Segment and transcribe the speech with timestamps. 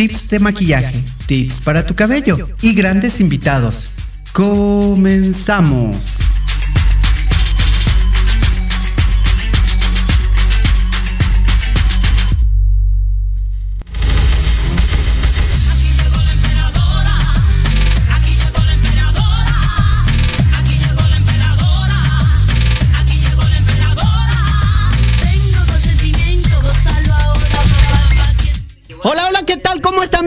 [0.00, 3.88] tips de maquillaje, tips para tu cabello y grandes invitados.
[4.32, 6.19] Comenzamos.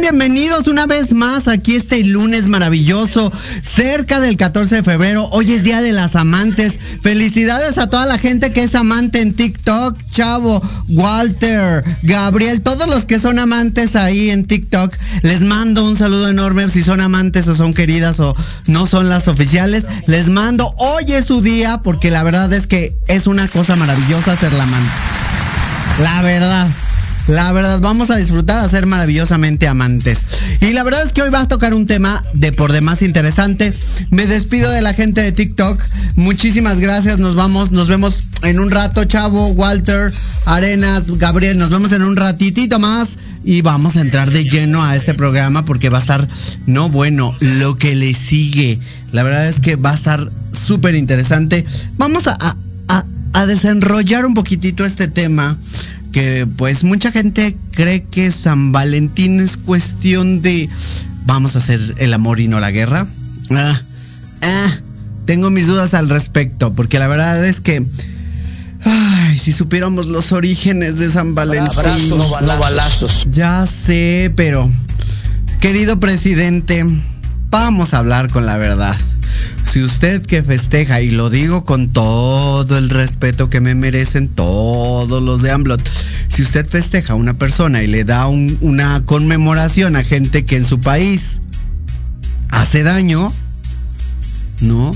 [0.03, 3.31] Bienvenidos una vez más aquí este lunes maravilloso,
[3.63, 5.29] cerca del 14 de febrero.
[5.31, 6.73] Hoy es Día de las Amantes.
[7.01, 13.05] Felicidades a toda la gente que es amante en TikTok, Chavo, Walter, Gabriel, todos los
[13.05, 14.93] que son amantes ahí en TikTok.
[15.21, 18.35] Les mando un saludo enorme si son amantes o son queridas o
[18.67, 19.85] no son las oficiales.
[20.05, 24.35] Les mando, hoy es su día porque la verdad es que es una cosa maravillosa
[24.35, 24.91] ser la amante.
[25.99, 26.67] La verdad.
[27.27, 30.19] La verdad, vamos a disfrutar a ser maravillosamente amantes.
[30.59, 33.73] Y la verdad es que hoy va a tocar un tema de por demás interesante.
[34.09, 35.81] Me despido de la gente de TikTok.
[36.17, 37.19] Muchísimas gracias.
[37.19, 40.11] Nos vamos, nos vemos en un rato, Chavo, Walter,
[40.45, 41.57] Arenas, Gabriel.
[41.57, 43.17] Nos vemos en un ratitito más.
[43.45, 46.27] Y vamos a entrar de lleno a este programa porque va a estar,
[46.65, 48.79] no bueno, lo que le sigue.
[49.13, 51.65] La verdad es que va a estar súper interesante.
[51.97, 52.37] Vamos a,
[52.87, 55.57] a, a desenrollar un poquitito este tema
[56.13, 60.69] que pues mucha gente cree que San Valentín es cuestión de
[61.25, 63.05] vamos a hacer el amor y no la guerra.
[63.49, 63.81] Ah,
[64.41, 64.77] ah,
[65.25, 67.83] tengo mis dudas al respecto, porque la verdad es que
[68.85, 71.77] ay, si supiéramos los orígenes de San Valentín.
[71.77, 73.27] Abrazos, no balazos.
[73.31, 74.69] Ya sé, pero
[75.59, 76.85] querido presidente,
[77.49, 78.95] vamos a hablar con la verdad.
[79.73, 85.23] Si usted que festeja, y lo digo con todo el respeto que me merecen todos
[85.23, 85.81] los de Amblot,
[86.27, 90.67] si usted festeja a una persona y le da una conmemoración a gente que en
[90.67, 91.41] su país
[92.49, 93.33] hace daño,
[94.61, 94.91] ¿no?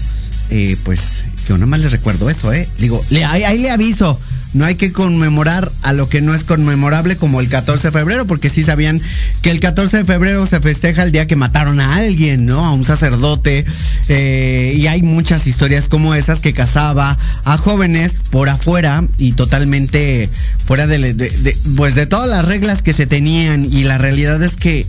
[0.52, 2.70] Eh, pues yo nada más le recuerdo eso, ¿eh?
[2.78, 4.20] Digo, ahí le aviso
[4.58, 8.26] no hay que conmemorar a lo que no es conmemorable como el 14 de febrero,
[8.26, 9.00] porque sí sabían
[9.42, 12.64] que el 14 de febrero se festeja el día que mataron a alguien, ¿no?
[12.66, 13.66] A un sacerdote.
[14.10, 20.30] Eh, y hay muchas historias como esas que casaba a jóvenes por afuera y totalmente
[20.66, 23.66] fuera de, pues de todas las reglas que se tenían.
[23.72, 24.86] Y la realidad es que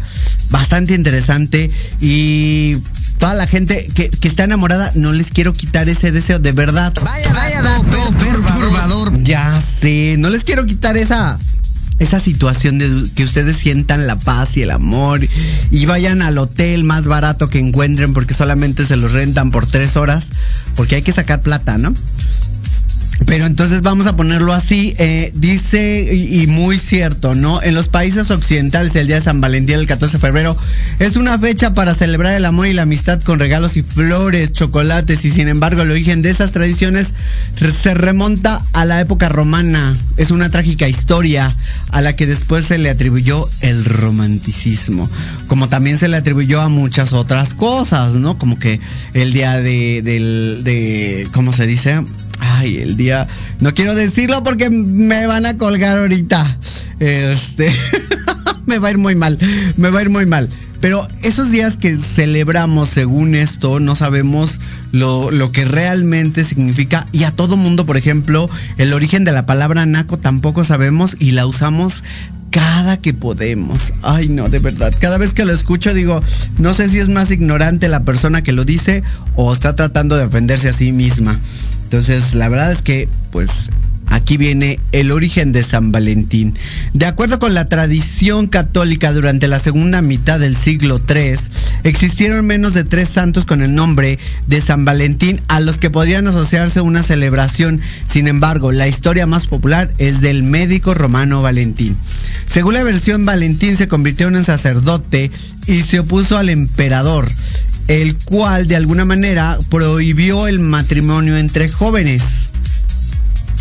[0.50, 1.70] bastante interesante
[2.00, 2.76] y
[3.18, 6.92] toda la gente que, está enamorada, no les quiero quitar ese deseo, de verdad.
[7.02, 9.22] Vaya, vaya dato perturbador.
[9.22, 9.57] Ya
[10.18, 11.38] no les quiero quitar esa
[11.98, 15.20] esa situación de que ustedes sientan la paz y el amor
[15.70, 19.96] y vayan al hotel más barato que encuentren porque solamente se los rentan por tres
[19.96, 20.26] horas
[20.76, 21.92] porque hay que sacar plata, ¿no?
[23.26, 27.62] Pero entonces vamos a ponerlo así, eh, dice, y, muy cierto, ¿no?
[27.62, 30.56] En los países occidentales el día de San Valentín, el 14 de febrero,
[30.98, 35.24] es una fecha para celebrar el amor y la amistad con regalos y flores, chocolates,
[35.24, 37.08] y sin embargo el origen de esas tradiciones
[37.82, 39.96] se remonta a la época romana.
[40.16, 41.54] Es una trágica historia
[41.90, 45.08] a la que después se le atribuyó el romanticismo,
[45.48, 48.38] como también se le atribuyó a muchas otras cosas, ¿no?
[48.38, 48.80] Como que
[49.12, 52.02] el día de, del, de, ¿cómo se dice?
[52.40, 53.26] Ay, el día.
[53.60, 56.58] No quiero decirlo porque me van a colgar ahorita.
[57.00, 57.70] Este.
[58.66, 59.38] me va a ir muy mal.
[59.76, 60.48] Me va a ir muy mal.
[60.80, 64.60] Pero esos días que celebramos según esto, no sabemos
[64.92, 67.04] lo, lo, que realmente significa.
[67.10, 71.32] Y a todo mundo, por ejemplo, el origen de la palabra naco tampoco sabemos y
[71.32, 72.04] la usamos
[72.50, 73.92] cada que podemos.
[74.02, 74.94] Ay, no, de verdad.
[74.98, 76.22] Cada vez que lo escucho digo,
[76.58, 79.02] no sé si es más ignorante la persona que lo dice
[79.36, 81.38] o está tratando de ofenderse a sí misma.
[81.88, 83.70] Entonces, la verdad es que, pues,
[84.10, 86.54] Aquí viene el origen de San Valentín.
[86.94, 91.36] De acuerdo con la tradición católica, durante la segunda mitad del siglo III,
[91.84, 96.26] existieron menos de tres santos con el nombre de San Valentín a los que podrían
[96.26, 97.80] asociarse una celebración.
[98.06, 101.96] Sin embargo, la historia más popular es del médico romano Valentín.
[102.46, 105.30] Según la versión, Valentín se convirtió en un sacerdote
[105.66, 107.28] y se opuso al emperador,
[107.88, 112.22] el cual de alguna manera prohibió el matrimonio entre jóvenes.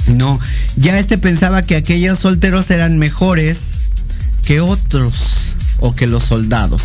[0.07, 0.39] No,
[0.75, 3.59] ya este pensaba que aquellos solteros eran mejores
[4.43, 5.13] que otros.
[5.79, 6.81] o que los soldados.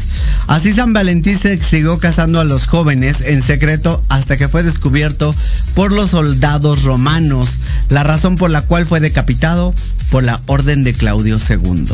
[0.48, 5.34] Así San Valentín se siguió casando a los jóvenes en secreto hasta que fue descubierto
[5.74, 7.48] por los soldados romanos,
[7.88, 9.74] la razón por la cual fue decapitado
[10.10, 11.86] por la orden de Claudio II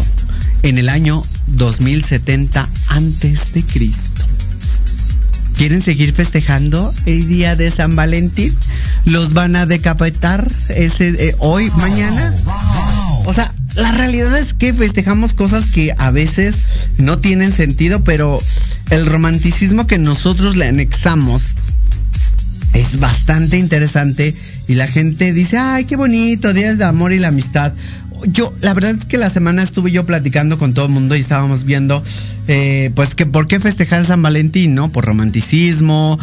[0.64, 4.24] en el año 2070 antes de Cristo.
[5.58, 8.56] ¿Quieren seguir festejando el día de San Valentín?
[9.04, 12.32] ¿Los van a decapitar ese eh, hoy, mañana?
[13.26, 18.40] O sea, la realidad es que festejamos cosas que a veces no tienen sentido, pero
[18.90, 21.56] el romanticismo que nosotros le anexamos
[22.74, 24.36] es bastante interesante
[24.68, 27.72] y la gente dice, ay, qué bonito, días de amor y la amistad
[28.26, 31.20] yo, la verdad es que la semana estuve yo platicando con todo el mundo y
[31.20, 32.02] estábamos viendo,
[32.46, 34.90] eh, pues que por qué festejar San Valentín, ¿no?
[34.90, 36.18] Por romanticismo,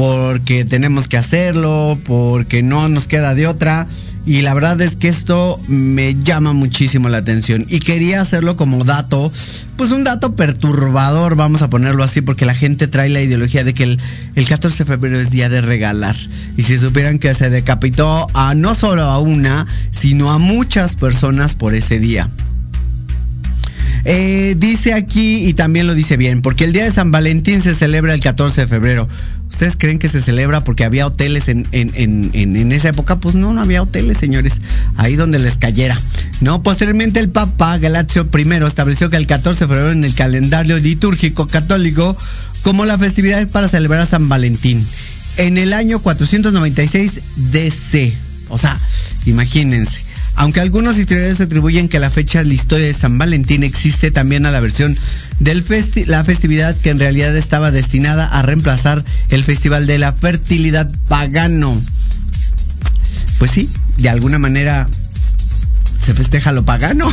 [0.00, 3.86] porque tenemos que hacerlo, porque no nos queda de otra.
[4.24, 7.66] Y la verdad es que esto me llama muchísimo la atención.
[7.68, 9.30] Y quería hacerlo como dato,
[9.76, 13.74] pues un dato perturbador, vamos a ponerlo así, porque la gente trae la ideología de
[13.74, 13.98] que el,
[14.36, 16.16] el 14 de febrero es día de regalar.
[16.56, 21.54] Y si supieran que se decapitó a no solo a una, sino a muchas personas
[21.54, 22.30] por ese día.
[24.06, 27.74] Eh, dice aquí, y también lo dice bien, porque el día de San Valentín se
[27.74, 29.06] celebra el 14 de febrero.
[29.50, 33.16] ¿Ustedes creen que se celebra porque había hoteles en, en, esa época?
[33.16, 34.62] Pues no, no había hoteles, señores.
[34.96, 36.00] Ahí donde les cayera.
[36.40, 40.78] No, posteriormente el Papa Galatzio I estableció que el 14 de febrero en el calendario
[40.78, 42.16] litúrgico católico
[42.62, 44.86] como la festividad para celebrar a San Valentín.
[45.36, 47.20] En el año 496
[47.52, 48.14] DC.
[48.48, 48.78] O sea,
[49.26, 50.09] imagínense.
[50.40, 54.46] Aunque algunos historiadores atribuyen que la fecha de la historia de San Valentín existe también
[54.46, 54.98] a la versión
[55.38, 55.54] de
[56.06, 61.78] la festividad que en realidad estaba destinada a reemplazar el Festival de la Fertilidad Pagano.
[63.38, 63.68] Pues sí,
[63.98, 64.88] de alguna manera
[66.02, 67.06] se festeja lo pagano,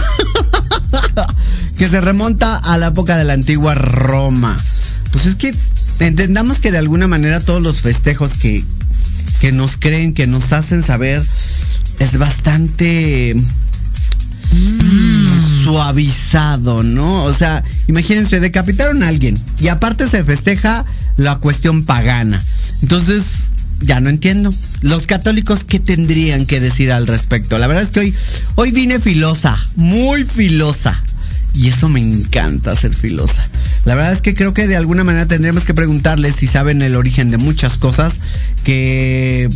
[1.77, 4.57] que se remonta a la época de la antigua Roma.
[5.11, 5.53] Pues es que
[5.99, 8.63] entendamos que de alguna manera todos los festejos que,
[9.41, 11.21] que nos creen, que nos hacen saber
[11.99, 13.35] es bastante
[14.51, 17.23] mm, suavizado, ¿no?
[17.23, 20.85] O sea, imagínense, decapitaron a alguien y aparte se festeja
[21.17, 22.41] la cuestión pagana.
[22.81, 23.23] Entonces,
[23.81, 24.51] ya no entiendo.
[24.81, 27.57] Los católicos, ¿qué tendrían que decir al respecto?
[27.57, 28.13] La verdad es que hoy,
[28.55, 31.03] hoy vine filosa, muy filosa.
[31.53, 33.41] Y eso me encanta ser filosa.
[33.85, 36.95] La verdad es que creo que de alguna manera tendremos que preguntarles si saben el
[36.95, 38.19] origen de muchas cosas
[38.63, 39.49] que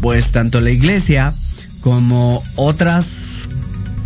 [0.00, 1.32] pues tanto la iglesia
[1.86, 3.48] como otras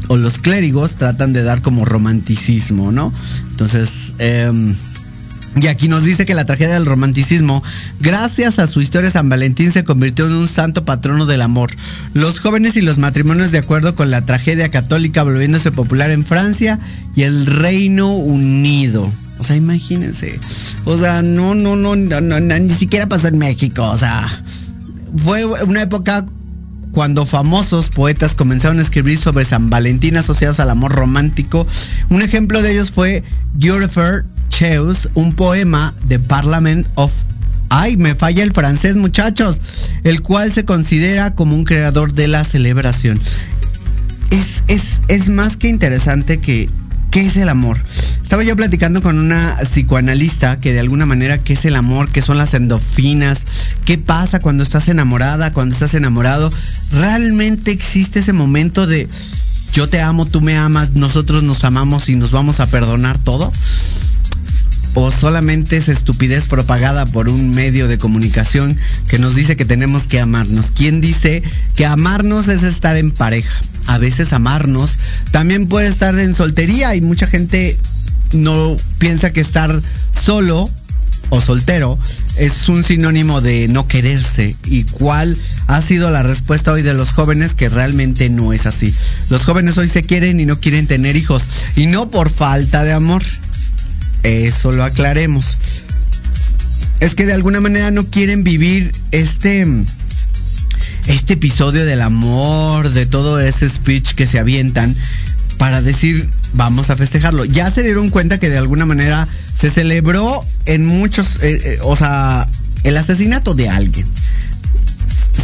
[0.08, 3.10] o los clérigos tratan de dar como romanticismo, ¿no?
[3.52, 4.74] Entonces, em,
[5.56, 7.62] y aquí nos dice que la tragedia del romanticismo,
[7.98, 11.70] gracias a su historia San Valentín, se convirtió en un santo patrono del amor.
[12.12, 16.78] Los jóvenes y los matrimonios de acuerdo con la tragedia católica volviéndose popular en Francia
[17.16, 19.10] y el Reino Unido.
[19.38, 20.38] O sea, imagínense.
[20.84, 23.88] O sea, no, no, no, no, no ni siquiera pasó en México.
[23.88, 24.28] O sea,
[25.24, 26.26] fue una época
[26.92, 31.66] cuando famosos poetas comenzaron a escribir sobre San Valentín asociados al amor romántico.
[32.08, 33.22] Un ejemplo de ellos fue
[33.58, 37.12] Geoffrey Cheus, un poema de Parliament of
[37.72, 39.60] Ay, me falla el francés, muchachos.
[40.02, 43.20] El cual se considera como un creador de la celebración.
[44.30, 46.68] Es, es, es más que interesante que
[47.10, 47.76] ¿Qué es el amor?
[48.22, 52.08] Estaba yo platicando con una psicoanalista que de alguna manera, ¿qué es el amor?
[52.08, 53.40] ¿Qué son las endorfinas?
[53.84, 55.52] ¿Qué pasa cuando estás enamorada?
[55.52, 56.52] Cuando estás enamorado?
[56.92, 59.08] ¿Realmente existe ese momento de
[59.72, 63.50] yo te amo, tú me amas, nosotros nos amamos y nos vamos a perdonar todo?
[64.94, 70.06] ¿O solamente es estupidez propagada por un medio de comunicación que nos dice que tenemos
[70.06, 70.70] que amarnos?
[70.70, 71.42] ¿Quién dice
[71.74, 73.60] que amarnos es estar en pareja?
[73.86, 74.98] A veces amarnos.
[75.30, 77.78] También puede estar en soltería y mucha gente
[78.32, 79.80] no piensa que estar
[80.12, 80.68] solo
[81.30, 81.98] o soltero
[82.40, 84.56] es un sinónimo de no quererse.
[84.64, 87.54] ¿Y cuál ha sido la respuesta hoy de los jóvenes?
[87.54, 88.94] Que realmente no es así.
[89.28, 91.42] Los jóvenes hoy se quieren y no quieren tener hijos.
[91.76, 93.22] Y no por falta de amor.
[94.22, 95.58] Eso lo aclaremos.
[97.00, 99.66] Es que de alguna manera no quieren vivir este
[101.06, 104.96] este episodio del amor, de todo ese speech que se avientan
[105.58, 107.44] para decir vamos a festejarlo.
[107.44, 109.26] Ya se dieron cuenta que de alguna manera
[109.56, 112.48] se celebró en muchos, eh, eh, o sea,
[112.84, 114.06] el asesinato de alguien.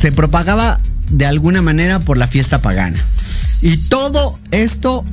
[0.00, 2.98] Se propagaba de alguna manera por la fiesta pagana.
[3.62, 5.04] Y todo esto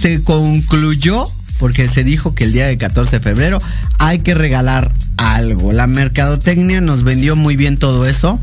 [0.00, 1.26] se concluyó
[1.58, 3.58] porque se dijo que el día del 14 de febrero
[3.98, 5.72] hay que regalar algo.
[5.72, 8.40] La mercadotecnia nos vendió muy bien todo eso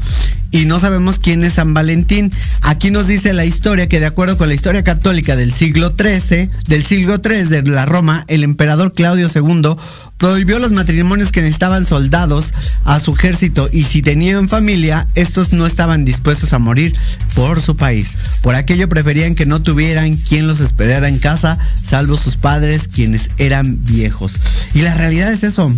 [0.56, 2.32] y no sabemos quién es San Valentín.
[2.62, 6.50] Aquí nos dice la historia que de acuerdo con la historia católica del siglo XIII,
[6.70, 9.76] del siglo III de la Roma, el emperador Claudio II
[10.18, 12.54] prohibió los matrimonios que necesitaban soldados
[12.86, 16.96] a su ejército y si tenían familia, estos no estaban dispuestos a morir
[17.34, 18.16] por su país.
[18.42, 23.30] Por aquello preferían que no tuvieran quien los esperara en casa, salvo sus padres, quienes
[23.38, 24.32] eran viejos.
[24.74, 25.70] Y la realidad es eso.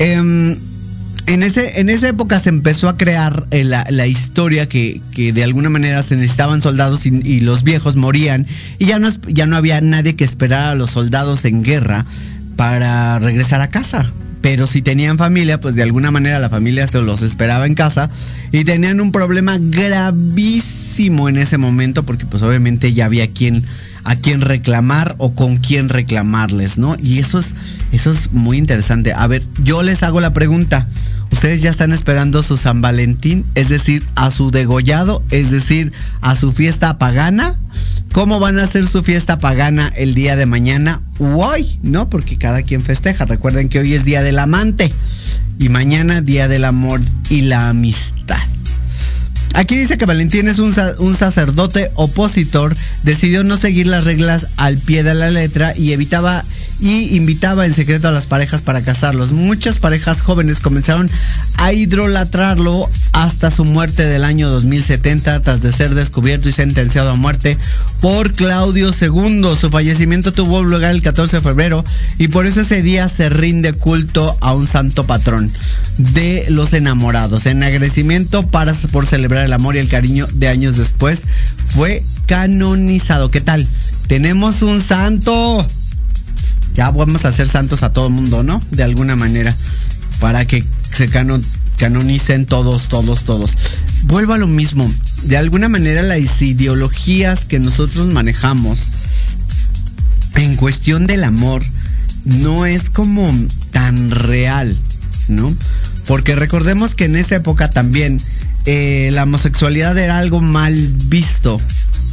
[0.00, 0.56] Em,
[1.26, 5.68] en, ese, en esa época se empezó a crear eh, la, historia que, de alguna
[5.68, 8.46] manera se necesitaban soldados y, los viejos morían
[8.78, 12.06] y ya no, ya no había nadie que esperara a los soldados en guerra
[12.56, 14.10] para regresar a casa.
[14.40, 18.08] Pero si tenían familia, pues de alguna manera la familia se los esperaba en casa
[18.52, 23.64] y tenían un problema gravísimo en ese momento porque pues obviamente ya había quien
[24.06, 26.94] a quién reclamar o con quién reclamarles, ¿no?
[27.02, 27.54] Y eso es,
[27.90, 29.12] eso es muy interesante.
[29.12, 30.86] A ver, yo les hago la pregunta.
[31.30, 36.34] Ustedes ya están esperando su San Valentín, es decir, a su degollado, es decir, a
[36.36, 37.58] su fiesta pagana.
[38.12, 41.78] ¿Cómo van a hacer su fiesta pagana el día de mañana o hoy?
[41.82, 42.08] ¿No?
[42.08, 43.26] Porque cada quien festeja.
[43.26, 44.90] Recuerden que hoy es Día del Amante
[45.58, 48.38] y mañana Día del Amor y la Amistad.
[49.56, 55.02] Aquí dice que Valentín es un, sacerdote opositor, decidió no seguir las reglas al pie
[55.02, 56.44] de la letra y evitaba
[56.80, 59.32] y invitaba en secreto a las parejas para casarlos.
[59.32, 61.10] Muchas parejas jóvenes comenzaron
[61.58, 67.16] a hidrolatrarlo hasta su muerte del año 2070 tras de ser descubierto y sentenciado a
[67.16, 67.56] muerte
[68.00, 69.48] por Claudio II.
[69.58, 71.84] Su fallecimiento tuvo lugar el 14 de febrero
[72.18, 75.50] y por eso ese día se rinde culto a un santo patrón
[75.98, 77.46] de los enamorados.
[77.46, 81.22] En agradecimiento para, por celebrar el amor y el cariño de años después
[81.68, 83.30] fue canonizado.
[83.30, 83.66] ¿Qué tal?
[84.08, 85.66] Tenemos un santo
[86.76, 88.60] ya vamos a ser santos a todo el mundo, ¿no?
[88.70, 89.54] De alguna manera,
[90.20, 90.62] para que
[90.92, 91.08] se
[91.76, 93.52] canonicen todos, todos, todos.
[94.04, 94.90] Vuelvo a lo mismo,
[95.22, 98.88] de alguna manera las ideologías que nosotros manejamos
[100.34, 101.62] en cuestión del amor
[102.26, 103.26] no es como
[103.70, 104.78] tan real,
[105.28, 105.56] ¿no?
[106.06, 108.20] Porque recordemos que en esa época también
[108.66, 110.74] eh, la homosexualidad era algo mal
[111.06, 111.60] visto,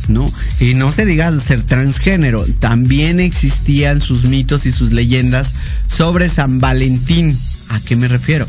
[0.09, 0.25] ¿no?
[0.59, 5.53] Y no se diga ser transgénero, también existían sus mitos y sus leyendas
[5.87, 7.35] sobre San Valentín.
[7.69, 8.45] ¿A qué me refiero?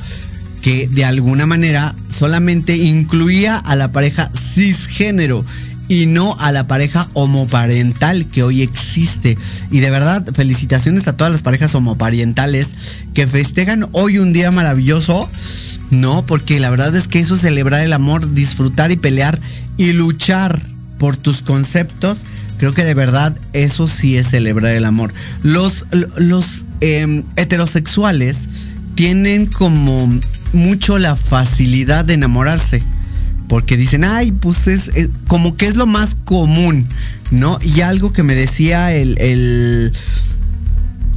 [0.63, 5.45] Que de alguna manera solamente incluía a la pareja cisgénero
[5.89, 9.37] y no a la pareja homoparental que hoy existe.
[9.71, 12.69] Y de verdad, felicitaciones a todas las parejas homoparentales
[13.13, 15.29] que festejan hoy un día maravilloso.
[15.91, 19.39] No, porque la verdad es que eso es celebrar el amor, disfrutar y pelear
[19.77, 22.25] y luchar por tus conceptos,
[22.59, 25.13] creo que de verdad eso sí es celebrar el amor.
[25.43, 25.85] Los,
[26.17, 28.49] los em, heterosexuales
[28.95, 30.09] tienen como
[30.53, 32.83] mucho la facilidad de enamorarse.
[33.49, 34.91] Porque dicen, ay, pues es,
[35.29, 36.87] como que es lo más común,
[37.31, 37.59] ¿no?
[37.61, 39.93] Y algo que me decía el, el,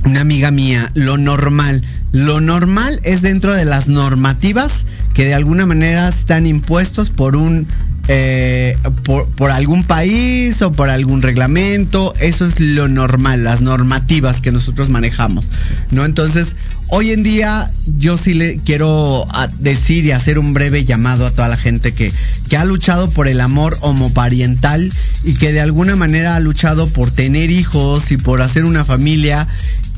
[0.04, 1.84] una amiga mía, lo normal.
[2.12, 7.68] Lo normal es dentro de las normativas que de alguna manera están impuestos por un
[8.10, 12.14] eh, por, algún país o por algún reglamento.
[12.20, 15.50] Eso es lo normal, las normativas que nosotros manejamos.
[15.92, 16.06] ¿No?
[16.06, 16.56] Entonces,
[16.90, 21.32] hoy en día yo sí le quiero ah, decir y hacer un breve llamado a
[21.32, 22.12] toda la gente que,
[22.50, 24.92] que ha luchado por el amor homoparental
[25.24, 29.48] y que de alguna manera ha luchado por tener hijos y por hacer una familia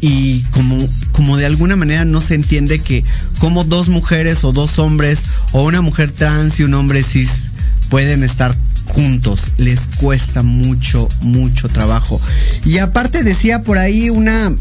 [0.02, 0.78] y como,
[1.12, 3.04] como de alguna manera no se entiende que
[3.39, 7.50] como dos mujeres o dos hombres o una mujer trans y un hombre cis
[7.89, 9.52] pueden estar juntos.
[9.58, 12.19] Les cuesta mucho, mucho trabajo.
[12.65, 14.52] Y aparte decía por ahí una,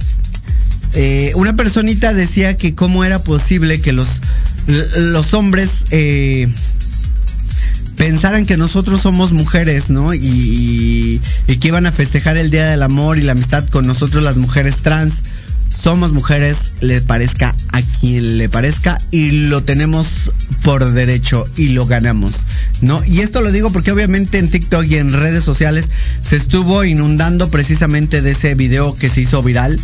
[0.95, 4.09] eh, una personita decía que cómo era posible que los,
[4.67, 6.49] los hombres eh,
[7.97, 10.15] pensaran que nosotros somos mujeres, ¿no?
[10.15, 14.23] Y, y, que iban a festejar el Día del Amor y la Amistad con nosotros
[14.23, 15.15] las mujeres trans
[15.79, 21.87] somos mujeres, le parezca a quien le parezca y lo tenemos por derecho y lo
[21.87, 22.33] ganamos,
[22.81, 23.03] ¿no?
[23.05, 25.87] Y esto lo digo porque obviamente en TikTok y en redes sociales
[26.21, 29.79] se estuvo inundando precisamente de ese video que se hizo viral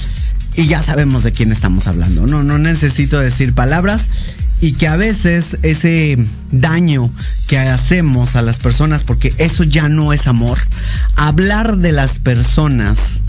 [0.57, 2.43] y ya sabemos de quién estamos hablando, ¿no?
[2.43, 4.09] No necesito decir palabras
[4.61, 6.19] y que a veces ese
[6.51, 7.11] daño
[7.49, 10.59] que hacemos a las personas, porque eso ya no es amor,
[11.17, 13.21] hablar de las personas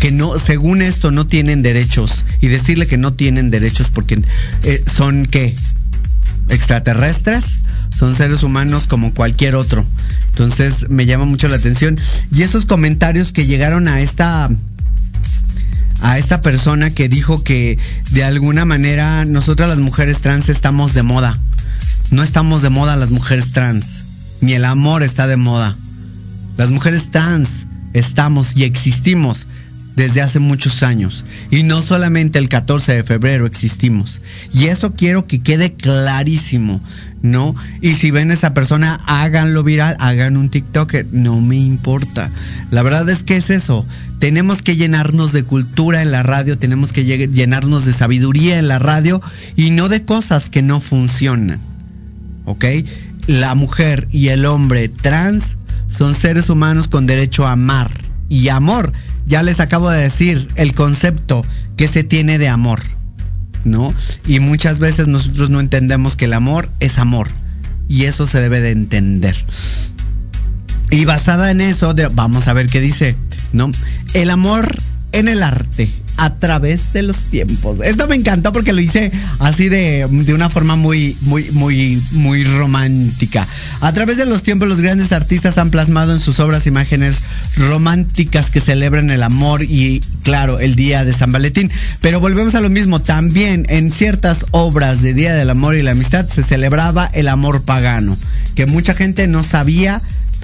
[0.00, 4.22] que no, según esto, no tienen derechos y decirle que no tienen derechos porque
[4.62, 5.54] eh, son qué?
[6.48, 7.44] Extraterrestres,
[7.96, 9.84] son seres humanos como cualquier otro.
[10.28, 11.98] Entonces me llama mucho la atención.
[12.30, 14.50] Y esos comentarios que llegaron a esta
[16.02, 17.78] a esta persona que dijo que
[18.10, 21.34] de alguna manera nosotras las mujeres trans estamos de moda.
[22.10, 23.86] no estamos de moda las mujeres trans,
[24.40, 25.74] ni el amor está de moda.
[26.56, 29.46] Las mujeres trans estamos y existimos
[29.96, 31.24] desde hace muchos años.
[31.50, 34.20] Y no solamente el 14 de febrero existimos.
[34.52, 36.80] Y eso quiero que quede clarísimo,
[37.22, 37.56] ¿no?
[37.80, 42.30] Y si ven a esa persona, háganlo viral, hagan un TikTok, no me importa.
[42.70, 43.86] La verdad es que es eso.
[44.20, 48.78] Tenemos que llenarnos de cultura en la radio, tenemos que llenarnos de sabiduría en la
[48.78, 49.20] radio
[49.56, 51.58] y no de cosas que no funcionan.
[52.44, 52.64] ¿Ok?
[53.26, 55.56] La mujer y el hombre trans
[55.88, 57.90] son seres humanos con derecho a amar.
[58.28, 58.92] Y amor
[59.26, 61.44] ya les acabo de decir el concepto
[61.76, 62.82] que se tiene de amor,
[63.64, 63.92] ¿no?
[64.26, 67.28] Y muchas veces nosotros no entendemos que el amor es amor.
[67.88, 69.36] Y eso se debe de entender.
[70.90, 73.16] Y basada en eso, vamos a ver qué dice,
[73.52, 73.70] ¿no?
[74.14, 74.74] El amor
[75.12, 77.78] en el arte a través de los tiempos.
[77.84, 82.44] Esto me encantó porque lo hice así de, de, una forma muy, muy, muy, muy
[82.44, 83.46] romántica.
[83.80, 87.22] A través de los tiempos, los grandes artistas han plasmado en sus obras imágenes
[87.56, 91.70] románticas que celebran el amor y, claro, el día de San Valentín.
[92.00, 93.00] Pero volvemos a lo mismo.
[93.00, 97.62] También en ciertas obras de Día del Amor y la Amistad se celebraba el amor
[97.62, 98.16] pagano,
[98.54, 100.00] que mucha gente no sabía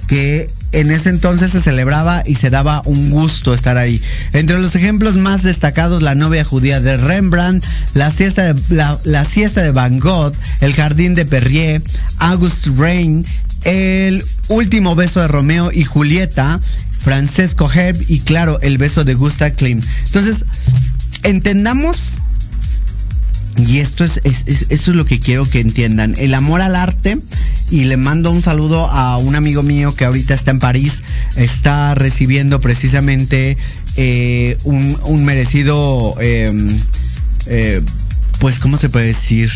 [0.07, 4.01] que en ese entonces se celebraba y se daba un gusto estar ahí.
[4.33, 8.61] Entre los ejemplos más destacados, la novia judía de Rembrandt, la siesta de,
[9.05, 11.81] la, siesta de Van Gogh, el jardín de Perrier,
[12.17, 13.23] August Rain,
[13.63, 16.59] el último beso de Romeo y Julieta,
[16.97, 19.85] Francesco Herb y claro, el beso de Gustav Klimt.
[20.07, 20.45] Entonces,
[21.21, 22.19] entendamos
[23.57, 26.15] y esto es, esto es lo que quiero que entiendan.
[26.17, 27.17] El amor al arte.
[27.71, 31.01] Y le mando un saludo a un amigo mío que ahorita está en París.
[31.35, 33.57] Está recibiendo precisamente
[33.95, 36.69] eh, un, merecido, em,
[37.47, 37.81] eh,
[38.39, 39.51] pues, ¿cómo se puede decir?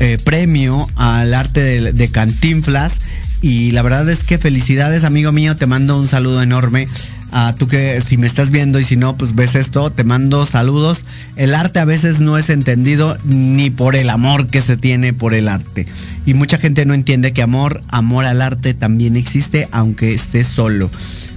[0.00, 2.98] Eh, premio al arte de, de Cantinflas.
[3.42, 5.56] Y la verdad es que felicidades, amigo mío.
[5.56, 6.88] Te mando un saludo enorme
[7.32, 10.46] a tú que si me estás viendo y si no, pues ves esto, te mando
[10.46, 11.04] saludos.
[11.36, 15.34] El arte a veces no es entendido ni por el amor que se tiene por
[15.34, 15.86] el arte.
[16.26, 20.90] Y mucha gente no entiende que amor, amor al arte también existe, aunque esté solo.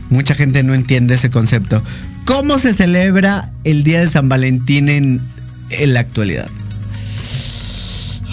[0.09, 1.81] Mucha gente no entiende ese concepto.
[2.25, 5.21] ¿Cómo se celebra el Día de San Valentín en,
[5.69, 6.47] en la actualidad?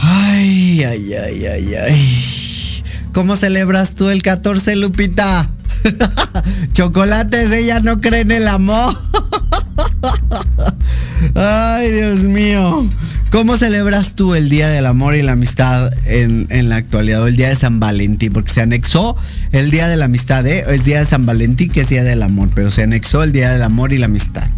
[0.01, 2.83] Ay, ay, ay, ay, ay.
[3.13, 5.49] ¿Cómo celebras tú el 14, Lupita?
[6.73, 8.97] Chocolates, ella no cree en el amor.
[11.35, 12.89] Ay, Dios mío.
[13.31, 17.23] ¿Cómo celebras tú el Día del Amor y la Amistad en, la actualidad?
[17.23, 19.17] O el Día de San Valentín, porque se anexó
[19.53, 20.65] el Día de la Amistad, ¿eh?
[20.69, 23.53] Es Día de San Valentín que es Día del Amor, pero se anexó el Día
[23.53, 24.49] del Amor y la Amistad.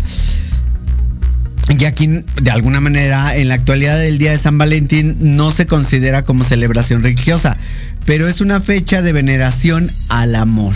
[1.79, 5.67] Y aquí, de alguna manera, en la actualidad el Día de San Valentín no se
[5.67, 7.59] considera como celebración religiosa,
[8.07, 10.75] pero es una fecha de veneración al amor.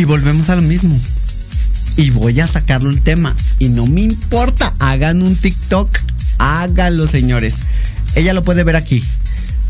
[0.00, 0.98] Y volvemos a lo mismo.
[1.98, 3.36] Y voy a sacarlo el tema.
[3.58, 4.72] Y no me importa.
[4.78, 5.90] Hagan un TikTok.
[6.38, 7.56] Háganlo, señores.
[8.14, 9.04] Ella lo puede ver aquí.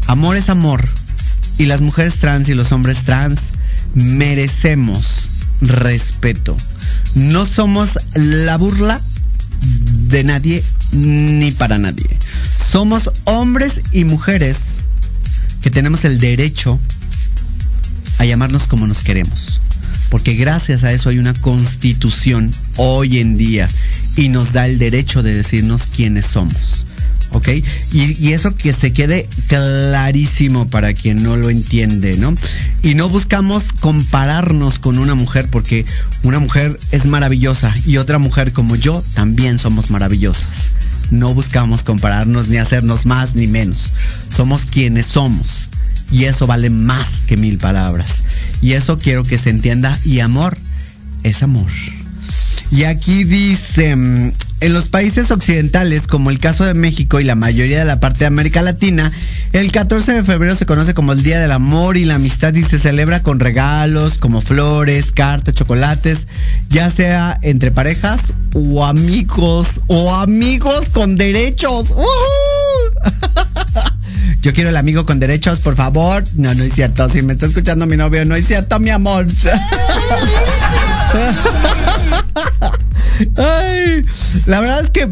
[0.07, 0.89] Amor es amor.
[1.59, 3.41] Y las mujeres trans y los hombres trans
[3.97, 6.57] merecemos respeto.
[7.17, 9.01] No somos la burla
[10.11, 10.63] de nadie
[10.93, 12.09] ni para nadie.
[12.71, 14.59] Somos hombres y mujeres
[15.61, 16.79] que tenemos el derecho
[18.19, 19.61] a llamarnos como nos queremos
[20.11, 23.69] porque gracias a eso hay una constitución hoy en día
[24.17, 26.85] y nos da el derecho de decirnos quiénes somos.
[27.33, 27.49] ¿ok?
[27.93, 32.35] Y, eso que se quede clarísimo para quien no lo entiende, ¿no?
[32.83, 35.85] Y no buscamos compararnos con una mujer porque
[36.23, 40.71] una mujer es maravillosa y otra mujer como yo también somos maravillosas.
[41.11, 43.93] No buscamos compararnos ni hacernos más ni menos.
[44.35, 45.69] Somos quienes somos.
[46.13, 48.23] Y eso vale más que mil palabras.
[48.63, 49.99] Y eso quiero que se entienda.
[50.05, 50.57] Y amor
[51.23, 51.71] es amor.
[52.71, 57.35] Y aquí dice, mm, en los países occidentales, como el caso de México y la
[57.35, 59.11] mayoría de la parte de América Latina,
[59.53, 62.63] el 14 de febrero se conoce como el Día del Amor y la Amistad y
[62.63, 66.29] se celebra con regalos como flores, cartas, chocolates,
[66.69, 71.89] ya sea entre parejas o amigos o amigos con derechos.
[74.43, 76.25] Yo quiero el amigo con derechos, por favor.
[76.37, 77.09] No, no es cierto.
[77.11, 79.27] Si me está escuchando mi novio, no es cierto, mi amor.
[84.47, 85.09] La verdad es que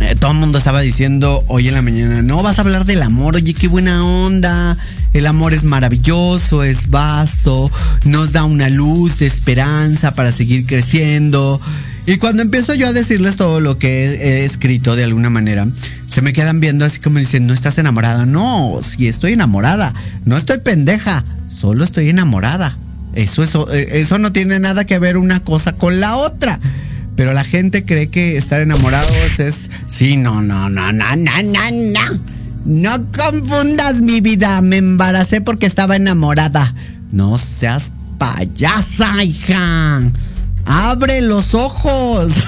[0.00, 3.02] eh, todo el mundo estaba diciendo hoy en la mañana, no vas a hablar del
[3.02, 4.76] amor, oye, qué buena onda.
[5.12, 7.70] El amor es maravilloso, es vasto,
[8.04, 11.60] nos da una luz de esperanza para seguir creciendo.
[12.04, 15.66] Y cuando empiezo yo a decirles todo lo que he, escrito de alguna manera,
[16.08, 18.26] se me quedan viendo así como dicen, no estás enamorada.
[18.26, 19.94] No, sí estoy enamorada.
[20.24, 22.76] No estoy pendeja, solo estoy enamorada.
[23.14, 26.58] Eso, eso, eso no tiene nada que ver una cosa con la otra.
[27.14, 29.70] Pero la gente cree que estar enamorados es...
[29.86, 32.32] Sí, no, no, no, no, no, no, no.
[32.64, 34.60] No confundas mi vida.
[34.60, 36.74] Me embaracé porque estaba enamorada.
[37.12, 40.00] No seas payasa, hija.
[40.72, 42.32] Abre los ojos.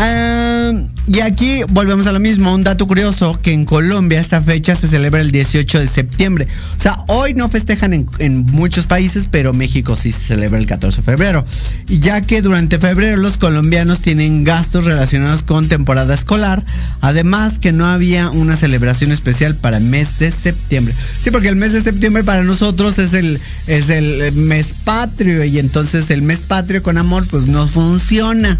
[0.00, 4.76] Eh, y aquí volvemos a lo mismo, un dato curioso, que en Colombia esta fecha
[4.76, 6.46] se celebra el 18 de septiembre.
[6.76, 10.98] O sea, hoy no festejan en, muchos países, pero México sí se celebra el 14
[10.98, 11.44] de febrero.
[11.88, 16.62] Y ya que durante febrero los colombianos tienen gastos relacionados con temporada escolar,
[17.00, 20.94] además que no había una celebración especial para el mes de septiembre.
[21.22, 25.58] Sí, porque el mes de septiembre para nosotros es el, es el mes patrio y
[25.58, 28.58] entonces el mes patrio con amor pues no funciona,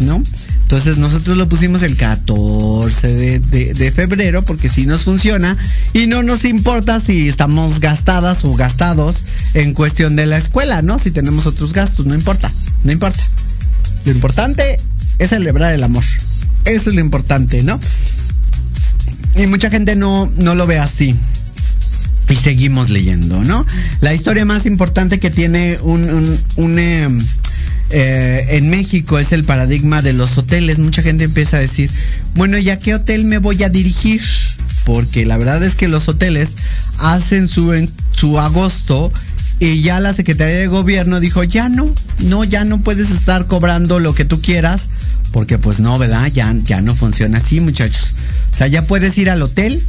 [0.00, 0.22] ¿no?
[0.66, 5.56] Entonces nosotros lo pusimos el 14 de, febrero porque si nos funciona
[5.92, 9.22] y no nos importa si estamos gastadas o gastados
[9.54, 10.98] en cuestión de la escuela, ¿no?
[10.98, 12.50] Si tenemos otros gastos, no importa,
[12.82, 13.22] no importa.
[14.06, 14.76] Lo importante
[15.20, 16.02] es celebrar el amor.
[16.64, 17.78] Eso es lo importante, ¿no?
[19.36, 21.14] Y mucha gente no, no lo ve así.
[22.28, 23.64] Y seguimos leyendo, ¿no?
[24.00, 27.24] La historia más importante que tiene un, un, em,
[27.90, 30.78] en México es el paradigma de los hoteles.
[30.78, 31.90] Mucha gente empieza a decir,
[32.34, 34.22] bueno, ¿y a qué hotel me voy a dirigir?
[34.84, 36.50] Porque la verdad es que los hoteles
[36.98, 37.72] hacen su,
[38.12, 39.12] su agosto
[39.58, 41.90] y ya la Secretaría de Gobierno dijo, ya no,
[42.24, 44.88] no, ya no puedes estar cobrando lo que tú quieras,
[45.32, 46.30] porque pues no, ¿verdad?
[46.32, 48.14] Ya, ya no funciona así, muchachos.
[48.52, 49.82] O sea, ya puedes ir al hotel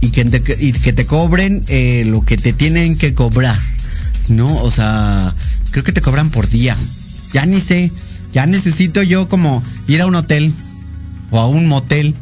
[0.00, 3.58] y que te, que te cobren eh, lo que te tienen que cobrar,
[4.28, 4.46] ¿no?
[4.62, 5.32] O sea,
[5.70, 6.76] creo que te cobran por día.
[7.32, 7.90] Ya ni sé.
[8.32, 10.52] Ya necesito yo como ir a un hotel
[11.30, 12.14] o a un motel.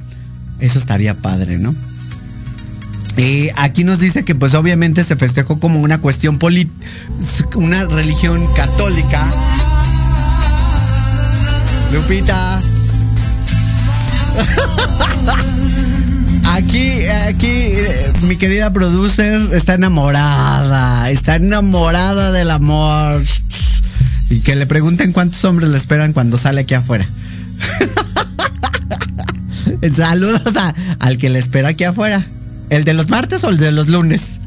[0.59, 1.75] Eso estaría padre, ¿no?
[3.17, 6.87] Y aquí nos dice que pues obviamente se festejó como una cuestión política,
[7.55, 9.33] una religión católica.
[11.93, 12.61] Lupita.
[16.71, 23.21] Aquí, aquí, eh, mi querida producer está enamorada, está enamorada del amor.
[24.31, 27.05] Y que le pregunten cuántos hombres le esperan cuando sale aquí afuera.
[29.97, 30.43] Saludos
[31.01, 32.25] al que le espera aquí afuera.
[32.69, 34.39] ¿El de los martes o el de los lunes?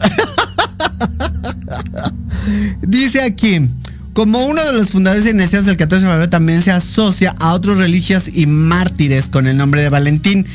[2.80, 3.68] Dice aquí,
[4.14, 7.76] como uno de los fundadores iniciados del 14 de febrero también se asocia a otros
[7.76, 10.46] religios y mártires con el nombre de Valentín.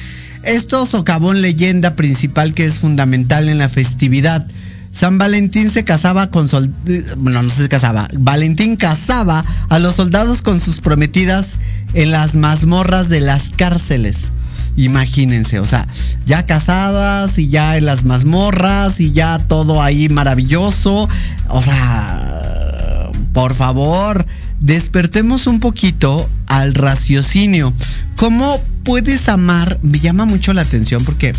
[0.43, 4.45] Esto socavó en leyenda principal que es fundamental en la festividad.
[4.93, 6.73] San Valentín se casaba con sol...
[7.17, 8.09] Bueno, no se casaba.
[8.13, 11.57] Valentín casaba a los soldados con sus prometidas
[11.93, 14.31] en las mazmorras de las cárceles.
[14.77, 15.87] Imagínense, o sea,
[16.25, 21.07] ya casadas y ya en las mazmorras y ya todo ahí maravilloso.
[21.49, 24.25] O sea, por favor,
[24.59, 27.73] despertemos un poquito al raciocinio.
[28.15, 29.79] ¿Cómo puedes amar?
[29.81, 31.33] Me llama mucho la atención porque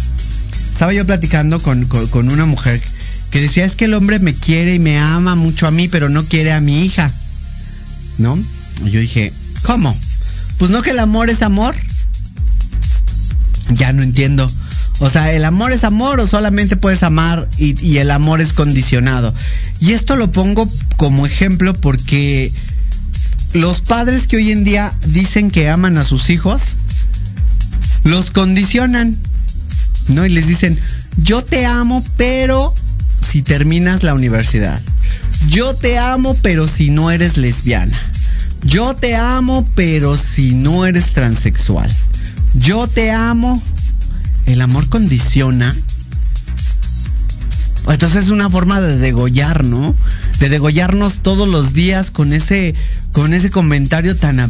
[0.71, 2.81] estaba yo platicando con, una mujer
[3.31, 6.09] que decía es que el hombre me quiere y me ama mucho a mí, pero
[6.09, 7.11] no quiere a mi hija.
[8.19, 8.39] ¿No?
[8.85, 9.97] Y yo dije, ¿cómo?
[10.59, 11.75] Pues no que el amor es amor.
[13.71, 14.47] Ya no entiendo.
[15.01, 18.53] O sea, ¿el amor es amor o solamente puedes amar y, y el amor es
[18.53, 19.35] condicionado?
[19.81, 22.53] Y esto lo pongo como ejemplo porque
[23.55, 26.63] los padres que hoy en día dicen que aman a sus hijos,
[28.05, 29.17] los condicionan,
[30.09, 30.27] ¿no?
[30.27, 30.79] Y les dicen,
[31.19, 32.75] yo te amo, pero
[33.21, 34.81] si terminas la universidad.
[35.49, 37.99] Yo te amo, pero si no eres lesbiana.
[38.65, 41.91] Yo te amo, pero si no eres transexual.
[42.55, 43.61] Yo te amo.
[44.47, 45.75] El amor condiciona.
[47.89, 49.95] Entonces es una forma de degollar, ¿no?
[50.39, 52.75] De degollarnos todos los días con ese
[53.13, 54.41] con ese comentario tan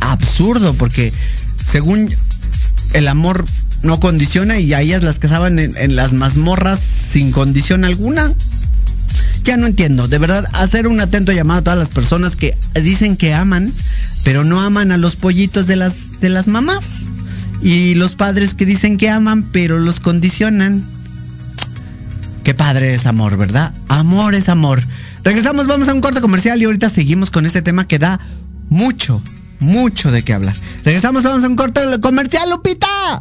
[0.00, 1.12] absurdo, porque
[1.70, 2.14] según
[2.92, 3.44] el amor
[3.82, 8.32] no condiciona y a ellas las casaban en, en las mazmorras sin condición alguna.
[9.44, 13.16] Ya no entiendo, de verdad, hacer un atento llamado a todas las personas que dicen
[13.16, 13.70] que aman,
[14.24, 17.04] pero no aman a los pollitos de las, de las mamás.
[17.60, 20.84] Y los padres que dicen que aman, pero los condicionan.
[22.44, 23.72] Qué padre es amor, ¿verdad?
[23.88, 24.82] Amor es amor.
[25.24, 28.20] Regresamos, vamos a un corte comercial y ahorita seguimos con este tema que da
[28.68, 29.22] mucho,
[29.62, 30.54] mucho de qué hablar.
[30.84, 33.20] Regresamos, a un corte comercial, Lupita.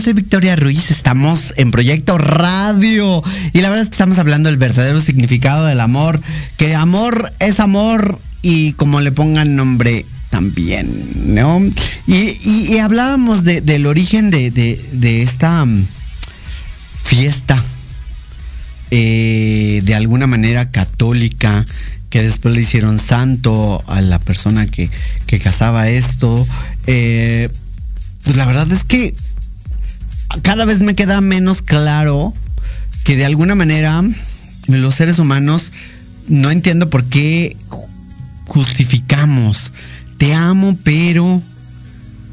[0.00, 3.22] Soy Victoria Ruiz, estamos en Proyecto Radio.
[3.52, 6.18] Y la verdad es que estamos hablando del verdadero significado del amor.
[6.56, 10.88] Que amor es amor y como le pongan nombre también,
[11.34, 11.60] ¿no?
[12.06, 15.84] Y, hablábamos del origen de, esta mm,
[17.04, 17.62] fiesta,
[18.90, 21.66] eh, de alguna manera católica,
[22.08, 24.88] que después le hicieron santo a la persona que,
[25.26, 26.46] que casaba esto.
[26.86, 27.50] Eh,
[28.24, 29.14] pues la verdad es que
[30.42, 32.34] cada vez me queda menos claro
[33.04, 34.02] que de alguna manera
[34.68, 35.72] los seres humanos
[36.28, 37.56] no entiendo por qué
[38.46, 39.72] justificamos.
[40.18, 41.42] Te amo, pero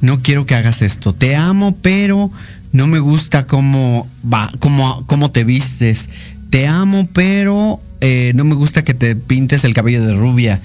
[0.01, 1.13] no quiero que hagas esto.
[1.13, 2.31] Te amo, pero
[2.71, 6.09] no me gusta cómo va, cómo, cómo te vistes.
[6.49, 10.59] Te amo, pero eh, no me gusta que te pintes el cabello de rubia.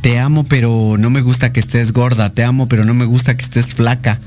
[0.00, 2.30] Te amo, pero no me gusta que estés gorda.
[2.30, 4.20] Te amo, pero no me gusta que estés flaca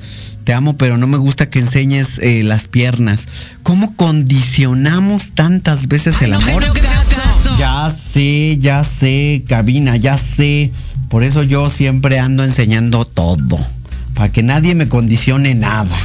[0.43, 3.27] te amo, pero no me gusta que enseñes eh, las piernas.
[3.63, 6.63] ¿Cómo condicionamos tantas veces el amor?
[7.57, 10.71] ya sé, ya sé, cabina, ya sé.
[11.09, 13.59] Por eso yo siempre ando enseñando todo.
[14.13, 15.95] Para que nadie me condicione nada.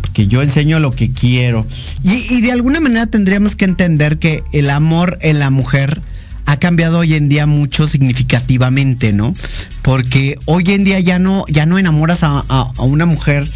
[0.00, 1.66] Porque yo enseño lo que quiero.
[2.02, 6.00] Y, y de alguna manera tendríamos que entender que el amor en la mujer
[6.46, 9.34] ha cambiado hoy en día mucho significativamente, ¿no?
[9.82, 13.46] Porque hoy en día ya no, ya no enamoras a, una mujer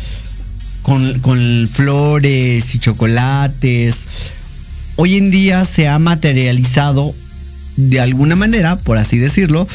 [0.82, 4.06] con, con, flores y chocolates.
[4.96, 7.14] Hoy en día se ha materializado
[7.76, 9.66] de alguna manera, por así decirlo,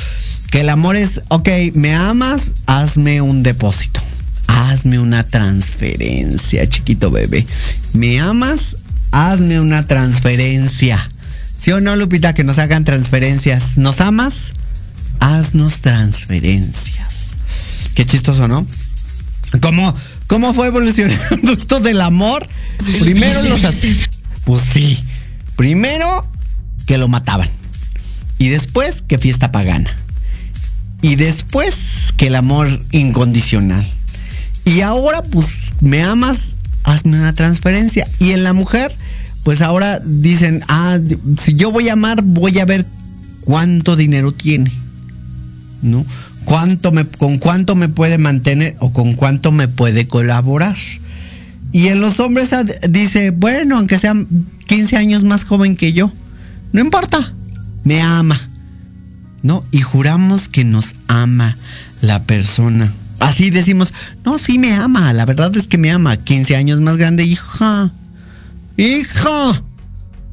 [0.51, 4.01] que el amor es, ok, me amas, hazme un depósito.
[4.47, 7.45] Hazme una transferencia, chiquito bebé.
[7.93, 8.78] ¿Me amas?
[9.11, 11.09] Hazme una transferencia.
[11.66, 13.80] ¿Sí o no, Lupita, que nos hagan transferencias?
[13.80, 14.53] ¿Nos amas?
[15.20, 17.30] Haznos transferencias.
[17.95, 18.68] Qué chistoso, ¿no?
[19.61, 19.95] ¿Cómo,
[20.28, 22.47] cómo fue evolucionando esto del amor?
[22.99, 23.61] Primero los.
[24.43, 25.03] Pues sí.
[25.55, 26.30] Primero
[26.86, 27.49] que lo mataban.
[28.38, 29.97] Y después que fiesta pagana.
[31.01, 33.84] Y después que el amor incondicional.
[34.66, 35.47] Y ahora, pues,
[35.82, 36.38] me amas,
[36.84, 38.07] hazme una transferencia.
[38.20, 38.95] Y en la mujer,
[39.45, 40.97] pues ahora dicen, ah,
[41.39, 42.83] si yo voy a amar, voy a ver
[43.41, 44.71] cuánto dinero tiene,
[45.83, 46.03] ¿no?
[46.45, 50.75] ¿Cuánto me, con cuánto me puede mantener o con cuánto me puede colaborar.
[51.71, 52.49] Y en los hombres
[52.89, 54.27] dice, bueno, aunque sean
[54.65, 56.11] 15 años más joven que yo,
[56.73, 57.31] no importa,
[57.83, 58.49] me ama,
[59.43, 59.63] ¿no?
[59.69, 61.55] Y juramos que nos ama
[62.01, 62.91] la persona.
[63.19, 63.93] Así decimos,
[64.25, 67.91] no, sí me ama, la verdad es que me ama, 15 años más grande, hija
[68.78, 69.53] Hijo,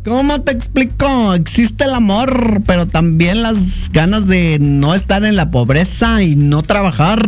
[0.05, 1.35] ¿cómo te explico?
[1.35, 3.57] Existe el amor, pero también las
[3.93, 7.21] ganas de no estar en la pobreza y no trabajar.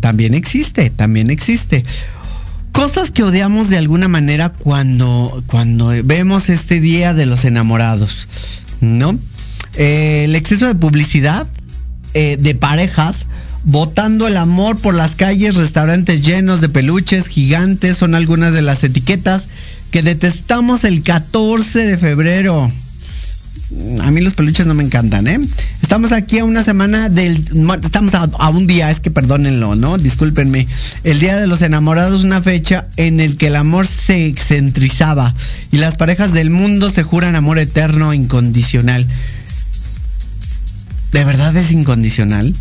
[0.00, 1.84] También existe, también existe.
[2.72, 8.26] Cosas que odiamos de alguna manera cuando, cuando vemos este día de los enamorados,
[8.80, 9.16] ¿no?
[9.74, 11.46] Eh, el exceso de publicidad
[12.14, 13.26] eh, de parejas
[13.62, 18.82] botando el amor por las calles, restaurantes llenos de peluches gigantes son algunas de las
[18.82, 19.48] etiquetas
[19.90, 22.70] que detestamos el 14 de febrero.
[24.00, 25.38] A mí los peluches no me encantan, ¿eh?
[25.80, 27.36] Estamos aquí a una semana del...
[27.84, 29.96] Estamos a, un día, es que perdónenlo, ¿no?
[29.96, 30.66] Discúlpenme.
[31.04, 35.34] El Día de los Enamorados, una fecha en el que el amor se excentrizaba
[35.70, 39.06] y las parejas del mundo se juran amor eterno incondicional.
[41.12, 42.54] ¿De verdad es incondicional?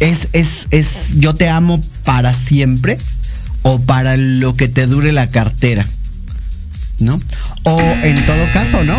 [0.00, 2.98] ¿Es, es, es, yo te amo para siempre?
[3.62, 5.86] O para lo que te dure la cartera,
[6.98, 7.20] ¿no?
[7.64, 8.96] O en todo caso, ¿no?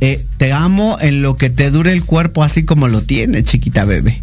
[0.00, 3.84] Eh, te amo en lo que te dure el cuerpo así como lo tiene, chiquita
[3.84, 4.22] bebé.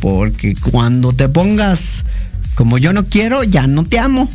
[0.00, 2.04] Porque cuando te pongas
[2.54, 4.28] como yo no quiero, ya no te amo.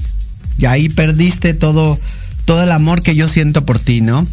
[0.58, 2.00] Y ahí perdiste todo,
[2.46, 4.26] todo el amor que yo siento por ti, ¿no?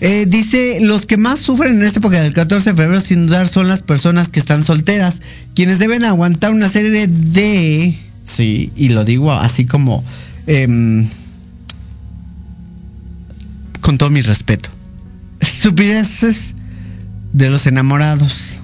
[0.00, 3.48] Eh, dice, los que más sufren en esta época del 14 de febrero sin dudar
[3.48, 5.22] son las personas que están solteras,
[5.54, 10.04] quienes deben aguantar una serie de Sí, y lo digo así como
[10.46, 11.08] em,
[13.80, 14.68] con todo mi respeto.
[15.40, 16.54] Estupideces
[17.32, 18.58] de los enamorados.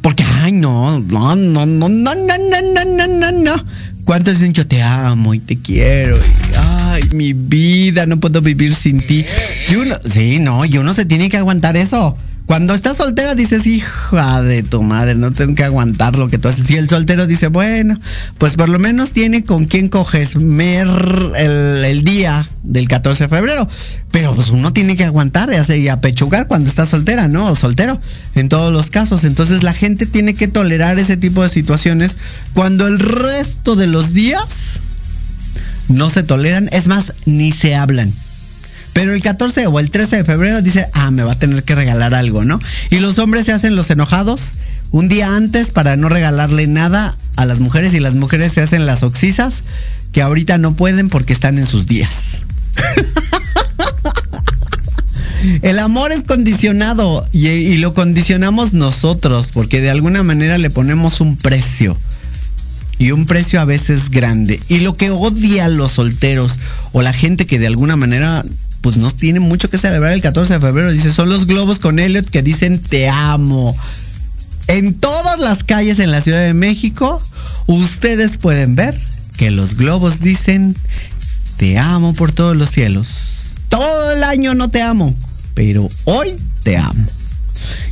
[0.00, 3.64] Porque, ay, no, no, no, no, no, no, no, no, no, no, no.
[4.04, 6.16] ¿Cuántos dicen yo te amo y te quiero?
[6.96, 9.24] ay, mi vida, no puedo vivir sin ti.
[9.70, 12.16] Y uno, sí, no, y uno se tiene que aguantar eso.
[12.46, 16.46] Cuando estás soltera dices, hija de tu madre, no tengo que aguantar lo que tú
[16.46, 16.70] haces.
[16.70, 18.00] Y el soltero dice, bueno,
[18.38, 20.86] pues por lo menos tiene con quien coges mer
[21.36, 23.68] el, día del 14 de febrero.
[24.12, 27.50] Pero pues uno tiene que aguantar y apechugar cuando está soltera, ¿no?
[27.50, 28.00] O soltero,
[28.36, 29.24] en todos los casos.
[29.24, 32.12] Entonces la gente tiene que tolerar ese tipo de situaciones
[32.54, 34.78] cuando el resto de los días
[35.88, 38.12] no se toleran, es más, ni se hablan.
[38.96, 41.74] Pero el 14 o el 13 de febrero dice, ah, me va a tener que
[41.74, 42.58] regalar algo, ¿no?
[42.90, 44.52] Y los hombres se hacen los enojados
[44.90, 48.86] un día antes para no regalarle nada a las mujeres y las mujeres se hacen
[48.86, 49.64] las oxisas
[50.12, 52.38] que ahorita no pueden porque están en sus días.
[55.60, 61.36] El amor es condicionado y, lo condicionamos nosotros porque de alguna manera le ponemos un
[61.36, 61.98] precio
[62.96, 64.58] y un precio a veces grande.
[64.70, 66.58] Y lo que odia los solteros
[66.92, 68.42] o la gente que de alguna manera
[68.80, 70.92] pues no tiene mucho que celebrar el 14 de febrero.
[70.92, 73.74] Dice, son los globos con Elliot que dicen te amo.
[74.68, 77.22] En todas las calles en la Ciudad de México,
[77.66, 79.00] ustedes pueden ver
[79.36, 80.76] que los globos dicen
[81.56, 83.54] te amo por todos los cielos.
[83.68, 85.14] Todo el año no te amo,
[85.54, 87.04] pero hoy te amo.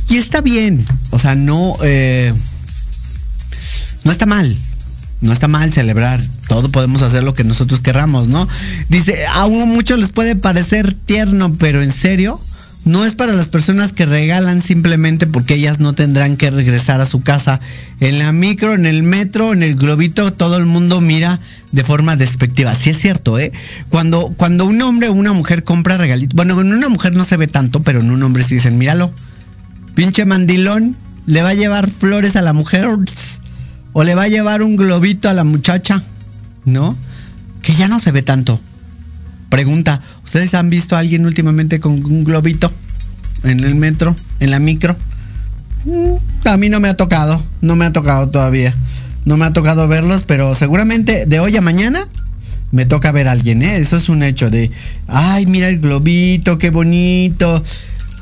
[0.09, 2.33] Y está bien, o sea, no, eh,
[4.03, 4.55] no está mal
[5.21, 6.21] no está mal celebrar.
[6.47, 8.47] Todo podemos hacer lo que nosotros querramos, ¿no?
[8.89, 12.39] Dice, a uno muchos les puede parecer tierno, pero en serio,
[12.85, 17.07] no es para las personas que regalan simplemente porque ellas no tendrán que regresar a
[17.07, 17.59] su casa.
[17.99, 21.39] En la micro, en el metro, en el globito, todo el mundo mira
[21.71, 22.75] de forma despectiva.
[22.75, 23.51] Sí es cierto, ¿eh?
[23.89, 27.37] Cuando, cuando un hombre o una mujer compra regalitos, bueno, en una mujer no se
[27.37, 29.11] ve tanto, pero en un hombre sí dicen, míralo,
[29.95, 30.95] pinche mandilón,
[31.25, 32.85] le va a llevar flores a la mujer
[33.97, 36.03] o le va a llevar un globito a la muchacha,
[36.65, 36.97] ¿no?
[37.61, 38.59] Que ya no se ve tanto.
[39.47, 42.73] Pregunta, ¿ustedes han visto a alguien últimamente con un globito
[43.43, 44.97] en el metro, en la micro?
[45.85, 46.15] Mm,
[46.45, 48.75] a mí no me ha tocado, no me ha tocado todavía.
[49.23, 52.05] No me ha tocado verlos, pero seguramente de hoy a mañana
[52.73, 53.77] me toca ver a alguien, ¿eh?
[53.77, 54.71] Eso es un hecho de,
[55.07, 57.63] ay, mira el globito, qué bonito.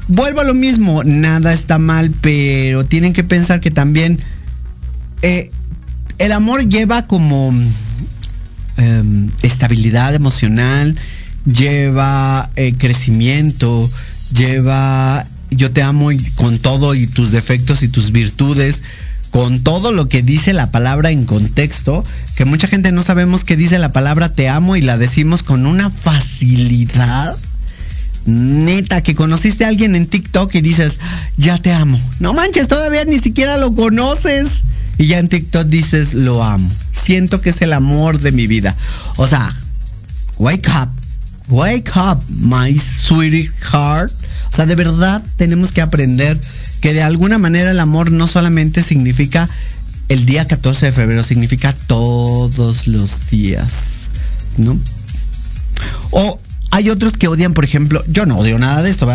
[0.07, 4.19] Vuelvo a lo mismo, nada está mal, pero tienen que pensar que también
[5.23, 5.49] eh,
[6.17, 7.53] el amor lleva como
[8.77, 10.95] em, estabilidad emocional,
[11.45, 13.89] lleva eh, crecimiento,
[14.33, 18.81] lleva yo te amo con todo y tus defectos y tus virtudes,
[19.29, 22.03] con todo lo que dice la palabra en contexto,
[22.35, 25.65] que mucha gente no sabemos qué dice la palabra te amo y la decimos con
[25.65, 27.37] una facilidad.
[28.25, 30.99] Neta, que conociste a alguien en TikTok y dices,
[31.35, 31.99] ya te amo.
[32.19, 34.47] No manches, todavía ni siquiera lo conoces.
[34.97, 36.69] Y ya en TikTok dices, lo amo.
[36.91, 38.75] Siento que es el amor de mi vida.
[39.17, 39.55] O sea,
[40.37, 40.89] wake up.
[41.49, 44.11] Wake up, my sweetheart.
[44.51, 46.39] O sea, de verdad tenemos que aprender
[46.79, 49.49] que de alguna manera el amor no solamente significa
[50.09, 54.07] el día 14 de febrero, significa todos los días.
[54.57, 54.79] ¿No?
[56.11, 56.39] O
[56.71, 59.07] hay otros que odian, por ejemplo, yo no odio nada de esto,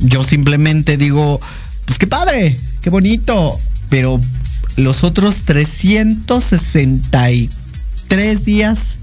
[0.00, 1.40] Yo simplemente digo,
[1.84, 4.20] pues qué padre, qué bonito, pero
[4.76, 8.96] los otros 363 días,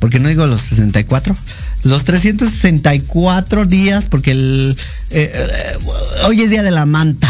[0.00, 1.36] porque no digo los 64,
[1.84, 4.76] los 364 días, porque el,
[5.10, 5.78] eh, eh,
[6.26, 7.28] hoy es día de la manta.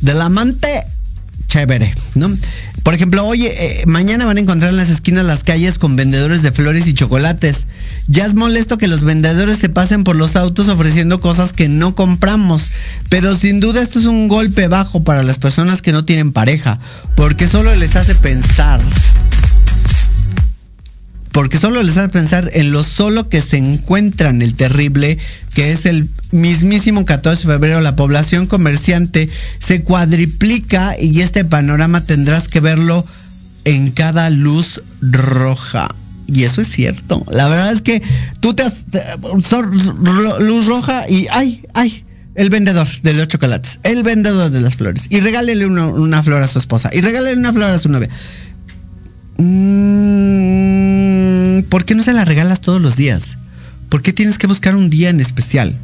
[0.00, 0.86] Del amante,
[1.46, 2.34] chévere, ¿no?
[2.90, 6.42] Por ejemplo, oye, eh, mañana van a encontrar en las esquinas las calles con vendedores
[6.42, 7.66] de flores y chocolates.
[8.08, 11.94] Ya es molesto que los vendedores se pasen por los autos ofreciendo cosas que no
[11.94, 12.72] compramos.
[13.08, 16.80] Pero sin duda esto es un golpe bajo para las personas que no tienen pareja.
[17.14, 18.80] Porque solo les hace pensar
[21.40, 25.16] porque solo les hace pensar en lo solo que se encuentran el terrible,
[25.54, 29.26] que es el mismísimo 14 de febrero, la población comerciante
[29.58, 33.06] se cuadriplica y este panorama tendrás que verlo
[33.64, 35.94] en cada luz roja.
[36.26, 37.24] Y eso es cierto.
[37.30, 38.02] La verdad es que
[38.40, 38.84] tú te has...
[40.40, 45.04] luz roja y ay, ay, el vendedor de los chocolates, el vendedor de las flores.
[45.08, 46.90] Y regálele una, flor a su esposa.
[46.92, 48.10] Y regálele una flor a su novia.
[51.68, 53.36] ¿Por qué no se la regalas todos los días?
[53.88, 55.76] ¿Por qué tienes que buscar un día en especial?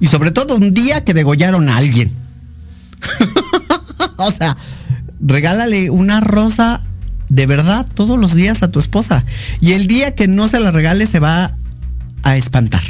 [0.00, 2.10] Y sobre todo un día que degollaron a alguien.
[4.16, 4.56] o sea,
[5.20, 6.80] regálale una rosa
[7.28, 9.24] de verdad todos los días a tu esposa.
[9.60, 11.54] Y el día que no se la regale se va
[12.22, 12.82] a espantar.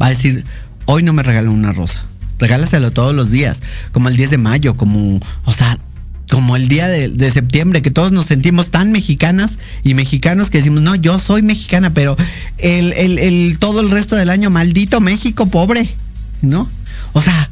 [0.00, 0.44] Va a decir,
[0.86, 2.02] hoy no me regaló una rosa.
[2.38, 3.60] Regálaselo todos los días.
[3.92, 5.78] Como el 10 de mayo, como, o sea,
[6.34, 9.52] como el día de, septiembre, que todos nos sentimos tan mexicanas
[9.84, 12.16] y mexicanos que decimos, no, yo soy mexicana, pero
[12.58, 15.88] el, el, todo el resto del año, maldito México, pobre,
[16.42, 16.68] ¿no?
[17.12, 17.48] O sea,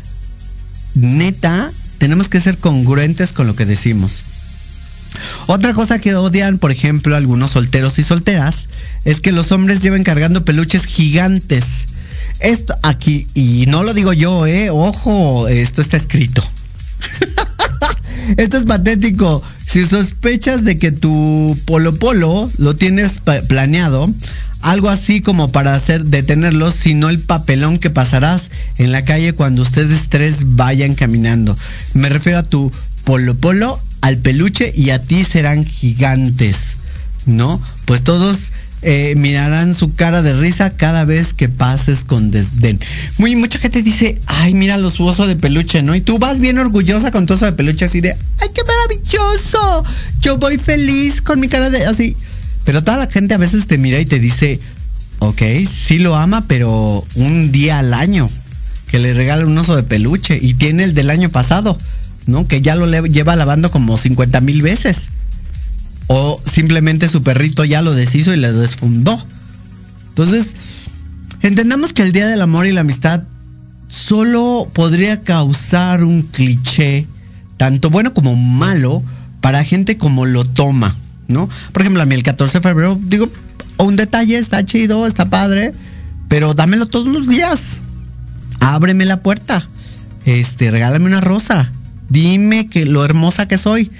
[0.96, 4.24] neta, tenemos que ser congruentes con lo que decimos.
[5.46, 8.68] Otra cosa que odian, por ejemplo, algunos solteros y solteras,
[9.04, 11.86] es que los hombres lleven cargando peluches gigantes.
[12.40, 16.44] Esto aquí, y no lo digo yo, eh, ojo, esto está escrito.
[18.36, 19.42] Esto es patético.
[19.66, 24.12] Si sospechas de que tu polo polo lo tienes planeado,
[24.60, 29.62] algo así como para hacer detenerlo, sino el papelón que pasarás en la calle cuando
[29.62, 31.56] ustedes tres vayan caminando.
[31.94, 32.70] Me refiero a tu
[33.04, 36.74] polo polo, al peluche y a ti serán gigantes.
[37.24, 37.60] ¿No?
[37.84, 38.51] Pues todos
[38.82, 42.80] eh, mirarán su cara de risa cada vez que pases con desdén.
[43.18, 45.94] Muy, mucha gente dice, ay, mira los osos de peluche, ¿no?
[45.94, 49.84] Y tú vas bien orgullosa con tu oso de peluche así de, ay, qué maravilloso.
[50.20, 52.16] Yo voy feliz con mi cara de así.
[52.64, 54.60] Pero toda la gente a veces te mira y te dice,
[55.20, 55.42] ok,
[55.86, 58.28] sí lo ama, pero un día al año
[58.88, 61.76] que le regala un oso de peluche y tiene el del año pasado,
[62.26, 62.46] ¿no?
[62.46, 65.02] Que ya lo lleva lavando como 50 mil veces.
[66.06, 69.18] O simplemente su perrito ya lo deshizo y le desfundó.
[70.08, 70.54] Entonces,
[71.40, 73.22] entendamos que el Día del Amor y la Amistad
[73.88, 77.06] solo podría causar un cliché,
[77.56, 79.02] tanto bueno como malo,
[79.40, 80.94] para gente como lo toma,
[81.28, 81.48] ¿no?
[81.72, 83.28] Por ejemplo, a mí el 14 de febrero, digo,
[83.78, 85.72] un detalle, está chido, está padre,
[86.28, 87.78] pero dámelo todos los días.
[88.60, 89.68] Ábreme la puerta.
[90.24, 91.70] Este, regálame una rosa.
[92.08, 93.90] Dime que lo hermosa que soy.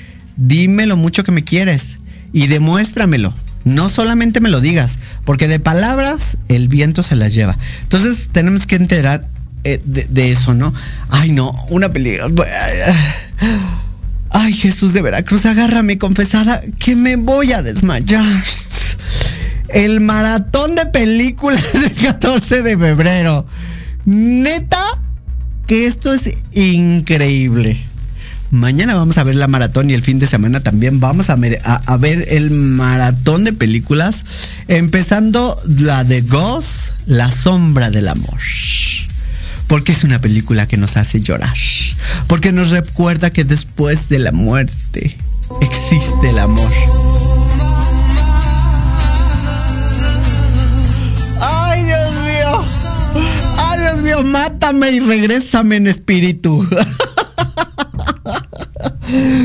[0.45, 1.99] Dime lo mucho que me quieres
[2.33, 3.33] y demuéstramelo.
[3.65, 7.57] No solamente me lo digas, porque de palabras el viento se las lleva.
[7.83, 9.25] Entonces tenemos que enterar
[9.63, 10.75] eh, de, eso, ¿no?
[11.11, 12.45] Ay, no, una película.
[14.31, 18.43] Ay, Jesús de Veracruz, agárrame confesada que me voy a desmayar.
[19.69, 23.47] El maratón de películas del 14 de febrero.
[24.05, 25.01] Neta,
[25.69, 27.92] que esto es increíble.
[28.53, 32.27] Mañana vamos a ver la maratón y el fin de semana también vamos a, ver
[32.29, 34.27] el maratón de películas.
[34.69, 38.39] Empezando la de Ghost, La sombra del amor.
[39.69, 41.57] Porque es una película que nos hace llorar.
[42.27, 45.17] Porque nos recuerda que después de la muerte
[45.63, 46.71] existe el amor.
[51.41, 52.65] Ay, Dios mío.
[53.57, 56.69] Ay, Dios mío, mátame y regrésame en espíritu.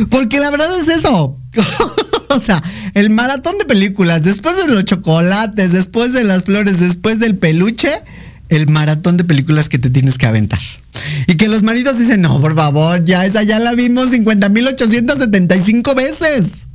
[0.09, 1.37] Porque la verdad es eso.
[2.29, 2.63] o sea,
[2.93, 7.89] el maratón de películas, después de los chocolates, después de las flores, después del peluche,
[8.49, 10.59] el maratón de películas que te tienes que aventar.
[11.27, 16.65] Y que los maridos dicen, no, por favor, ya esa ya la vimos 50.875 veces.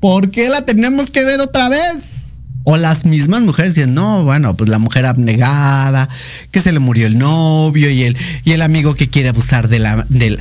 [0.00, 2.19] ¿Por qué la tenemos que ver otra vez?
[2.64, 6.08] O las mismas mujeres dicen, no, bueno, pues la mujer abnegada,
[6.50, 9.78] que se le murió el novio y el, y el amigo que quiere abusar de
[9.78, 10.38] la, de,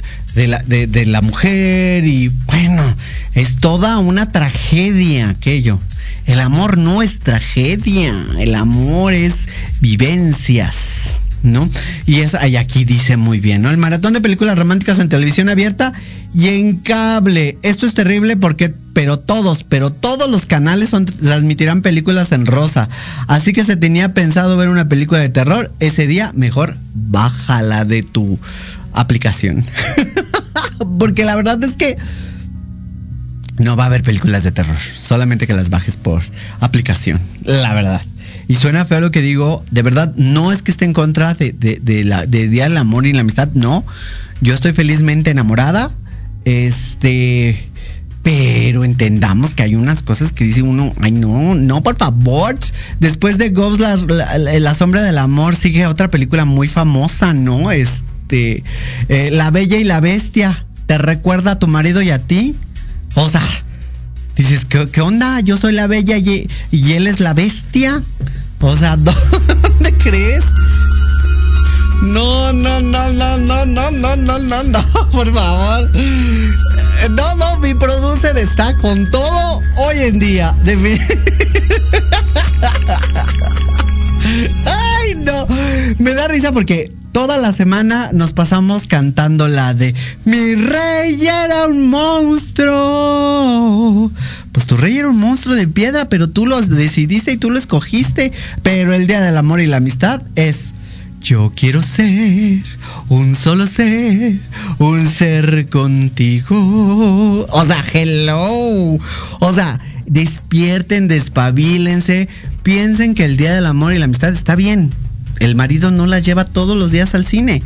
[0.48, 2.06] la, de la mujer.
[2.06, 2.96] Y bueno,
[3.34, 5.80] es toda una tragedia aquello.
[6.26, 9.48] El amor no es tragedia, el amor es
[9.82, 11.00] vivencias.
[11.44, 11.70] ¿no?
[12.06, 13.70] Y es, ahí aquí dice muy bien, ¿no?
[13.70, 15.94] El maratón de películas románticas en televisión abierta
[16.34, 17.58] y en cable.
[17.62, 22.90] Esto es terrible porque, pero todos, pero todos los canales transmitirán películas en rosa.
[23.28, 25.72] Así que se tenía pensado ver una película de terror.
[25.80, 28.38] Ese día, mejor bájala de tu
[28.92, 29.64] aplicación.
[31.00, 31.96] porque la verdad es que
[33.58, 34.76] no va a haber películas de terror.
[34.76, 36.22] Solamente que las bajes por
[36.60, 37.22] aplicación.
[37.44, 38.02] La verdad.
[38.50, 42.04] Y suena feo lo que digo, de verdad, no es que esté en contra de,
[42.04, 43.86] la, de Día del Amor y la Amistad, no.
[44.42, 45.90] Yo estoy felizmente enamorada,
[46.44, 47.69] este,
[48.24, 52.58] pero entendamos que hay unas cosas que dice uno, ay no, no, por favor.
[53.00, 57.72] Después de Ghost, la, sombra del amor, sigue otra película muy famosa, ¿no?
[57.72, 58.64] Este,
[59.08, 62.56] eh, La Bella y la Bestia, ¿te recuerda a tu marido y a ti?
[63.16, 63.44] O sea,
[64.36, 65.40] dices, ¿qué, onda?
[65.40, 68.02] Yo soy la Bella y, y él es la Bestia.
[68.60, 70.44] O sea, ¿dónde crees?
[72.02, 74.80] No, no, no, no, no, no, no, no, no, no,
[75.12, 75.92] por favor.
[77.12, 80.56] No, no, mi producer está con todo hoy en día.
[80.64, 80.92] De mi...
[84.66, 85.48] Ay, no.
[85.98, 89.96] Me da risa porque toda la semana nos pasamos cantando la de
[90.26, 92.70] Mi rey era un monstruo.
[94.54, 97.60] Pues tu rey era un monstruo de piedra, pero tú lo decidiste y tú lo
[97.60, 98.32] escogiste.
[98.64, 100.74] Pero el Día del Amor y la Amistad es
[101.22, 102.64] Yo quiero ser
[103.10, 104.36] un solo ser,
[104.80, 107.46] un ser contigo.
[107.50, 108.98] O sea, hello.
[109.40, 112.30] O sea, despierten, despabilense,
[112.64, 114.92] piensen que el Día del Amor y la Amistad está bien.
[115.40, 117.64] El marido no la lleva todos los días al cine.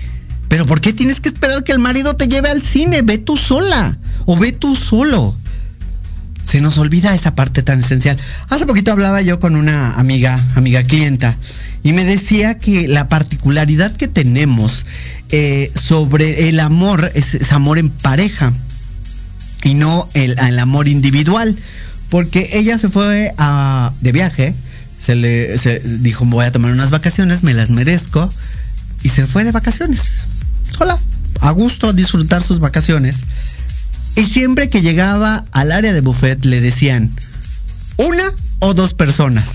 [0.48, 3.02] Pero ¿por qué tienes que esperar que el marido te lleve al cine?
[3.02, 5.36] Ve tú sola o ve tú solo.
[6.44, 8.18] Se nos olvida esa parte tan esencial.
[8.50, 11.38] Hace poquito hablaba yo con una amiga, amiga clienta,
[11.84, 14.86] y me decía que la particularidad que tenemos
[15.30, 18.54] eh, sobre el amor es, amor en pareja
[19.64, 21.58] y no el, amor individual.
[22.10, 24.54] Porque ella se fue a, de viaje,
[25.00, 25.58] se le
[26.00, 28.30] dijo voy a tomar unas vacaciones, me las merezco,
[29.02, 30.02] y se fue de vacaciones,
[30.78, 30.98] sola,
[31.42, 33.18] a gusto, disfrutar sus vacaciones.
[34.16, 37.12] Y siempre que llegaba al área de buffet le decían,
[37.98, 39.50] una o dos personas.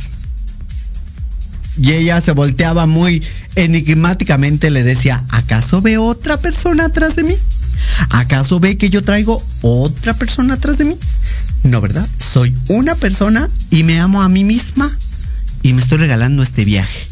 [1.81, 3.23] Y ella se volteaba muy
[3.55, 7.37] enigmáticamente, le decía, ¿acaso ve otra persona atrás de mí?
[8.11, 10.99] ¿Acaso ve que yo traigo otra persona atrás de mí?
[11.63, 12.09] No, ¿verdad?
[12.17, 14.97] Soy una persona y me amo a mí misma
[15.63, 17.08] y me estoy regalando este viaje.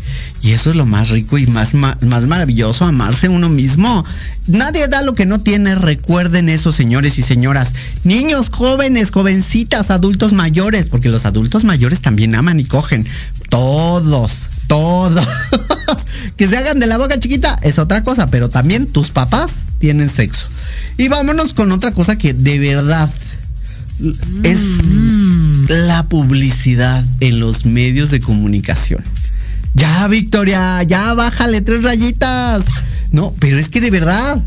[0.46, 4.04] Y eso es lo más rico y más, más, maravilloso, amarse uno mismo.
[4.46, 7.70] Nadie da lo que no tiene, recuerden eso, señores y señoras.
[8.04, 13.08] Niños, jóvenes, jovencitas, adultos mayores, porque los adultos mayores también aman y cogen.
[13.50, 15.26] Todos, todos.
[16.36, 20.10] que se hagan de la boca chiquita es otra cosa, pero también tus papás tienen
[20.10, 20.46] sexo.
[20.96, 23.10] Y vámonos con otra cosa que de verdad
[24.44, 25.64] es mm.
[25.88, 29.02] la publicidad en los medios de comunicación.
[29.76, 32.62] Ya, Victoria, ya bájale tres rayitas.
[33.12, 34.42] No, pero es que de verdad,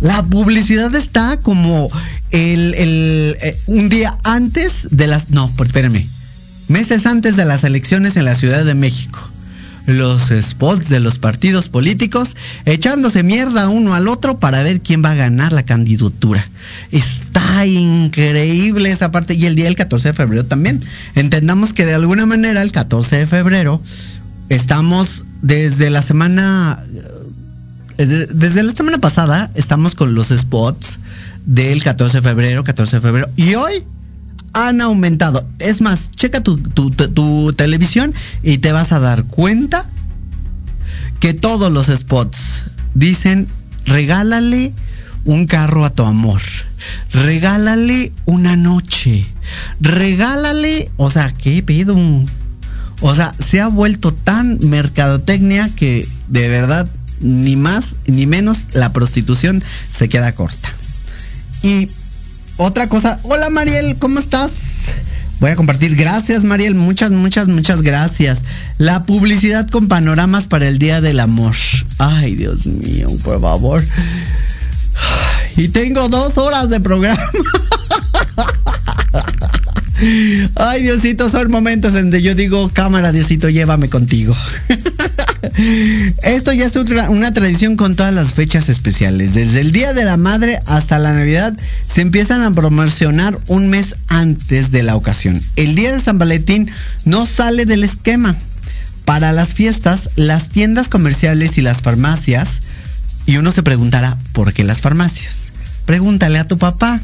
[0.00, 1.88] la publicidad está como
[2.32, 5.30] el, el eh, un día antes de las.
[5.30, 6.04] No, espérenme.
[6.66, 9.20] Meses antes de las elecciones en la Ciudad de México.
[9.86, 15.12] Los spots de los partidos políticos echándose mierda uno al otro para ver quién va
[15.12, 16.48] a ganar la candidatura.
[16.90, 19.34] Está increíble esa parte.
[19.34, 20.80] Y el día del 14 de febrero también.
[21.14, 23.80] Entendamos que de alguna manera el 14 de febrero
[24.48, 26.82] Estamos desde la semana.
[27.98, 30.98] Eh, desde la semana pasada estamos con los spots
[31.46, 33.28] del 14 de febrero, 14 de febrero.
[33.36, 33.84] Y hoy
[34.52, 35.46] han aumentado.
[35.58, 39.88] Es más, checa tu, tu, televisión y te vas a dar cuenta
[41.20, 42.62] que todos los spots
[42.94, 43.48] dicen
[43.84, 44.72] regálale
[45.24, 46.40] un carro a tu amor.
[47.12, 49.26] Regálale una noche.
[49.80, 51.96] Regálale, o sea, ¿qué pedo?
[53.00, 56.88] O sea, se ha vuelto tan mercadotecnia que de verdad
[57.20, 60.68] ni más ni menos la prostitución se queda corta.
[61.62, 61.88] Y
[62.56, 64.50] otra cosa, hola Mariel, ¿cómo estás?
[65.40, 65.96] Voy a compartir.
[65.96, 66.74] Gracias, Mariel.
[66.74, 68.44] Muchas, muchas, muchas gracias.
[68.78, 71.54] La publicidad con panoramas para el Día del Amor.
[71.98, 73.84] Ay, Dios mío, por favor.
[75.56, 77.22] Y tengo dos horas de programa.
[80.56, 84.34] Ay, Diosito, son momentos en donde yo digo, cámara, Diosito, llévame contigo.
[86.22, 86.76] Esto ya es
[87.08, 89.34] una tradición con todas las fechas especiales.
[89.34, 91.56] Desde el Día de la Madre hasta la Navidad
[91.92, 95.40] se empiezan a promocionar un mes antes de la ocasión.
[95.56, 96.70] El Día de San Valentín
[97.04, 98.36] no sale del esquema.
[99.04, 102.60] Para las fiestas, las tiendas comerciales y las farmacias,
[103.26, 105.52] y uno se preguntará, ¿por qué las farmacias?
[105.84, 107.00] Pregúntale a tu papá.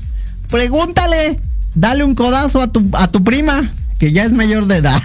[0.50, 1.38] Pregúntale
[1.74, 3.68] dale un codazo a tu, a tu prima,
[3.98, 5.00] que ya es mayor de edad.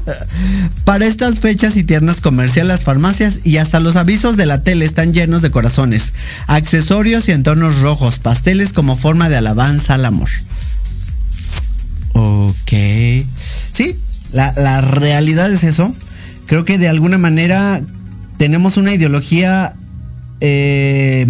[0.84, 5.12] Para estas fechas y tiernas comerciales, farmacias y hasta los avisos de la tele están
[5.12, 6.12] llenos de corazones,
[6.46, 10.28] accesorios y entornos rojos, pasteles como forma de alabanza al amor.
[12.14, 12.72] Ok.
[13.72, 13.94] Sí,
[14.32, 15.94] la, la realidad es eso.
[16.46, 17.80] Creo que de alguna manera
[18.38, 19.74] tenemos una ideología
[20.40, 21.26] eh,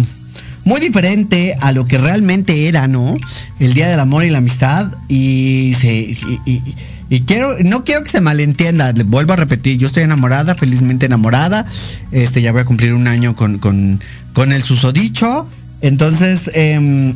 [0.65, 3.17] muy diferente a lo que realmente era, ¿no?
[3.59, 4.91] El Día del Amor y la Amistad.
[5.07, 10.03] Y, se, y, quiero, no quiero que se malentienda, le vuelvo a repetir, yo estoy
[10.03, 11.65] enamorada, felizmente enamorada.
[12.11, 14.01] Este, ya voy a cumplir un año con, con,
[14.33, 15.47] con el susodicho.
[15.81, 17.15] Entonces, em,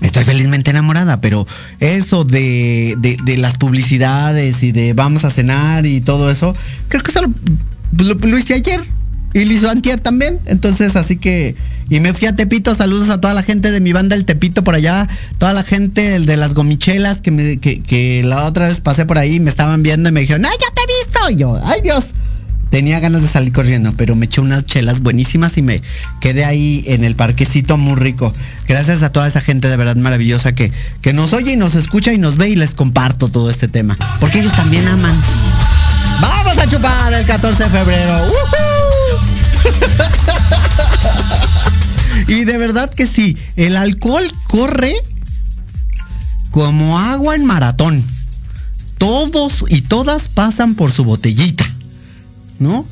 [0.00, 1.46] Estoy felizmente enamorada, pero
[1.78, 6.56] eso de, de, las publicidades y de vamos a cenar y todo eso,
[6.88, 7.20] creo que eso
[7.92, 8.80] lo hice ayer
[9.34, 10.38] y lo hizo Antier también.
[10.46, 11.54] Entonces, así que
[11.92, 14.64] y me fui a Tepito, saludos a toda la gente de mi banda El Tepito
[14.64, 15.06] por allá,
[15.36, 19.50] toda la gente de las gomichelas que, me, la otra vez pasé por ahí, me
[19.50, 21.30] estaban viendo y me dijeron, ¡ay, ya te he visto!
[21.30, 22.14] Y yo, ¡ay Dios!
[22.70, 25.82] Tenía ganas de salir corriendo, pero me eché unas chelas buenísimas y me
[26.22, 28.32] quedé ahí en el parquecito muy rico.
[28.66, 30.72] Gracias a toda esa gente de verdad maravillosa que,
[31.02, 33.98] que nos oye y nos escucha y nos ve y les comparto todo este tema.
[34.18, 35.20] Porque ellos también aman.
[36.22, 38.14] Vamos a chupar el 14 de febrero.
[38.14, 38.71] ¡Woohoo!
[42.28, 44.94] Y de verdad que sí, el alcohol corre
[46.50, 48.02] como agua en maratón.
[48.98, 51.68] Todos y todas pasan por su botellita,
[52.60, 52.86] ¿no?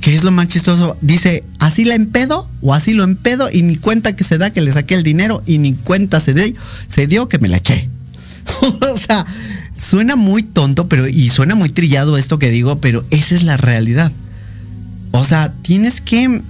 [0.00, 0.98] ¿Qué es lo más chistoso?
[1.00, 4.60] Dice, así la empedo o así lo empedo y ni cuenta que se da que
[4.60, 6.52] le saqué el dinero y ni cuenta se dio,
[6.92, 7.88] se dio que me la eché.
[8.60, 9.24] o sea,
[9.74, 13.56] suena muy tonto, pero y suena muy trillado esto que digo, pero esa es la
[13.56, 14.12] realidad.
[15.16, 16.42] O sea, tienes que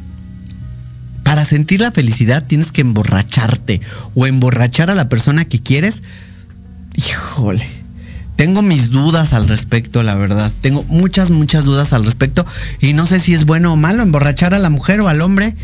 [1.23, 3.83] para sentir la felicidad tienes que emborracharte
[4.15, 6.03] o emborrachar a la persona que quieres.
[6.95, 7.67] Híjole.
[8.37, 10.51] Tengo mis dudas al respecto, la verdad.
[10.63, 12.47] Tengo muchas, muchas dudas al respecto.
[12.81, 15.55] Y no sé si es bueno o malo emborrachar a la mujer o al hombre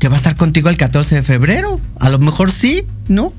[0.00, 1.80] que va a estar contigo el 14 de febrero.
[2.00, 3.32] A lo mejor sí, ¿no?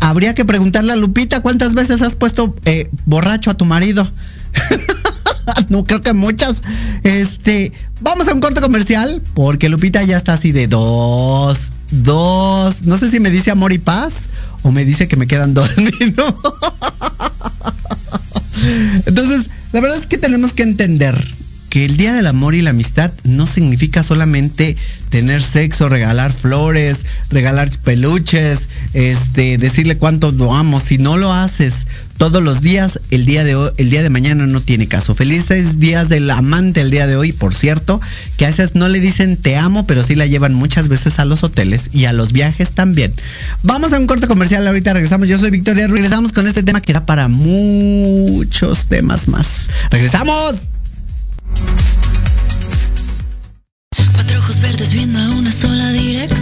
[0.00, 4.10] Habría que preguntarle a Lupita cuántas veces has puesto eh, borracho a tu marido.
[5.68, 6.62] no creo que muchas.
[7.02, 12.82] Este, vamos a un corte comercial porque Lupita ya está así de dos, dos.
[12.82, 14.28] No sé si me dice amor y paz
[14.62, 15.70] o me dice que me quedan dos.
[19.06, 21.16] Entonces, la verdad es que tenemos que entender
[21.68, 24.76] que el Día del Amor y la Amistad no significa solamente
[25.10, 30.80] tener sexo, regalar flores, regalar peluches, este, decirle cuánto lo amo.
[30.80, 31.86] Si no lo haces
[32.16, 35.14] todos los días, el día de el día de mañana no tiene caso.
[35.14, 38.00] Felices días del amante el día de hoy, por cierto,
[38.36, 41.24] que a veces no le dicen te amo, pero sí la llevan muchas veces a
[41.24, 43.14] los hoteles y a los viajes también.
[43.62, 45.28] Vamos a un corte comercial, ahorita regresamos.
[45.28, 49.68] Yo soy Victoria, regresamos con este tema que da para muchos temas más.
[49.90, 50.56] ¡Regresamos!
[54.14, 56.35] Cuatro ojos verdes viendo a una sola dirección.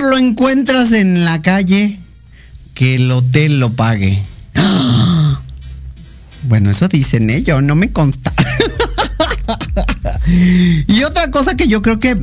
[0.00, 1.98] Lo encuentras en la calle,
[2.74, 4.20] que el hotel lo pague.
[6.44, 8.32] Bueno, eso dicen ellos, no me consta.
[10.86, 12.16] y otra cosa que yo creo que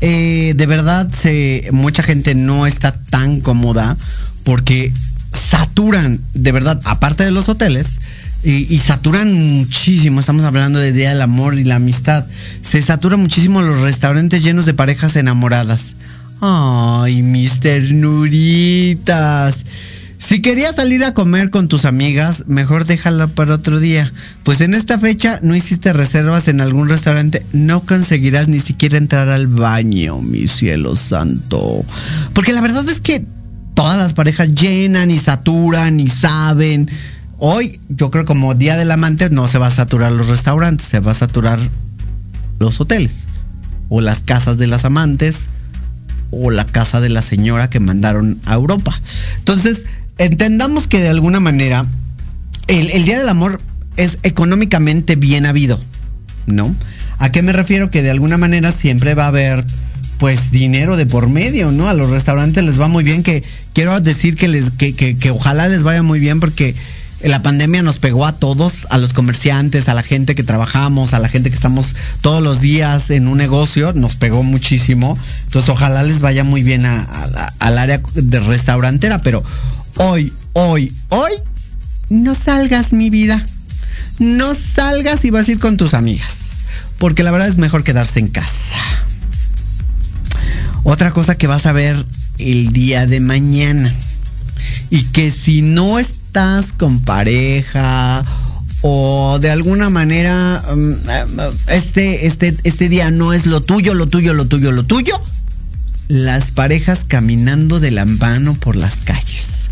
[0.00, 3.96] eh, de verdad se, mucha gente no está tan cómoda
[4.44, 4.92] porque
[5.32, 7.86] saturan, de verdad, aparte de los hoteles,
[8.42, 12.24] y, saturan muchísimo, estamos hablando de Día del Amor y la Amistad,
[12.62, 15.94] se saturan muchísimo los restaurantes llenos de parejas enamoradas.
[16.40, 19.00] Ay, mis ternuritas.
[20.18, 24.12] Si querías salir a comer con tus amigas, mejor déjala para otro día.
[24.42, 29.28] Pues en esta fecha no hiciste reservas en algún restaurante, no conseguirás ni siquiera entrar
[29.28, 31.84] al baño, mi cielo santo.
[32.32, 33.24] Porque la verdad es que
[33.74, 36.90] todas las parejas llenan y saturan y saben.
[37.38, 41.00] Hoy, yo creo como Día del Amante, no se va a saturar los restaurantes, se
[41.00, 41.58] va a saturar
[42.58, 43.26] los hoteles.
[43.88, 45.48] O las casas de las amantes.
[46.30, 49.00] O la casa de la señora que mandaron a Europa.
[49.38, 49.86] Entonces,
[50.18, 51.86] entendamos que de alguna manera
[52.68, 53.60] el, Día del Amor
[53.96, 55.80] es económicamente bien habido.
[56.46, 56.74] ¿No?
[57.18, 57.90] ¿A qué me refiero?
[57.90, 59.64] Que de alguna manera siempre va a haber
[60.18, 61.88] pues dinero de por medio, ¿no?
[61.88, 65.68] A los restaurantes les va muy bien, que quiero decir que les, que, que, ojalá
[65.68, 66.74] les vaya muy bien porque
[67.22, 71.18] la pandemia nos pegó a todos, a los comerciantes, a la gente que trabajamos, a
[71.18, 71.86] la gente que estamos
[72.22, 75.18] todos los días en un negocio, nos pegó muchísimo.
[75.44, 79.44] Entonces ojalá les vaya muy bien al área de restaurantera, pero
[79.96, 81.32] hoy, hoy, hoy,
[82.08, 83.44] no salgas mi vida.
[84.18, 86.38] No salgas y vas a ir con tus amigas.
[86.98, 88.78] Porque la verdad es mejor quedarse en casa.
[90.82, 92.04] Otra cosa que vas a ver
[92.38, 93.92] el día de mañana.
[94.90, 95.98] Y que si no
[96.30, 98.22] estás con pareja
[98.82, 100.92] o de alguna manera mm,
[101.72, 105.20] este, este, este día no es lo tuyo, lo tuyo, lo tuyo, lo tuyo,
[106.06, 109.62] las parejas caminando de la mano por las calles.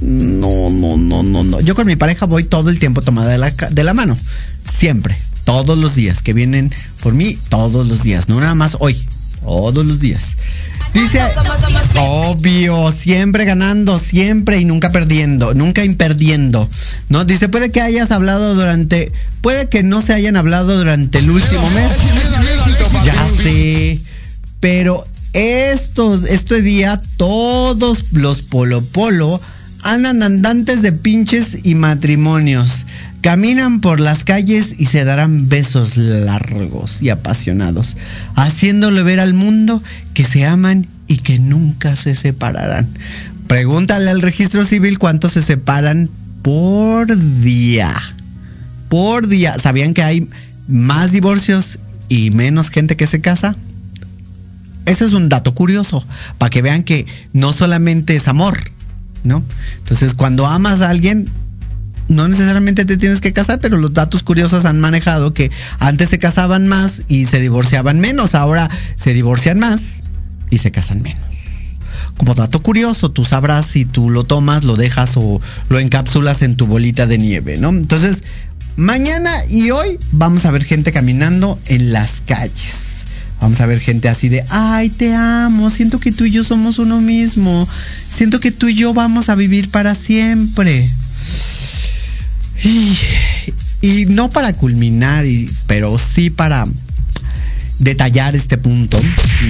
[0.00, 1.60] No, no, no, no, no.
[1.60, 4.16] Yo con mi pareja voy todo el tiempo tomada de la, de la mano.
[4.78, 5.18] Siempre.
[5.44, 6.22] Todos los días.
[6.22, 6.72] Que vienen
[7.02, 8.30] por mí todos los días.
[8.30, 9.06] No nada más hoy
[9.42, 10.34] todos los días.
[10.94, 11.20] Dice,
[11.98, 16.68] obvio, siempre ganando, siempre y nunca perdiendo, nunca imperdiendo.
[17.08, 17.24] ¿No?
[17.24, 21.68] Dice, puede que hayas hablado durante, puede que no se hayan hablado durante el último
[21.70, 21.90] mes.
[23.04, 24.00] Ya sé,
[24.60, 29.40] pero estos, este día todos los polo polo
[29.82, 32.86] andan andantes de pinches y matrimonios.
[33.24, 37.96] Caminan por las calles y se darán besos largos y apasionados,
[38.34, 42.86] haciéndole ver al mundo que se aman y que nunca se separarán.
[43.46, 46.10] Pregúntale al registro civil cuántos se separan
[46.42, 47.90] por día.
[48.90, 49.54] Por día.
[49.58, 50.28] ¿Sabían que hay
[50.68, 51.78] más divorcios
[52.10, 53.56] y menos gente que se casa?
[54.84, 56.06] Eso es un dato curioso,
[56.36, 58.70] para que vean que no solamente es amor,
[59.22, 59.42] ¿no?
[59.78, 61.30] Entonces, cuando amas a alguien,
[62.08, 66.18] no necesariamente te tienes que casar, pero los datos curiosos han manejado que antes se
[66.18, 70.02] casaban más y se divorciaban menos, ahora se divorcian más
[70.50, 71.24] y se casan menos.
[72.16, 76.56] Como dato curioso, tú sabrás si tú lo tomas, lo dejas o lo encapsulas en
[76.56, 77.70] tu bolita de nieve, ¿no?
[77.70, 78.22] Entonces,
[78.76, 82.84] mañana y hoy vamos a ver gente caminando en las calles.
[83.40, 86.78] Vamos a ver gente así de, ay, te amo, siento que tú y yo somos
[86.78, 87.68] uno mismo,
[88.08, 90.88] siento que tú y yo vamos a vivir para siempre.
[92.64, 95.24] Y, no para culminar,
[95.66, 96.64] pero sí para
[97.78, 98.98] detallar este punto,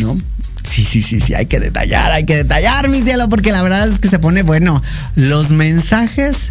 [0.00, 0.18] ¿no?
[0.64, 3.88] Sí, sí, sí, sí, hay que detallar, hay que detallar, mi cielo, porque la verdad
[3.88, 4.82] es que se pone, bueno,
[5.14, 6.50] los mensajes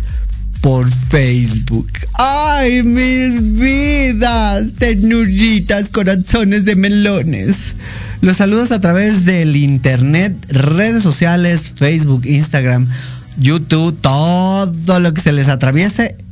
[0.62, 1.92] por Facebook.
[2.14, 4.76] ¡Ay, mis vidas!
[4.80, 7.74] Ternuritas, corazones de melones.
[8.22, 12.88] Los saludos a través del internet, redes sociales, Facebook, Instagram,
[13.38, 16.23] YouTube, todo lo que se les atraviese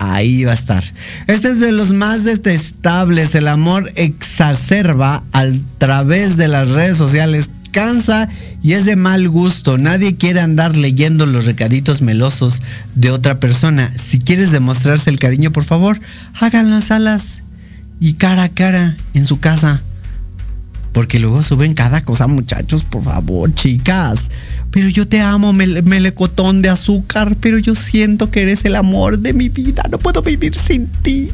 [0.00, 0.82] ahí va a estar.
[1.28, 3.34] Este es de los más detestables.
[3.34, 5.46] El amor exacerba a
[5.78, 7.50] través de las redes sociales.
[7.70, 8.28] Cansa
[8.64, 9.78] y es de mal gusto.
[9.78, 12.62] Nadie quiere andar leyendo los recaditos melosos
[12.96, 13.92] de otra persona.
[13.96, 16.00] Si quieres demostrarse el cariño, por favor,
[16.40, 17.42] háganlo a salas
[18.00, 19.82] y cara a cara en su casa.
[20.92, 24.30] Porque luego suben cada cosa, muchachos, por favor, chicas
[24.70, 29.32] pero yo te amo, melecotón de azúcar, pero yo siento que eres el amor de
[29.32, 31.32] mi vida, no puedo vivir sin ti.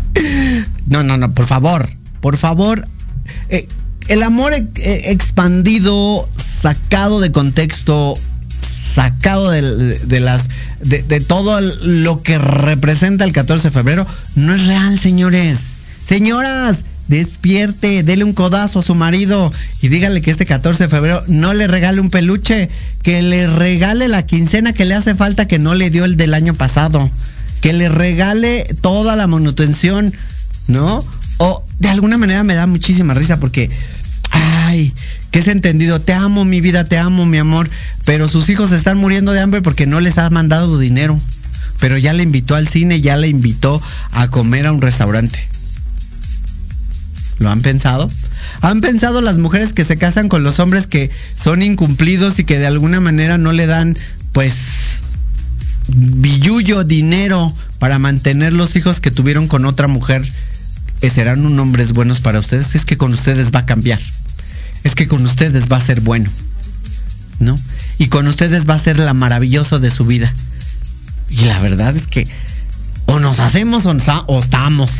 [0.86, 2.86] No, no, no, por favor, por favor.
[3.48, 3.68] Eh,
[4.08, 8.14] el amor expandido, sacado de contexto,
[8.94, 10.48] sacado de, las
[10.80, 14.06] de, de, todo lo que representa el 14 de febrero,
[14.36, 15.58] no es real, señores.
[16.06, 21.22] Señoras, despierte, dele un codazo a su marido y dígale que este 14 de febrero
[21.28, 22.68] no le regale un peluche,
[23.02, 26.34] que le regale la quincena que le hace falta que no le dio el del
[26.34, 27.10] año pasado,
[27.60, 30.12] que le regale toda la manutención,
[30.66, 30.98] ¿no?
[31.38, 33.70] O de alguna manera me da muchísima risa porque,
[34.30, 34.92] ay,
[35.30, 37.68] que es entendido, te amo mi vida, te amo mi amor,
[38.04, 41.20] pero sus hijos están muriendo de hambre porque no les ha mandado dinero,
[41.78, 43.80] pero ya le invitó al cine, ya le invitó
[44.12, 45.38] a comer a un restaurante.
[47.38, 48.10] ¿Lo han pensado?
[48.62, 52.58] ¿Han pensado las mujeres que se casan con los hombres que son incumplidos y que
[52.58, 53.96] de alguna manera no le dan,
[54.32, 55.00] pues,
[55.88, 60.26] billullo, dinero para mantener los hijos que tuvieron con otra mujer?
[61.02, 62.74] Eh, ¿Serán un hombres buenos para ustedes?
[62.74, 64.00] Es que con ustedes va a cambiar.
[64.82, 66.30] Es que con ustedes va a ser bueno.
[67.38, 67.54] ¿No?
[67.98, 70.32] Y con ustedes va a ser la maravilloso de su vida.
[71.28, 72.26] Y la verdad es que
[73.06, 74.90] o nos hacemos o estamos.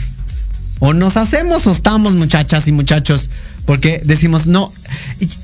[0.79, 3.31] O nos hacemos o estamos, muchachas y muchachos.
[3.65, 4.73] Porque decimos, no.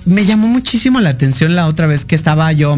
[0.04, 2.76] Me llamó muchísimo la atención la otra vez que estaba yo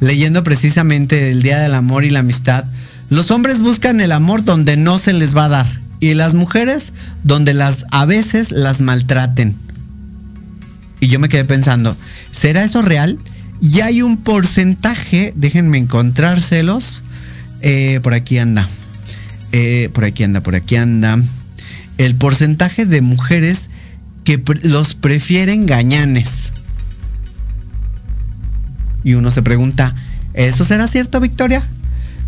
[0.00, 2.64] leyendo precisamente el Día del Amor y la Amistad.
[3.08, 5.80] Los hombres buscan el amor donde no se les va a dar.
[6.00, 9.56] Y las mujeres donde las a veces las maltraten.
[11.00, 11.96] Y yo me quedé pensando,
[12.32, 13.18] ¿será eso real?
[13.62, 17.02] Y hay un porcentaje, déjenme encontrárselos.
[17.62, 18.68] Eh, por aquí anda.
[19.52, 21.18] Eh, por aquí anda, por aquí anda
[21.98, 23.70] el porcentaje de mujeres
[24.24, 26.52] que los prefieren gañanes.
[29.04, 29.94] Y uno se pregunta,
[30.34, 31.66] ¿eso será cierto, Victoria?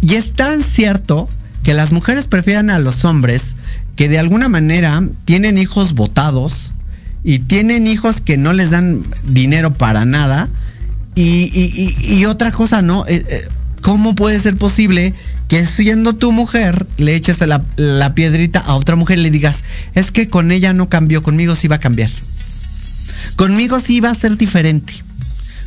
[0.00, 1.28] Y es tan cierto
[1.62, 3.56] que las mujeres prefieren a los hombres
[3.96, 6.70] que de alguna manera tienen hijos votados
[7.24, 10.48] y tienen hijos que no les dan dinero para nada.
[11.16, 13.04] Y, otra cosa, ¿no?
[13.08, 13.48] Eh, eh,
[13.88, 15.14] ¿Cómo puede ser posible
[15.48, 19.64] que siendo tu mujer le eches la, piedrita a otra mujer y le digas,
[19.94, 22.10] es que con ella no cambió, conmigo sí va a cambiar.
[23.36, 24.92] Conmigo sí va a ser diferente.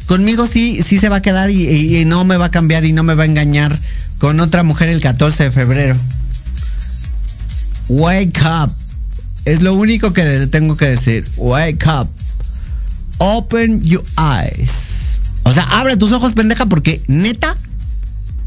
[0.05, 3.01] Conmigo sí, sí se va a quedar y, no me va a cambiar y no
[3.01, 3.75] me va a engañar
[4.19, 5.97] con otra mujer el 14 de febrero.
[7.87, 8.71] Wake up.
[9.45, 11.27] Es lo único que tengo que decir.
[11.37, 12.07] Wake up.
[13.17, 15.19] Open your eyes.
[15.41, 17.57] O sea, abre tus ojos, pendeja, porque neta,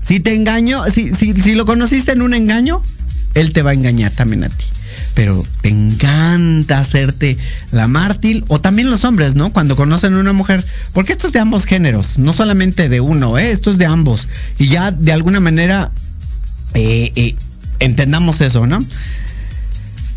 [0.05, 2.83] si te engaño, si, si, lo conociste en un engaño,
[3.35, 4.65] él te va a engañar también a ti.
[5.15, 7.39] Pero te encanta hacerte
[7.71, 9.53] la mártir, o también los hombres, ¿no?
[9.53, 13.39] Cuando conocen a una mujer, porque esto es de ambos géneros, no solamente de uno,
[13.39, 13.53] ¿eh?
[13.53, 14.29] esto es de ambos.
[14.59, 15.91] Y ya de alguna manera
[16.75, 17.37] eh, eh,
[17.79, 18.81] entendamos eso, ¿no?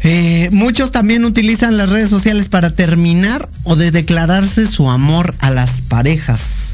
[0.04, 5.50] Eh, muchos también utilizan las redes sociales para terminar o de declararse su amor a
[5.50, 6.67] las parejas.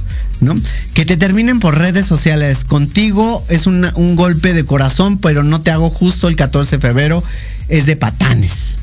[0.94, 2.64] Que te terminen por redes sociales.
[2.64, 7.24] Contigo es un golpe de corazón, pero no te hago justo el 14 de febrero.
[7.70, 8.76] Es de patanes.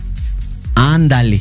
[0.75, 1.41] Ándale.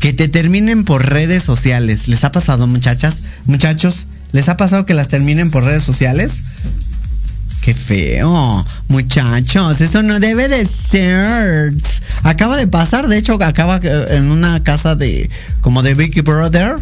[0.00, 2.08] Que te terminen por redes sociales.
[2.08, 3.22] ¿Les ha pasado, muchachas?
[3.46, 6.32] Muchachos, ¿les ha pasado que las terminen por redes sociales?
[7.60, 11.72] Qué feo, muchachos, eso no debe de ser.
[12.22, 15.28] Acaba de pasar, de hecho, acaba en una casa de
[15.60, 16.76] como de Big Brother,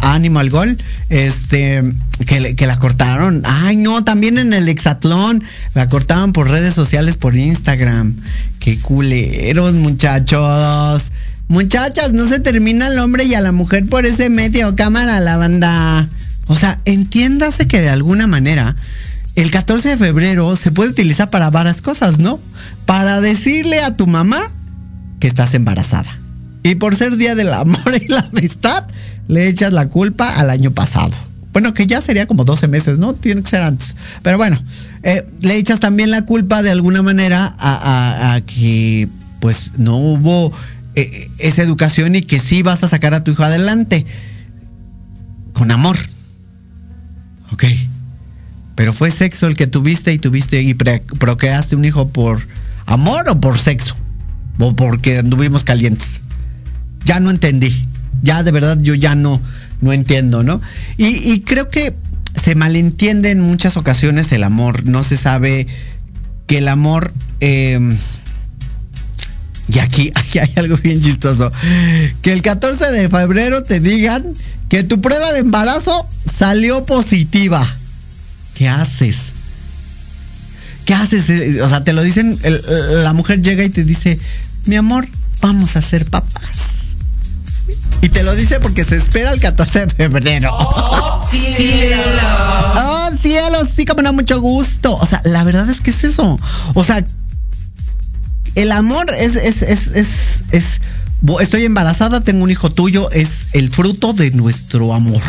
[0.00, 1.82] Animal Gold, este,
[2.26, 3.42] que, que la cortaron.
[3.44, 5.44] Ay, no, también en el Exatlón
[5.74, 8.16] la cortaron por redes sociales, por Instagram.
[8.58, 11.10] Qué culeros, muchachos.
[11.48, 15.36] Muchachas, no se termina el hombre y a la mujer por ese medio cámara la
[15.36, 16.08] banda.
[16.46, 18.74] O sea, entiéndase que de alguna manera
[19.36, 22.38] el 14 de febrero se puede utilizar para varias cosas, ¿no?
[22.86, 24.50] Para decirle a tu mamá
[25.18, 26.18] que estás embarazada.
[26.62, 28.84] Y por ser Día del Amor y la Amistad,
[29.28, 31.12] le echas la culpa al año pasado.
[31.52, 33.14] Bueno, que ya sería como 12 meses, ¿no?
[33.14, 33.96] Tiene que ser antes.
[34.22, 34.58] Pero bueno,
[35.02, 39.08] eh, le echas también la culpa de alguna manera a, que
[39.40, 40.52] pues no hubo
[40.96, 44.04] eh, esa educación y que sí vas a sacar a tu hijo adelante.
[45.52, 45.96] Con amor.
[47.52, 47.64] Ok.
[48.74, 52.46] Pero fue sexo el que tuviste y tuviste y procreaste un hijo por
[52.86, 53.96] amor o por sexo.
[54.58, 56.22] O porque anduvimos calientes.
[57.04, 57.86] Ya no entendí.
[58.22, 59.40] Ya de verdad yo ya no,
[59.80, 60.60] no entiendo, ¿no?
[60.96, 61.94] Y, creo que
[62.42, 64.84] se malentiende en muchas ocasiones el amor.
[64.84, 65.66] No se sabe
[66.46, 67.12] que el amor...
[67.40, 67.96] Em,
[69.68, 71.52] y aquí, aquí hay algo bien chistoso.
[72.22, 74.24] Que el 14 de febrero te digan
[74.68, 76.08] que tu prueba de embarazo
[76.38, 77.64] salió positiva.
[78.54, 79.32] ¿Qué haces?
[80.84, 81.60] ¿Qué haces?
[81.60, 82.38] O sea, te lo dicen,
[83.02, 84.18] la mujer llega y te dice,
[84.66, 85.08] mi amor,
[85.40, 86.74] vamos a ser papás.
[88.02, 90.54] Y te lo dice porque se espera el 14 de febrero.
[90.58, 92.22] ¡Oh, cielo!
[92.76, 93.66] ¡Oh, cielo!
[93.74, 94.94] Sí, como no, mucho gusto.
[94.94, 96.38] O sea, la verdad es que es eso.
[96.74, 97.04] O sea,
[98.54, 100.80] el amor es, es, es, es, es
[101.40, 105.22] estoy embarazada, tengo un hijo tuyo, es el fruto de nuestro amor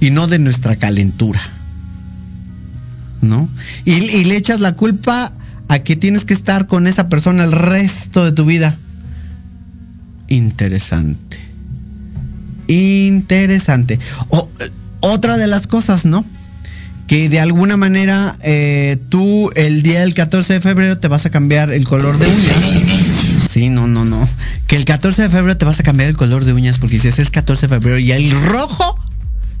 [0.00, 1.40] y no de nuestra calentura.
[3.24, 3.48] ¿No?
[3.84, 5.32] Y, le echas la culpa
[5.68, 8.74] a que tienes que estar con esa persona el resto de tu vida.
[10.28, 11.38] Interesante.
[12.68, 13.98] Interesante.
[15.00, 16.24] otra de las cosas, ¿no?
[17.06, 21.30] Que de alguna manera eh, tú el día del 14 de febrero te vas a
[21.30, 23.50] cambiar el color de uñas.
[23.50, 24.26] Sí, no, no, no.
[24.66, 27.18] Que el 14 de febrero te vas a cambiar el color de uñas porque dices
[27.18, 28.98] es 14 de febrero y el rojo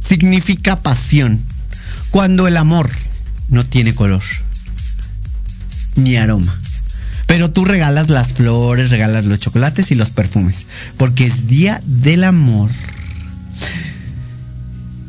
[0.00, 1.40] significa pasión.
[2.10, 2.90] Cuando el amor
[3.54, 4.22] no tiene color
[5.96, 6.58] ni aroma.
[7.26, 10.66] Pero tú regalas las flores, regalas los chocolates y los perfumes.
[10.98, 12.70] Porque es día del amor.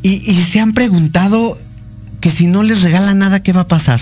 [0.01, 1.59] Y, se han preguntado
[2.21, 3.99] que si no les regala nada, ¿qué va a pasar?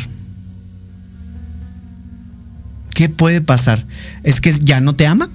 [2.93, 3.85] ¿Qué puede pasar?
[4.23, 5.29] ¿Es que ya no te ama?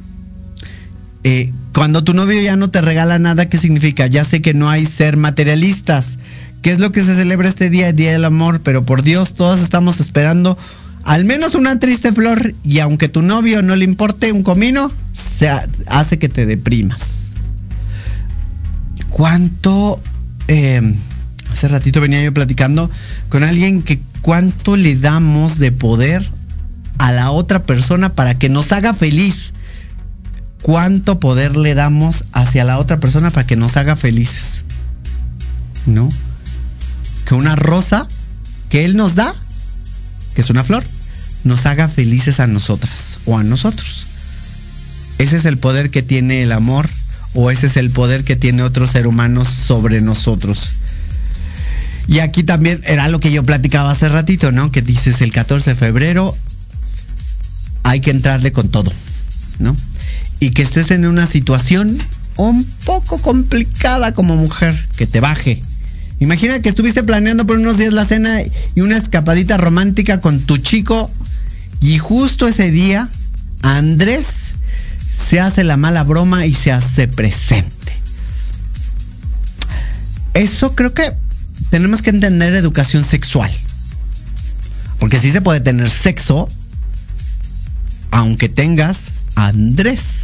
[1.24, 4.06] Eh, cuando tu novio ya no te regala nada, ¿qué significa?
[4.06, 6.18] Ya sé que no hay ser materialistas.
[6.62, 8.60] ¿Qué es lo que se celebra este día, Día del Amor?
[8.62, 10.58] Pero por Dios, todos estamos esperando
[11.04, 15.48] al menos una triste flor y aunque tu novio no le importe un comino, se
[15.86, 17.32] hace que te deprimas.
[19.08, 20.02] ¿Cuánto...
[20.48, 20.94] Em,
[21.50, 22.90] hace ratito venía yo platicando
[23.28, 26.28] con alguien que cuánto le damos de poder
[26.98, 29.54] a la otra persona para que nos haga feliz.
[30.60, 34.64] ¿Cuánto poder le damos hacia la otra persona para que nos haga felices?
[35.86, 36.08] ¿No?
[37.28, 38.08] Que una rosa
[38.70, 39.34] que él nos da,
[40.34, 40.82] que es una flor,
[41.44, 44.06] nos haga felices a nosotras o a nosotros.
[45.18, 46.88] Ese es el poder que tiene el amor
[47.34, 50.70] o ese es el poder que tiene otro ser humano sobre nosotros.
[52.06, 54.72] Y aquí también era lo que yo platicaba hace ratito, ¿no?
[54.72, 56.34] Que dices el 14 de febrero
[57.82, 58.90] hay que entrarle con todo,
[59.58, 59.76] ¿no?
[60.40, 61.98] Y que estés en una situación
[62.36, 65.60] un poco complicada como mujer, que te baje.
[66.20, 68.40] Imagina que estuviste planeando por unos días la cena
[68.74, 71.10] y una escapadita romántica con tu chico
[71.80, 73.08] y justo ese día,
[73.62, 74.26] Andrés
[75.28, 77.92] se hace la mala broma y se hace presente.
[80.34, 81.12] Eso creo que
[81.70, 83.50] tenemos que entender educación sexual.
[84.98, 86.48] Porque sí se puede tener sexo,
[88.10, 90.17] aunque tengas Andrés.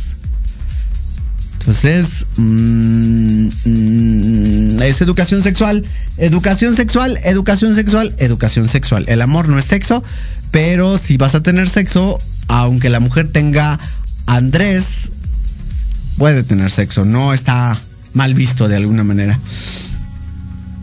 [1.67, 5.83] Entonces, mm, mm, es educación sexual,
[6.19, 9.07] educación sexual, educación sexual, educación sexual.
[9.09, 10.05] El amor no es sexo,
[10.51, 12.19] pero si vas a tener sexo,
[12.49, 13.81] aunque la mujer tenga
[14.27, 14.85] Andrés,
[16.19, 17.81] puede tener sexo, no está
[18.13, 19.39] mal visto de alguna manera.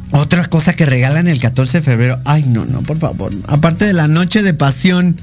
[0.10, 3.94] Otra cosa que regalan el 14 de febrero, ay no, no, por favor, aparte de
[3.94, 5.22] la noche de pasión,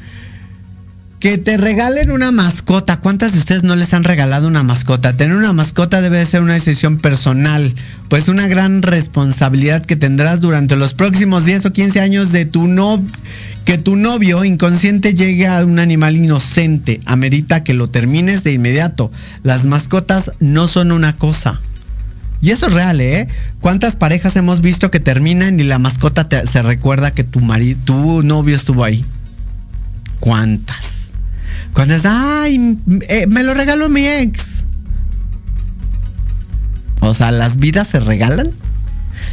[1.20, 3.00] que te regalen una mascota.
[3.00, 5.16] ¿Cuántas de ustedes no les han regalado una mascota?
[5.16, 7.72] Tener una mascota debe ser una decisión personal,
[8.08, 12.68] pues una gran responsabilidad que tendrás durante los próximos 10 o 15 años de tu
[12.68, 13.02] no
[13.64, 19.12] que tu novio inconsciente llegue a un animal inocente amerita que lo termines de inmediato.
[19.42, 21.60] Las mascotas no son una cosa.
[22.40, 23.28] Y eso es real, ¿eh?
[23.60, 28.22] ¿Cuántas parejas hemos visto que terminan y la mascota se recuerda que tu marido, tu
[28.22, 29.04] novio estuvo ahí?
[30.18, 30.97] ¿Cuántas?
[31.72, 32.02] ¿Cuántas?
[32.04, 32.78] Ay,
[33.08, 34.64] eh, me lo regaló mi ex.
[37.00, 38.50] O sea, ¿las vidas se regalan?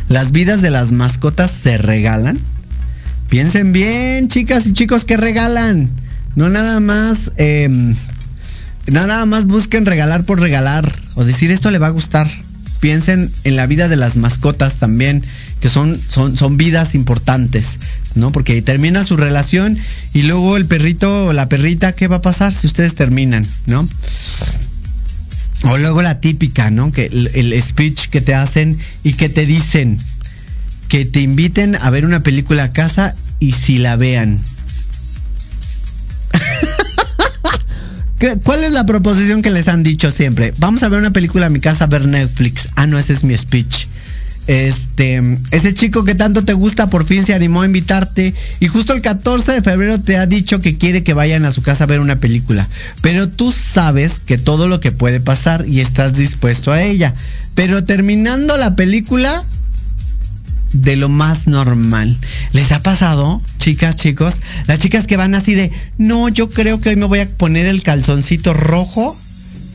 [0.10, 2.40] ¿Las vidas de las mascotas se regalan?
[3.30, 5.90] Piensen bien, chicas y chicos, que regalan.
[6.36, 7.95] No nada más, em,
[8.88, 12.30] nada más busquen regalar por regalar o decir esto le va a gustar.
[12.82, 15.24] Piensen en la vida de las mascotas también,
[15.60, 17.80] que son, son, son vidas importantes,
[18.15, 18.32] ¿no?
[18.32, 19.77] Porque termina su relación
[20.14, 23.88] y luego el perrito o la perrita, ¿qué va a pasar si ustedes terminan, ¿no?
[25.64, 26.91] O luego la típica, ¿no?
[26.91, 29.98] Que el speech que te hacen y que te dicen,
[30.88, 34.41] que te inviten a ver una película a casa y si la vean.
[38.44, 40.53] ¿Cuál es la proposición que les han dicho siempre?
[40.57, 42.69] Vamos a ver una película a mi casa, a ver Netflix.
[42.76, 43.88] Ah, no, ese es mi speech.
[44.48, 48.94] Este, ese chico que tanto te gusta por fin se animó a invitarte y justo
[48.94, 51.88] el 14 de febrero te ha dicho que quiere que vayan a su casa a
[51.88, 52.70] ver una película.
[53.02, 57.16] Pero tú sabes que todo lo que puede pasar y estás dispuesto a ella.
[57.56, 59.44] Pero terminando la película,
[60.84, 62.18] de lo más normal.
[62.52, 64.36] ¿Les ha pasado, chicas, chicos?
[64.68, 67.66] Las chicas que van así de, no, yo creo que hoy me voy a poner
[67.66, 69.18] el calzoncito rojo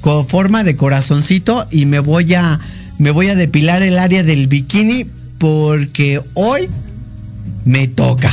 [0.00, 2.60] con forma de corazoncito y me voy a,
[3.00, 5.06] me voy a depilar el área del bikini
[5.38, 6.68] porque hoy
[7.64, 8.30] me toca.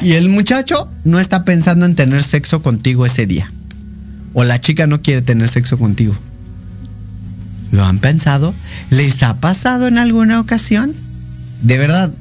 [0.00, 3.50] Y el muchacho no está pensando en tener sexo contigo ese día.
[4.36, 6.16] o la chica no quiere tener sexo contigo.
[7.70, 8.54] ¿Lo han pensado?
[8.90, 10.92] ¿Les ha pasado en alguna ocasión?
[11.62, 12.12] De verdad,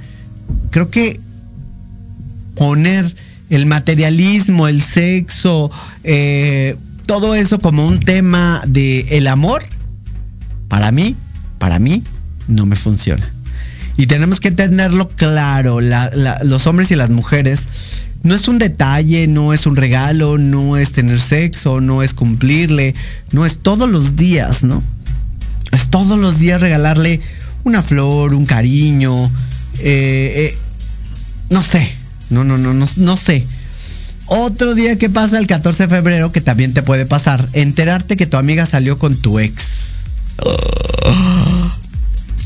[0.72, 1.20] creo que
[2.56, 3.16] poner
[3.50, 5.72] el materialismo, el sexo,
[6.04, 6.76] eh,
[7.06, 9.64] todo eso como un tema de el amor,
[10.74, 11.16] para mí,
[11.60, 12.02] para mí,
[12.48, 13.32] no me funciona.
[13.96, 19.54] Y tenemos que tenerlo claro, los hombres y las mujeres, no es un detalle, no
[19.54, 22.96] es un regalo, no es tener sexo, no es cumplirle,
[23.32, 24.82] no es todos los días, ¿no?
[25.72, 27.22] Es todos los días regalarle
[27.66, 29.26] una flor, un cariño,
[29.78, 30.58] eh, eh,
[31.52, 31.88] no sé,
[32.32, 33.46] no, no, no, no, no sé.
[34.26, 38.26] Otro día que pasa el 14 de febrero, que también te puede pasar, enterarte que
[38.26, 39.83] tu amiga salió con tu ex.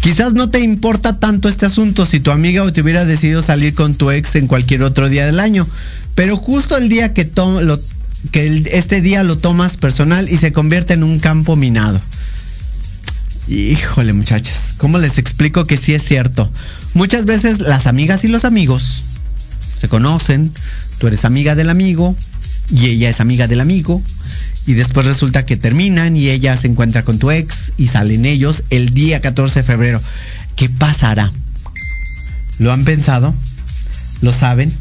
[0.02, 3.74] Quizás no te importa tanto este asunto si tu amiga o te hubiera decidido salir
[3.74, 5.68] con tu ex en cualquier otro día del año,
[6.16, 7.30] pero justo el día que,
[8.32, 12.00] que este día lo tomas personal y se convierte en un campo minado.
[13.50, 16.50] Híjole muchachas, ¿cómo les explico que sí es cierto?
[16.94, 19.04] Muchas veces las amigas y los amigos
[19.80, 20.54] se conocen,
[21.00, 22.16] tú eres amiga del amigo
[22.72, 24.02] y ella es amiga del amigo
[24.68, 28.64] y después resulta que terminan y ella se encuentra con tu ex y salen ellos
[28.70, 30.02] el día 14 de febrero.
[30.58, 31.32] ¿Qué pasará?
[32.60, 33.34] ¿Lo han pensado?
[34.22, 34.72] ¿Lo saben?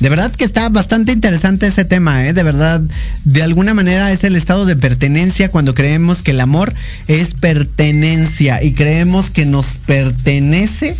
[0.00, 2.32] De verdad que está bastante interesante ese tema, ¿eh?
[2.32, 2.82] De verdad,
[3.22, 6.74] de alguna manera es el estado de pertenencia cuando creemos que el amor
[7.06, 10.96] es pertenencia y creemos que nos pertenece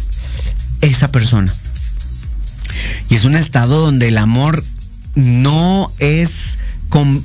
[0.81, 1.53] esa persona.
[3.11, 4.63] Y es un estado donde el amor
[5.17, 6.59] no es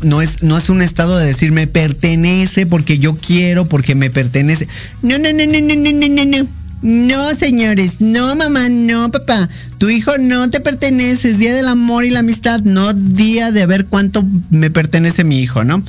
[0.01, 4.09] no es, no es un estado de decir me pertenece porque yo quiero, porque me
[4.09, 4.67] pertenece.
[5.03, 6.47] No, no, no, no, no, no, no, no.
[6.81, 9.49] No, señores, no, mamá, no, papá.
[9.77, 13.65] Tu hijo no te pertenece, es día del amor y la amistad, no día de
[13.65, 15.83] ver cuánto me pertenece mi hijo, ¿no?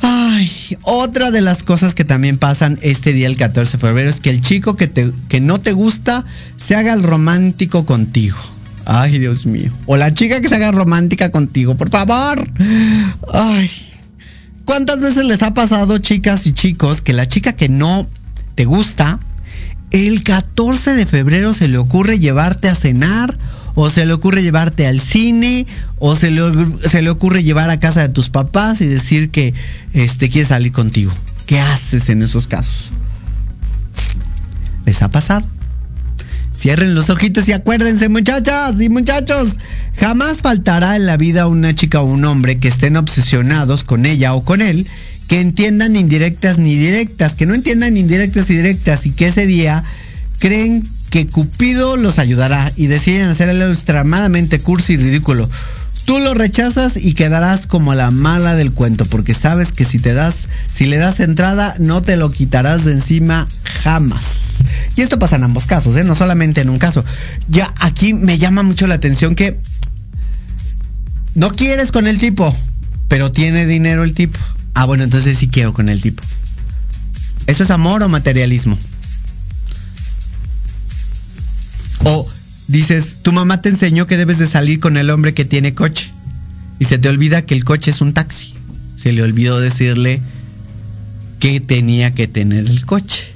[0.00, 0.50] Ay,
[0.82, 4.30] otra de las cosas que también pasan este día, el 14 de febrero, es que
[4.30, 6.24] el chico que, te, que no te gusta
[6.56, 8.38] se haga el romántico contigo.
[8.86, 9.72] Ay, Dios mío.
[9.86, 12.48] O la chica que se haga romántica contigo, por favor.
[13.34, 13.68] Ay.
[14.64, 18.08] ¿Cuántas veces les ha pasado, chicas y chicos, que la chica que no
[18.54, 19.18] te gusta,
[19.90, 23.36] el 14 de febrero se le ocurre llevarte a cenar,
[23.74, 25.66] o se le ocurre llevarte al cine,
[25.98, 26.42] o se le,
[26.88, 29.52] se le ocurre llevar a casa de tus papás y decir que
[29.94, 31.12] este, quiere salir contigo?
[31.46, 32.92] ¿Qué haces en esos casos?
[34.84, 35.55] ¿Les ha pasado?
[36.58, 39.56] Cierren los ojitos y acuérdense, muchachas y muchachos.
[39.98, 44.34] Jamás faltará en la vida una chica o un hombre que estén obsesionados con ella
[44.34, 44.86] o con él,
[45.28, 49.84] que entiendan indirectas ni directas, que no entiendan indirectas y directas y que ese día
[50.38, 55.48] creen que Cupido los ayudará y deciden hacer algo extremadamente cursi y ridículo.
[56.06, 60.14] Tú lo rechazas y quedarás como la mala del cuento, porque sabes que si te
[60.14, 63.48] das, si le das entrada, no te lo quitarás de encima
[63.82, 64.24] jamás.
[64.94, 66.04] Y esto pasa en ambos casos, ¿eh?
[66.04, 67.04] no solamente en un caso.
[67.48, 69.58] Ya aquí me llama mucho la atención que
[71.34, 72.54] no quieres con el tipo,
[73.08, 74.38] pero tiene dinero el tipo.
[74.74, 76.22] Ah, bueno, entonces sí quiero con el tipo.
[77.48, 78.78] ¿Eso es amor o materialismo?
[82.04, 82.28] O
[82.68, 86.12] dices, tu mamá te enseñó que debes de salir con el hombre que tiene coche.
[86.78, 88.54] Y se te olvida que el coche es un taxi.
[88.96, 90.20] Se le olvidó decirle
[91.38, 93.28] que tenía que tener el coche.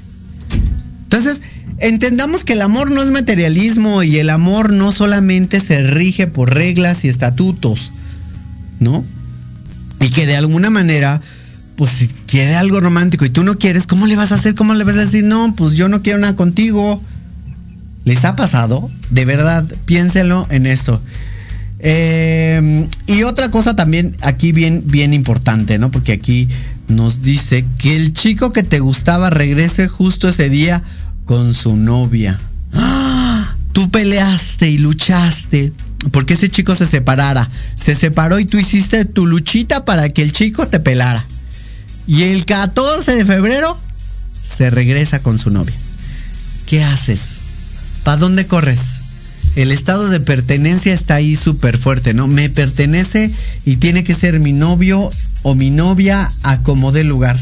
[1.04, 1.42] Entonces,
[1.78, 6.54] entendamos que el amor no es materialismo y el amor no solamente se rige por
[6.54, 7.92] reglas y estatutos,
[8.78, 9.04] ¿no?
[10.00, 11.20] Y que de alguna manera,
[11.76, 14.54] pues si quiere algo romántico y tú no quieres, ¿cómo le vas a hacer?
[14.54, 15.24] ¿Cómo le vas a decir?
[15.24, 17.02] No, pues yo no quiero nada contigo.
[18.04, 18.90] ¿Les ha pasado?
[19.10, 21.00] De verdad, piénselo en esto.
[21.78, 25.90] Eh, y otra cosa también aquí bien, bien importante, ¿no?
[25.90, 26.48] Porque aquí
[26.88, 30.82] nos dice que el chico que te gustaba regrese justo ese día
[31.24, 32.38] con su novia.
[32.72, 33.54] ¡Ah!
[33.72, 35.72] Tú peleaste y luchaste
[36.10, 37.48] porque ese chico se separara.
[37.76, 41.24] Se separó y tú hiciste tu luchita para que el chico te pelara.
[42.06, 43.78] Y el 14 de febrero
[44.42, 45.74] se regresa con su novia.
[46.66, 47.39] ¿Qué haces?
[48.10, 48.80] ¿Para dónde corres?
[49.54, 52.26] El estado de pertenencia está ahí súper fuerte, ¿no?
[52.26, 53.30] Me pertenece
[53.64, 55.08] y tiene que ser mi novio
[55.44, 57.38] o mi novia a como dé lugar.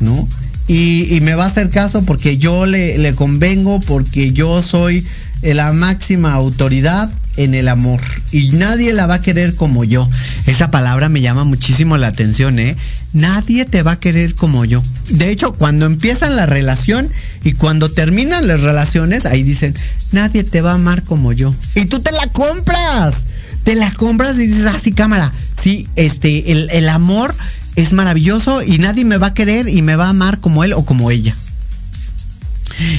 [0.00, 0.26] ¿No?
[0.66, 5.06] y, me va a hacer caso porque yo le, le convengo, porque yo soy
[5.42, 8.00] la máxima autoridad en el amor
[8.32, 10.10] y nadie la va a querer como yo.
[10.46, 12.76] Esa palabra me llama muchísimo la atención, ¿eh?
[13.12, 14.82] Nadie te va a querer como yo.
[15.08, 17.10] De hecho, cuando empiezan la relación
[17.42, 19.74] y cuando terminan las relaciones, ahí dicen,
[20.12, 21.54] nadie te va a amar como yo.
[21.74, 23.26] Y tú te la compras.
[23.64, 25.32] Te la compras y dices, ah, sí, cámara.
[25.60, 27.34] Sí, este, el, el amor
[27.76, 30.72] es maravilloso y nadie me va a querer y me va a amar como él
[30.72, 31.34] o como ella.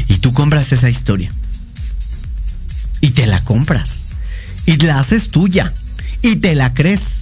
[0.08, 1.32] Y tú compras esa historia.
[3.00, 4.02] Y te la compras.
[4.66, 5.74] Y la haces tuya.
[6.22, 7.21] Y te la crees.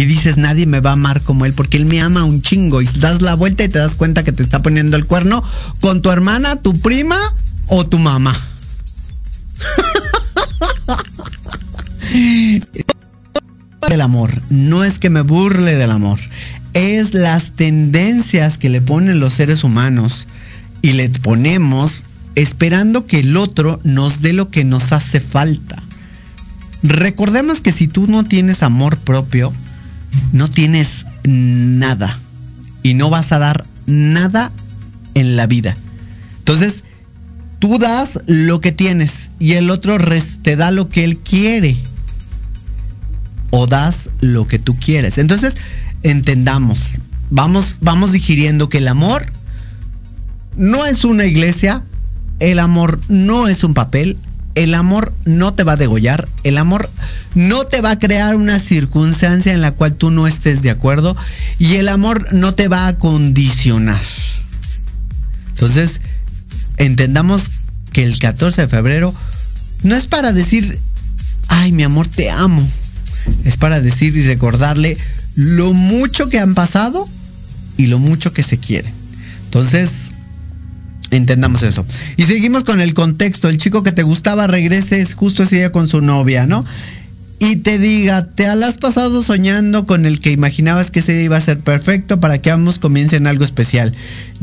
[0.00, 2.80] Y dices, nadie me va a amar como él porque él me ama un chingo.
[2.80, 5.44] Y das la vuelta y te das cuenta que te está poniendo el cuerno
[5.82, 7.18] con tu hermana, tu prima
[7.66, 8.34] o tu mamá.
[13.90, 16.18] el amor, no es que me burle del amor,
[16.72, 20.26] es las tendencias que le ponen los seres humanos
[20.80, 22.06] y le ponemos
[22.36, 25.82] esperando que el otro nos dé lo que nos hace falta.
[26.82, 29.52] Recordemos que si tú no tienes amor propio,
[30.32, 32.18] no tienes nada
[32.82, 34.50] y no vas a dar nada
[35.14, 35.76] en la vida.
[36.38, 36.84] Entonces,
[37.58, 39.98] tú das lo que tienes y el otro
[40.42, 41.76] te da lo que él quiere.
[43.50, 45.18] O das lo que tú quieres.
[45.18, 45.56] Entonces,
[46.02, 46.80] entendamos,
[47.30, 49.26] vamos, vamos digiriendo que el amor
[50.56, 51.82] no es una iglesia,
[52.38, 54.16] el amor no es un papel,
[54.54, 56.90] el amor no te va a degollar, el amor
[57.34, 61.16] no te va a crear una circunstancia en la cual tú no estés de acuerdo
[61.58, 64.00] y el amor no te va a condicionar.
[65.50, 66.00] Entonces,
[66.76, 67.50] entendamos
[67.92, 69.14] que el 14 de febrero
[69.82, 70.78] no es para decir,
[71.48, 72.66] ay, mi amor, te amo.
[73.44, 74.96] Es para decir y recordarle
[75.36, 77.08] lo mucho que han pasado
[77.76, 78.92] y lo mucho que se quieren.
[79.44, 80.09] Entonces,
[81.10, 81.84] entendamos eso.
[82.16, 83.48] Y seguimos con el contexto.
[83.48, 86.64] El chico que te gustaba regreses justo ese día con su novia, ¿no?
[87.42, 91.36] Y te diga, te has pasado soñando con el que imaginabas que ese día iba
[91.38, 93.94] a ser perfecto para que ambos comiencen algo especial.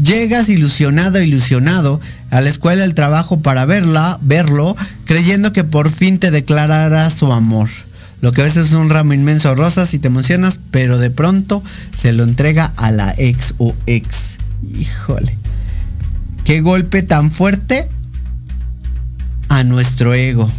[0.01, 4.75] Llegas ilusionado, ilusionado a la escuela del trabajo para verla, verlo,
[5.05, 7.69] creyendo que por fin te declarará su amor.
[8.21, 11.11] Lo que a veces es un ramo inmenso de rosas y te emocionas, pero de
[11.11, 11.63] pronto
[11.95, 14.37] se lo entrega a la ex o ex.
[14.75, 15.37] Híjole.
[16.47, 17.89] Qué golpe tan fuerte
[19.49, 20.49] a nuestro ego.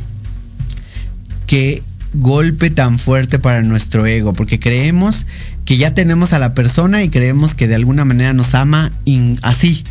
[1.47, 1.82] Qué
[2.12, 5.24] golpe tan fuerte para nuestro ego, porque creemos
[5.65, 8.93] que ya tenemos a la persona y creemos que de alguna manera nos ama
[9.40, 9.82] así,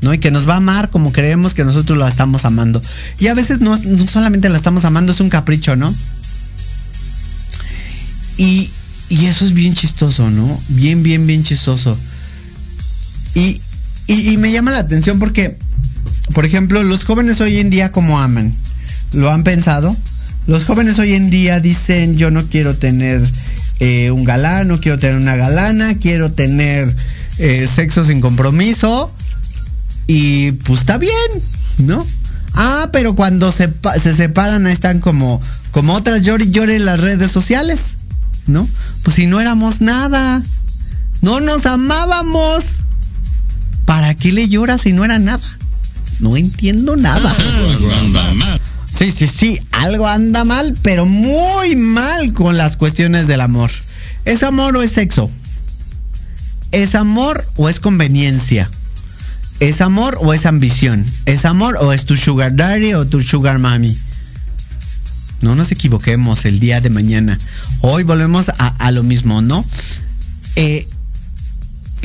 [0.00, 0.12] ¿no?
[0.12, 2.82] Y que nos va a amar como creemos que nosotros la estamos amando.
[3.20, 5.94] Y a veces no, no solamente la estamos amando, es un capricho, ¿no?
[8.36, 8.68] Y,
[9.10, 10.60] eso es bien chistoso, ¿no?
[10.70, 11.96] Bien, bien, bien chistoso.
[13.36, 13.60] Y,
[14.06, 15.58] y, me llama la atención porque,
[16.34, 18.54] por ejemplo, los jóvenes hoy en día como aman.
[19.12, 19.96] ¿Lo han pensado?
[20.46, 23.28] Los jóvenes hoy en día dicen, yo no quiero tener
[23.80, 26.94] eh, un galán, no quiero tener una galana, quiero tener
[27.38, 29.12] eh, sexo sin compromiso.
[30.06, 31.12] Y pues está bien,
[31.78, 32.06] ¿no?
[32.54, 35.40] Ah, pero cuando se, se separan están como,
[35.72, 37.96] como otras llori llori en las redes sociales.
[38.46, 38.66] ¿no?
[39.02, 40.42] Pues si no éramos nada,
[41.22, 42.64] no nos amábamos,
[43.86, 45.42] ¿para qué le lloras si no era nada?
[46.20, 47.34] No entiendo nada.
[48.96, 53.70] Sí, sí, sí, algo anda mal, pero muy mal con las cuestiones del amor.
[54.24, 55.30] ¿Es amor o es sexo?
[56.72, 58.70] ¿Es amor o es conveniencia?
[59.60, 61.04] ¿Es amor o es ambición?
[61.24, 63.96] ¿Es amor o es tu sugar daddy o tu sugar mami?
[65.40, 67.38] No nos equivoquemos el día de mañana.
[67.82, 69.64] Hoy volvemos a, lo mismo, ¿no?
[70.56, 70.86] Eh,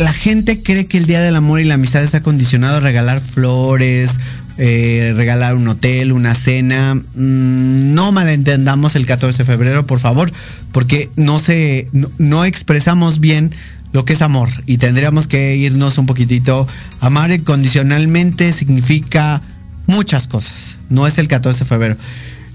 [0.02, 3.22] la gente cree que el Día del Amor y la Amistad está condicionado a regalar
[3.22, 4.12] flores,
[4.58, 6.96] eh, regalar un hotel, una cena.
[6.96, 10.34] Mm, no malentendamos el 14 de febrero, por favor,
[10.72, 11.88] porque no, se,
[12.18, 13.52] no, expresamos bien
[13.94, 16.68] lo que es amor y tendríamos que irnos un poquitito.
[17.00, 19.42] Amar incondicionalmente significa
[19.86, 21.98] muchas cosas, no es el 14 de febrero.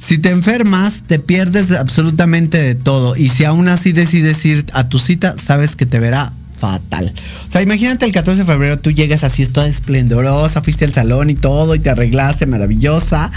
[0.00, 3.16] Si te enfermas, te pierdes absolutamente de todo.
[3.16, 7.12] Y si aún así decides ir a tu cita, sabes que te verá fatal.
[7.48, 11.30] O sea, imagínate el 14 de febrero, tú llegas así, toda esplendorosa, fuiste al salón
[11.30, 13.30] y todo, y te arreglaste maravillosa.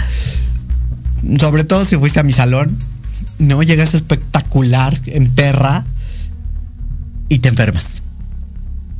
[1.38, 2.76] Sobre todo si fuiste a mi salón,
[3.38, 3.62] ¿no?
[3.62, 5.84] Llegas espectacular, en perra,
[7.28, 8.02] y te enfermas.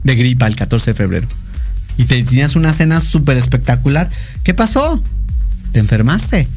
[0.04, 1.28] De gripa el 14 de febrero.
[1.98, 4.08] Y te tenías una cena súper espectacular.
[4.42, 5.02] ¿Qué pasó?
[5.72, 6.48] Te enfermaste.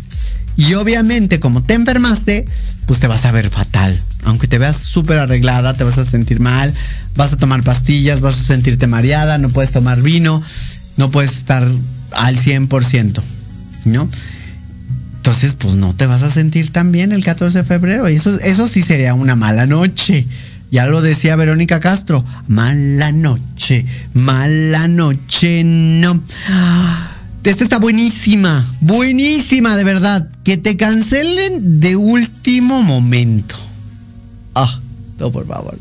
[0.56, 2.46] Y obviamente, como te enfermaste,
[2.86, 3.98] pues te vas a ver fatal.
[4.24, 6.74] Aunque te veas súper arreglada, te vas a sentir mal,
[7.16, 10.42] vas a tomar pastillas, vas a sentirte mareada, no puedes tomar vino,
[10.98, 11.68] no puedes estar
[12.12, 13.22] al 100%,
[13.86, 14.10] ¿no?
[15.18, 18.10] Entonces, pues no te vas a sentir tan bien el 14 de febrero.
[18.10, 20.28] Y eso, eso sí sería una mala noche.
[20.70, 22.26] Ya lo decía Verónica Castro.
[22.48, 26.22] Mala noche, mala noche, no.
[27.44, 30.30] Esta está buenísima, buenísima de verdad.
[30.44, 33.56] Que te cancelen de último momento.
[34.56, 34.80] Ah,
[35.20, 35.78] No, por favor.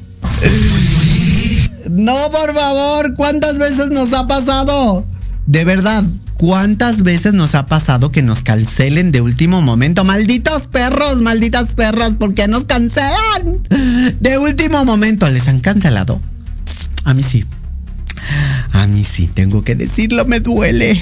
[1.90, 5.04] No, por favor, ¿cuántas veces nos ha pasado?
[5.46, 6.04] De verdad,
[6.36, 10.04] ¿cuántas veces nos ha pasado que nos cancelen de último momento?
[10.04, 13.66] Malditos perros, malditas perras, ¿por qué nos cancelan?
[14.20, 16.20] De último momento, ¿les han cancelado?
[17.04, 17.44] A mí sí.
[18.72, 21.00] A mí sí, tengo que decirlo, me duele.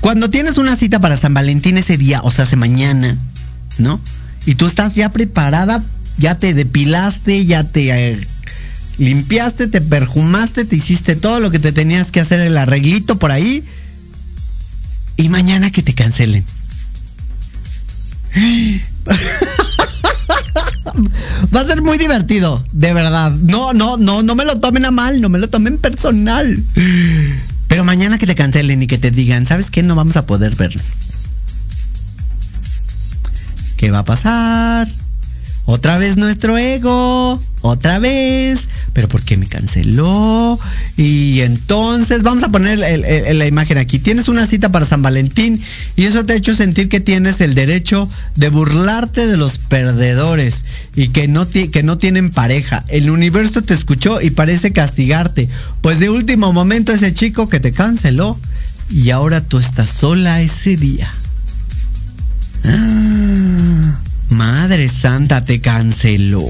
[0.00, 3.18] Cuando tienes una cita para San Valentín ese día, o sea, hace mañana,
[3.78, 4.00] ¿no?
[4.44, 5.82] Y tú estás ya preparada,
[6.18, 8.26] ya te depilaste, ya te eh,
[8.98, 13.32] limpiaste, te perfumaste, te hiciste todo lo que te tenías que hacer el arreglito por
[13.32, 13.64] ahí.
[15.16, 16.44] Y mañana que te cancelen.
[21.54, 23.32] Va a ser muy divertido, de verdad.
[23.32, 26.62] No, no, no, no me lo tomen a mal, no me lo tomen personal.
[27.76, 29.82] Pero mañana que te cancelen y que te digan, ¿sabes qué?
[29.82, 30.80] No vamos a poder verlo.
[33.76, 34.88] ¿Qué va a pasar?
[35.66, 38.66] Otra vez nuestro ego, otra vez,
[38.96, 40.58] pero ¿por qué me canceló?
[40.96, 43.98] Y entonces vamos a poner la imagen aquí.
[43.98, 45.62] Tienes una cita para San Valentín
[45.96, 50.64] y eso te ha hecho sentir que tienes el derecho de burlarte de los perdedores
[50.94, 52.82] y que no, que no tienen pareja.
[52.88, 55.46] El universo te escuchó y parece castigarte,
[55.82, 58.40] pues de último momento ese chico que te canceló
[58.88, 61.12] y ahora tú estás sola ese día.
[62.64, 64.00] Ah.
[64.30, 66.46] Madre Santa, te canceló.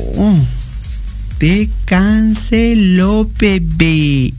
[1.39, 4.33] Te canceló, bebé.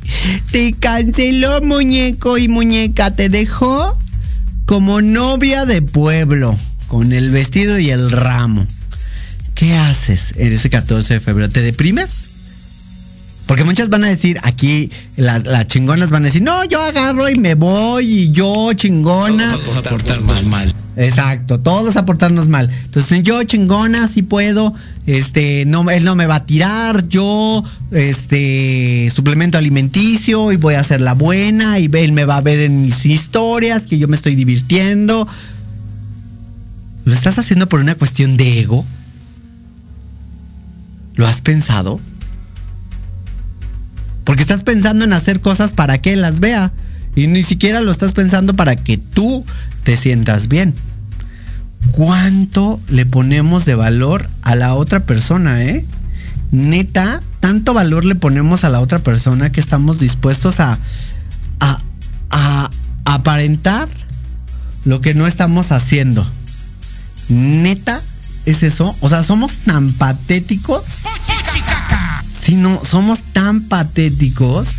[0.51, 3.15] Te canceló, muñeco y muñeca.
[3.15, 3.97] Te dejó
[4.65, 6.57] como novia de pueblo,
[6.87, 8.65] con el vestido y el ramo.
[9.53, 11.49] ¿Qué haces en ese 14 de febrero?
[11.51, 12.26] ¿Te deprimes?
[13.47, 17.35] Porque muchas van a decir, aquí las, chingonas van a decir, no, yo agarro y
[17.35, 19.51] me voy y yo chingona.
[19.51, 20.73] Vamos a portarnos mal.
[20.97, 22.69] Exacto, todos aportarnos mal.
[22.85, 24.73] Entonces yo chingona, si puedo,
[25.05, 30.81] este, no, él no me va a tirar, yo, este, suplemento alimenticio y voy a
[30.81, 34.17] hacer la buena y él me va a ver en mis historias que yo me
[34.17, 35.25] estoy divirtiendo.
[37.05, 38.83] ¿Lo estás haciendo por una cuestión de ego?
[41.15, 42.01] ¿Lo has pensado?
[44.27, 46.71] Porque estás pensando en hacer cosas para que las vea.
[47.15, 49.43] Y ni siquiera lo estás pensando para que tú
[49.83, 50.75] te sientas bien
[51.91, 55.85] cuánto le ponemos de valor a la otra persona, ¿eh?
[56.51, 60.77] Neta, tanto valor le ponemos a la otra persona que estamos dispuestos a,
[61.59, 61.81] a,
[62.29, 62.69] a
[63.05, 63.89] aparentar
[64.85, 66.25] lo que no estamos haciendo.
[67.29, 68.01] Neta,
[68.45, 68.95] es eso.
[69.01, 70.83] O sea, somos tan patéticos.
[72.47, 74.69] Si no, somos tan patéticos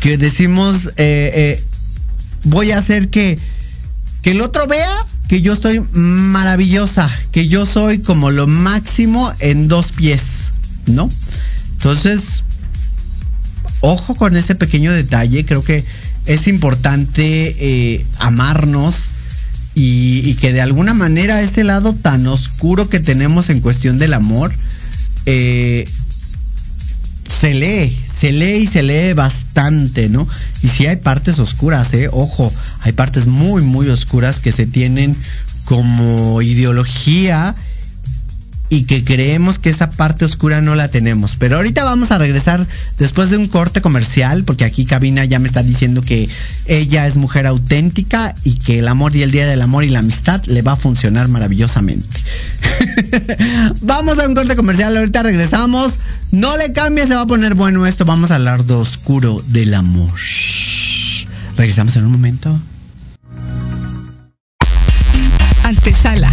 [0.00, 1.64] que decimos, eh, eh,
[2.44, 3.38] voy a hacer que,
[4.20, 9.68] que el otro vea que yo estoy maravillosa, que yo soy como lo máximo en
[9.68, 10.50] dos pies,
[10.84, 11.08] ¿no?
[11.70, 12.44] Entonces,
[13.80, 15.82] ojo con ese pequeño detalle, creo que
[16.26, 19.08] es importante eh, amarnos
[19.74, 24.52] y, que de alguna manera ese lado tan oscuro que tenemos en cuestión del amor,
[25.24, 25.88] eh,
[27.30, 30.28] se lee, se lee y se lee bastante, ¿no?
[30.62, 32.08] Y sí hay partes oscuras, ¿eh?
[32.12, 35.16] Ojo, hay partes muy, muy oscuras que se tienen
[35.64, 37.54] como ideología
[38.70, 41.36] y que creemos que esa parte oscura no la tenemos.
[41.36, 42.66] Pero ahorita vamos a regresar
[42.96, 46.28] después de un corte comercial, porque aquí Cabina ya me está diciendo que
[46.66, 49.98] ella es mujer auténtica y que el amor y el día del amor y la
[49.98, 52.16] amistad le va a funcionar maravillosamente.
[53.82, 55.94] vamos a un corte comercial, ahorita regresamos.
[56.30, 58.04] No le cambie, se va a poner bueno esto.
[58.04, 60.12] Vamos a hablar de oscuro del amor.
[61.56, 62.56] Regresamos en un momento.
[65.64, 66.32] Antesala,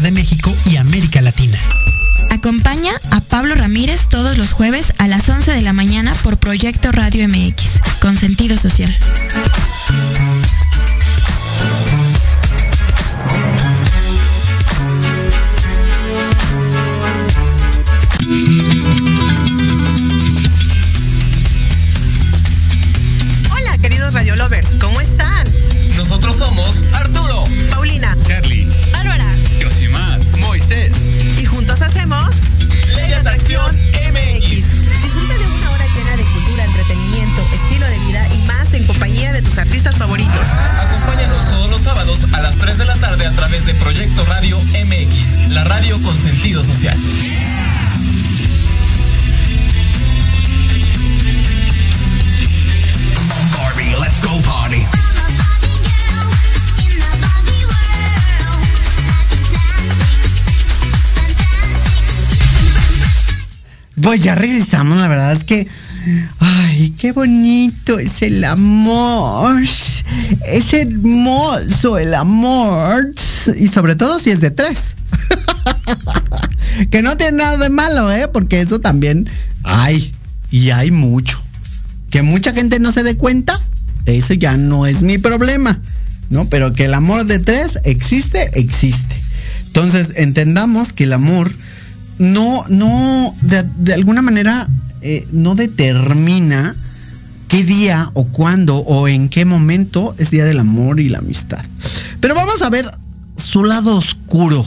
[0.00, 1.58] De México y América Latina.
[2.30, 6.92] Acompaña a Pablo Ramírez todos los jueves a las 11 de la mañana por Proyecto
[6.92, 8.96] Radio MX, con sentido social.
[68.18, 69.62] Es el amor.
[70.46, 73.12] Es hermoso el amor.
[73.58, 74.94] Y sobre todo si es de tres.
[76.90, 78.28] que no tiene nada de malo, ¿eh?
[78.28, 79.28] Porque eso también
[79.62, 80.12] hay.
[80.50, 81.40] Y hay mucho.
[82.10, 83.60] Que mucha gente no se dé cuenta,
[84.06, 85.80] eso ya no es mi problema.
[86.30, 86.46] ¿No?
[86.46, 89.14] Pero que el amor de tres existe, existe.
[89.66, 91.50] Entonces, entendamos que el amor
[92.18, 94.68] no, no, de, de alguna manera,
[95.00, 96.74] eh, no determina
[97.48, 101.64] qué día o cuándo o en qué momento es día del amor y la amistad.
[102.20, 102.90] Pero vamos a ver
[103.36, 104.64] su lado oscuro.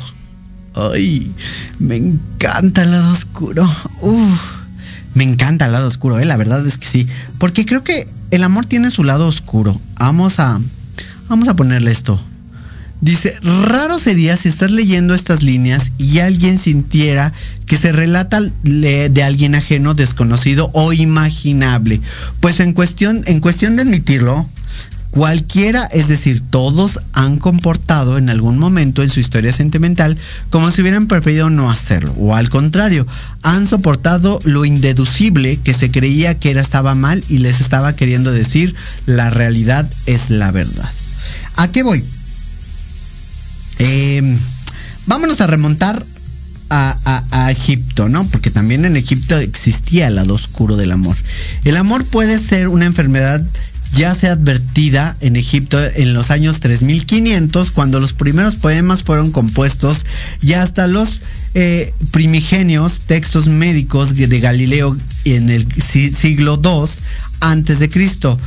[0.73, 1.31] Ay,
[1.79, 3.69] me encanta el lado oscuro.
[4.01, 4.41] Uf,
[5.13, 7.07] me encanta el lado oscuro, eh, la verdad es que sí.
[7.37, 9.79] Porque creo que el amor tiene su lado oscuro.
[9.99, 10.59] Vamos a,
[11.29, 12.19] vamos a ponerle esto.
[13.01, 17.33] Dice, raro sería si estás leyendo estas líneas y alguien sintiera
[17.65, 21.99] que se relata de alguien ajeno, desconocido o imaginable.
[22.39, 24.47] Pues en cuestión, en cuestión de admitirlo,
[25.09, 30.15] cualquiera, es decir, todos han comportado en algún momento en su historia sentimental
[30.51, 32.13] como si hubieran preferido no hacerlo.
[32.19, 33.07] O al contrario,
[33.41, 38.31] han soportado lo indeducible que se creía que era estaba mal y les estaba queriendo
[38.31, 38.75] decir
[39.07, 40.89] la realidad es la verdad.
[41.55, 42.03] ¿A qué voy?
[43.81, 44.37] Eh,
[45.05, 46.05] vámonos a remontar
[46.69, 48.25] a, Egipto, ¿no?
[48.27, 51.17] Porque también en Egipto existía el lado oscuro del amor.
[51.65, 53.45] El amor puede ser una enfermedad
[53.93, 60.05] ya sea advertida en Egipto en los años 3500, cuando los primeros poemas fueron compuestos,
[60.41, 61.23] y hasta los
[61.55, 64.95] eh, primigenios textos médicos de Galileo
[65.25, 66.89] en el si- siglo II
[67.41, 68.37] antes de Cristo.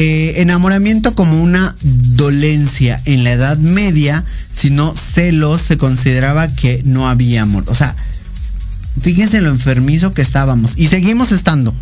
[0.00, 7.08] Eh, enamoramiento como una dolencia en la Edad Media, sino celos, se consideraba que no
[7.08, 7.64] había amor.
[7.66, 7.96] O sea,
[9.02, 10.70] fíjense lo enfermizo que estábamos.
[10.76, 11.74] Y seguimos estando.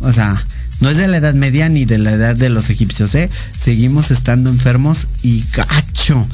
[0.00, 0.42] O sea,
[0.80, 3.28] no es de la Edad Media ni de la edad de los egipcios, ¿eh?
[3.54, 6.26] Seguimos estando enfermos y gacho.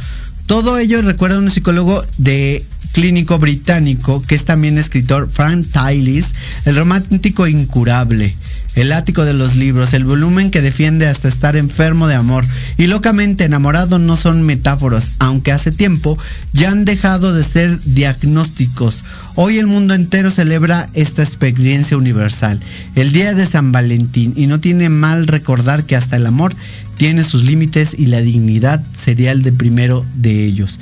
[0.46, 6.26] Todo ello recuerda a un psicólogo de clínico británico, que es también escritor, Frank Tillis,
[6.64, 8.36] el romántico incurable,
[8.74, 12.44] el ático de los libros, el volumen que defiende hasta estar enfermo de amor
[12.76, 16.16] y locamente enamorado no son metáforas, aunque hace tiempo
[16.52, 19.02] ya han dejado de ser diagnósticos.
[19.34, 22.60] Hoy el mundo entero celebra esta experiencia universal,
[22.94, 26.54] el día de San Valentín, y no tiene mal recordar que hasta el amor
[26.96, 30.78] tiene sus límites y la dignidad sería el de primero de ellos.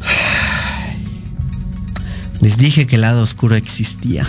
[2.40, 4.24] Les dije que el lado oscuro existía.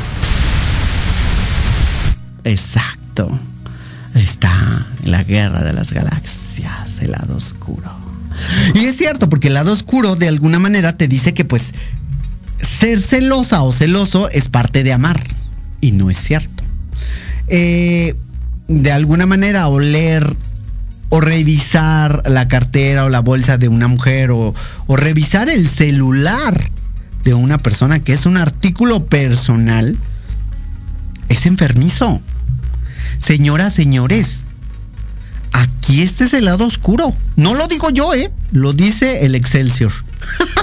[2.46, 3.28] Exacto.
[4.14, 7.92] está la guerra de las galaxias, el lado oscuro.
[8.74, 11.74] Y es cierto, porque el lado oscuro de alguna manera te dice que pues
[12.62, 15.22] ser celosa o celoso es parte de amar.
[15.82, 16.64] Y no es cierto.
[17.48, 18.16] Eh,
[18.68, 20.36] de alguna manera oler
[21.10, 24.54] o revisar la cartera o la bolsa de una mujer o,
[24.88, 26.70] o revisar el celular
[27.24, 29.98] de una persona que es un artículo personal
[31.30, 32.22] es enfermizo.
[33.20, 34.28] Señoras, señores,
[35.52, 37.16] aquí este es el lado oscuro.
[37.36, 38.32] No lo digo yo, ¿eh?
[38.52, 39.92] Lo dice el Excelsior.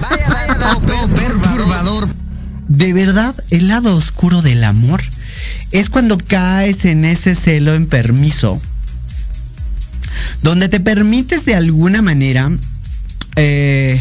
[0.01, 2.09] Vaya, vaya, perturbador.
[2.69, 5.03] De verdad, el lado oscuro del amor
[5.73, 8.61] es cuando caes en ese celo en permiso,
[10.43, 12.51] donde te permites de alguna manera
[13.37, 14.01] eh,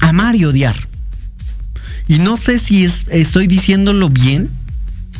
[0.00, 0.76] amar y odiar.
[2.08, 4.50] Y no sé si es- estoy diciéndolo bien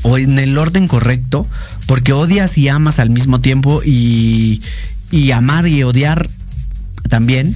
[0.06, 1.48] o en el orden correcto,
[1.86, 4.62] porque odias y amas al mismo tiempo y,
[5.10, 6.28] y amar y odiar
[7.08, 7.54] también.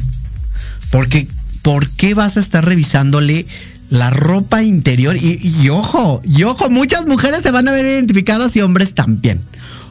[0.91, 1.29] Porque,
[1.63, 3.47] ¿por qué vas a estar revisándole
[3.89, 5.17] la ropa interior?
[5.17, 9.41] Y, y ojo, y ojo, muchas mujeres se van a ver identificadas y hombres también.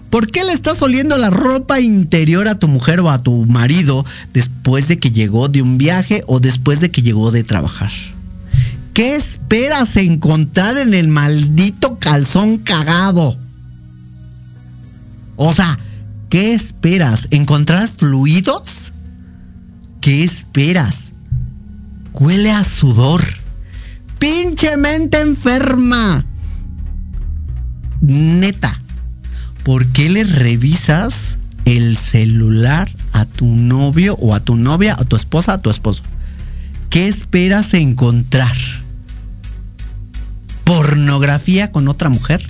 [0.09, 4.05] ¿Por qué le estás oliendo la ropa interior a tu mujer o a tu marido
[4.33, 7.91] después de que llegó de un viaje o después de que llegó de trabajar?
[8.99, 13.33] ¿Qué esperas encontrar en el maldito calzón cagado?
[15.37, 15.79] O sea,
[16.29, 17.29] ¿qué esperas?
[17.31, 18.91] ¿Encontrar fluidos?
[20.01, 21.13] ¿Qué esperas?
[22.11, 23.23] Huele a sudor.
[24.17, 26.25] Pinche mente enferma.
[28.01, 28.81] Neta.
[29.63, 35.15] ¿Por qué le revisas el celular a tu novio o a tu novia, a tu
[35.15, 36.03] esposa, a tu esposo?
[36.89, 38.57] ¿Qué esperas encontrar?
[40.69, 42.45] ¿Pornografía con otra mujer?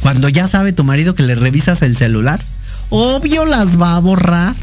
[0.00, 2.40] Cuando ya sabe tu marido que le revisas el celular,
[2.88, 4.56] obvio las va a borrar.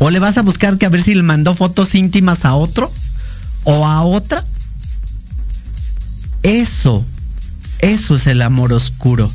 [0.00, 2.90] ¿O le vas a buscar que a ver si le mandó fotos íntimas a otro?
[3.62, 4.44] ¿O a otra?
[6.42, 7.04] Eso,
[7.78, 9.30] eso es el amor oscuro.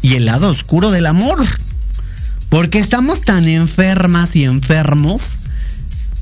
[0.00, 1.38] Y el lado oscuro del amor.
[2.48, 5.36] Porque estamos tan enfermas y enfermos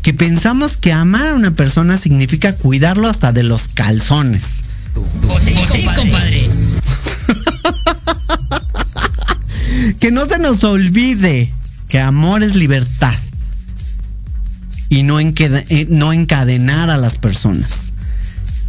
[0.02, 4.42] que pensamos que amar a una persona significa cuidarlo hasta de los calzones.
[5.26, 6.48] Pues sí, compadre.
[9.98, 11.52] Que no se nos olvide
[11.88, 13.14] que amor es libertad.
[14.88, 17.92] Y no, eh, no encadenar a las personas.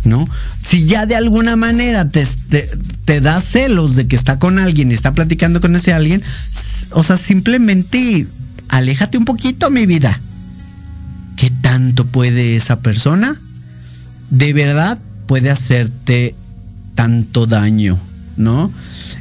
[0.04, 0.26] ¿No?
[0.64, 2.70] Si ya de alguna manera te, te,
[3.06, 6.22] te da celos de que está con alguien y está platicando con ese alguien,
[6.92, 8.26] o sea, simplemente
[8.70, 10.20] aléjate un poquito, mi vida.
[11.36, 13.40] ¿Qué tanto puede esa persona?
[14.30, 16.36] De verdad puede hacerte
[16.96, 17.98] tanto daño,
[18.38, 18.72] ¿no?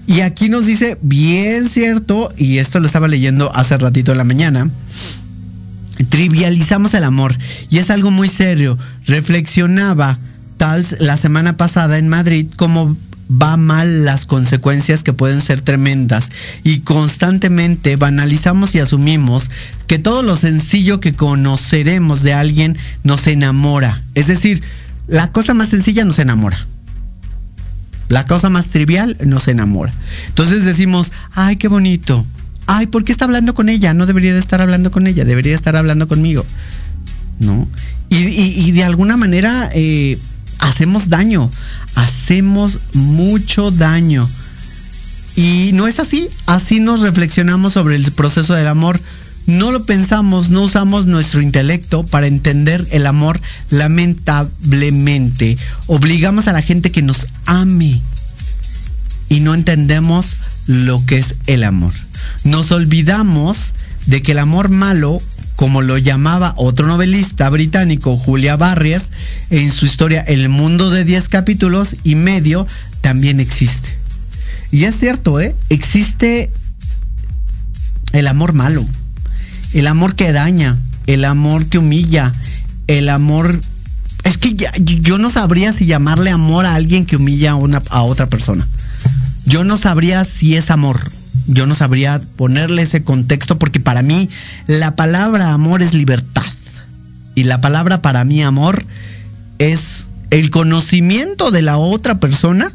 [0.07, 4.25] Y aquí nos dice, bien cierto, y esto lo estaba leyendo hace ratito en la
[4.25, 4.71] mañana,
[6.09, 7.37] trivializamos el amor
[7.69, 8.79] y es algo muy serio.
[9.07, 10.19] Reflexionaba
[10.57, 12.97] tal la semana pasada en Madrid cómo
[13.31, 16.31] va mal las consecuencias que pueden ser tremendas
[16.65, 19.51] y constantemente banalizamos y asumimos
[19.91, 24.05] que todo lo sencillo que conoceremos de alguien nos enamora.
[24.15, 24.63] Es decir,
[25.09, 26.65] la cosa más sencilla nos enamora.
[28.09, 29.93] La cosa más trivial nos enamora.
[30.29, 32.25] Entonces decimos, ay, qué bonito.
[32.69, 33.93] Ay, ¿por qué está hablando con ella?
[33.93, 36.47] No debería de estar hablando con ella, debería estar hablando conmigo.
[37.41, 37.67] ¿No?
[38.11, 40.21] Y, de alguna manera eh,
[40.61, 41.51] hacemos daño,
[41.97, 44.31] hacemos mucho daño.
[45.35, 49.01] Y no es así, así nos reflexionamos sobre el proceso del amor.
[49.51, 55.59] No lo pensamos, no usamos nuestro intelecto para entender el amor lamentablemente.
[55.89, 58.01] Obligamos a la gente que nos ame
[59.29, 60.37] y no entendemos
[60.69, 61.93] lo que es el amor.
[62.45, 63.73] Nos olvidamos
[64.07, 65.19] de que el amor malo,
[65.57, 69.11] como lo llamaba otro novelista británico, Julia Barrias,
[69.51, 72.69] en su historia El mundo de 10 capítulos y medio,
[73.01, 73.99] también existe.
[74.71, 75.57] Y es cierto, ¿eh?
[75.71, 76.53] Existe
[78.13, 78.87] el amor malo,
[79.73, 82.33] el amor que daña, el amor que humilla,
[82.87, 83.61] el amor...
[84.25, 87.83] Es que ya- yo no sabría si llamarle amor a alguien que humilla a, una,
[87.91, 88.69] a otra persona.
[89.47, 91.01] Yo no sabría si es amor.
[91.47, 94.29] Yo no sabría ponerle ese contexto porque para mí
[94.67, 96.45] la palabra amor es libertad.
[97.35, 98.85] Y la palabra para mí amor
[99.59, 102.73] es el conocimiento de la otra persona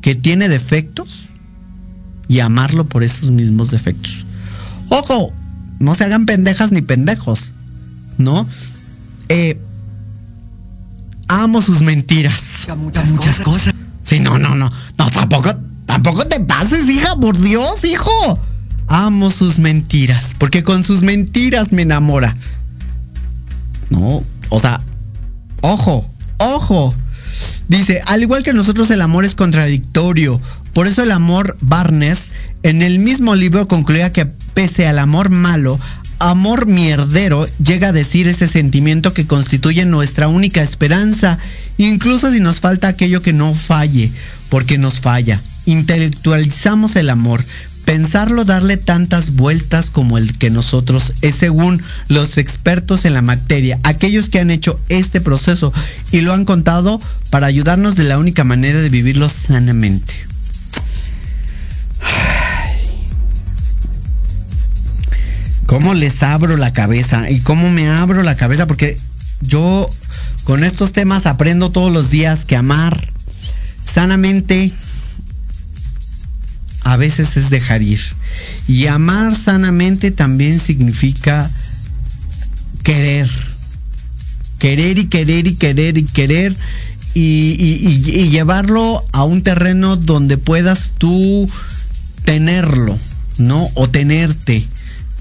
[0.00, 1.28] que tiene defectos
[2.28, 4.24] y amarlo por esos mismos defectos.
[4.88, 5.32] Ojo,
[5.82, 7.54] no se hagan pendejas ni pendejos,
[8.16, 8.46] ¿no?
[9.28, 9.60] Eh,
[11.26, 12.40] amo sus mentiras.
[12.76, 13.74] Muchas, muchas cosas.
[14.00, 14.70] Sí, no, no, no.
[14.96, 15.50] No, tampoco,
[15.86, 18.38] tampoco te pases, hija, por Dios, hijo.
[18.86, 22.36] Amo sus mentiras, porque con sus mentiras me enamora.
[23.90, 24.80] No, o sea,
[25.62, 26.94] ojo, ojo.
[27.66, 30.40] Dice, al igual que nosotros el amor es contradictorio.
[30.74, 32.30] Por eso el amor Barnes
[32.62, 35.78] en el mismo libro concluía que pese al amor malo,
[36.18, 41.38] amor mierdero llega a decir ese sentimiento que constituye nuestra única esperanza,
[41.78, 44.10] incluso si nos falta aquello que no falle,
[44.48, 45.40] porque nos falla.
[45.66, 47.44] Intelectualizamos el amor,
[47.84, 53.80] Pensarlo darle tantas vueltas como el que nosotros es según los expertos en la materia,
[53.82, 55.72] aquellos que han hecho este proceso
[56.12, 57.00] y lo han contado
[57.30, 60.31] para ayudarnos de la única manera de vivirlo sanamente.
[65.72, 67.30] ¿Cómo les abro la cabeza?
[67.30, 68.66] ¿Y cómo me abro la cabeza?
[68.66, 68.94] Porque
[69.40, 69.88] yo
[70.44, 73.02] con estos temas aprendo todos los días que amar
[73.82, 74.70] sanamente
[76.82, 78.00] a veces es dejar ir.
[78.68, 81.50] Y amar sanamente también significa
[82.82, 83.30] querer.
[84.58, 86.54] Querer y querer y querer y querer.
[87.14, 91.50] Y, llevarlo a un terreno donde puedas tú
[92.26, 92.98] tenerlo,
[93.38, 93.70] ¿no?
[93.72, 94.68] O tenerte.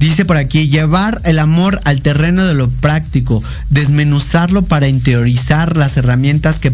[0.02, 5.96] Dice por aquí, llevar el amor al terreno de lo práctico, desmenuzarlo para interiorizar las
[5.96, 6.72] herramientas que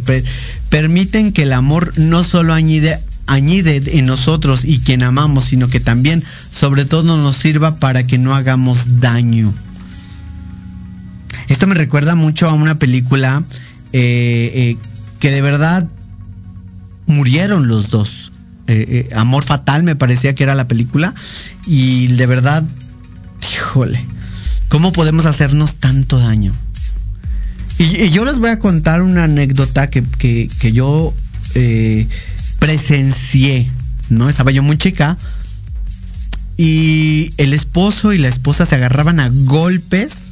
[0.70, 6.24] permiten que el amor no solo añade en nosotros y quien amamos, sino que también,
[6.54, 9.54] sobre todo, nos sirva para que no hagamos daño.
[11.49, 13.44] Esto me recuerda mucho a una película
[13.91, 14.78] eh, eh,
[15.20, 15.86] que de verdad
[17.08, 18.32] murieron los dos.
[18.68, 21.14] Eh, Amor Fatal me parecía que era la película.
[21.66, 22.64] Y de verdad,
[23.58, 24.06] híjole,
[24.70, 26.54] ¿cómo podemos hacernos tanto daño?
[27.80, 31.14] Y, yo les voy a contar una anécdota que, que yo
[32.60, 33.70] presencié,
[34.10, 34.30] ¿no?
[34.30, 35.18] Estaba yo muy chica
[36.58, 40.32] y el esposo y la esposa se agarraban a golpes,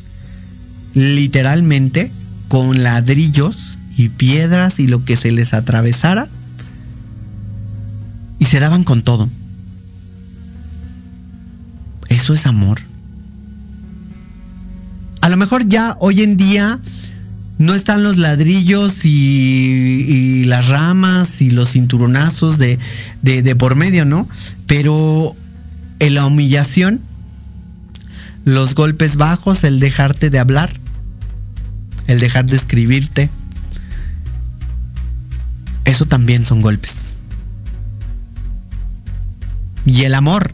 [0.94, 2.12] literalmente,
[2.48, 6.28] con ladrillos y piedras y lo que se les atravesara.
[8.38, 9.30] Y se daban con todo.
[12.10, 12.82] Eso es amor.
[15.26, 16.78] A lo mejor ya hoy en día
[17.58, 22.78] no están los ladrillos y, las ramas y los cinturonazos de,
[23.24, 24.30] de, por medio, ¿no?
[24.68, 25.36] Pero
[25.98, 27.02] en la humillación,
[28.44, 30.72] los golpes bajos, el dejarte de hablar,
[32.06, 33.32] el dejar de escribirte,
[35.86, 37.14] eso también son golpes.
[39.88, 40.54] Y el amor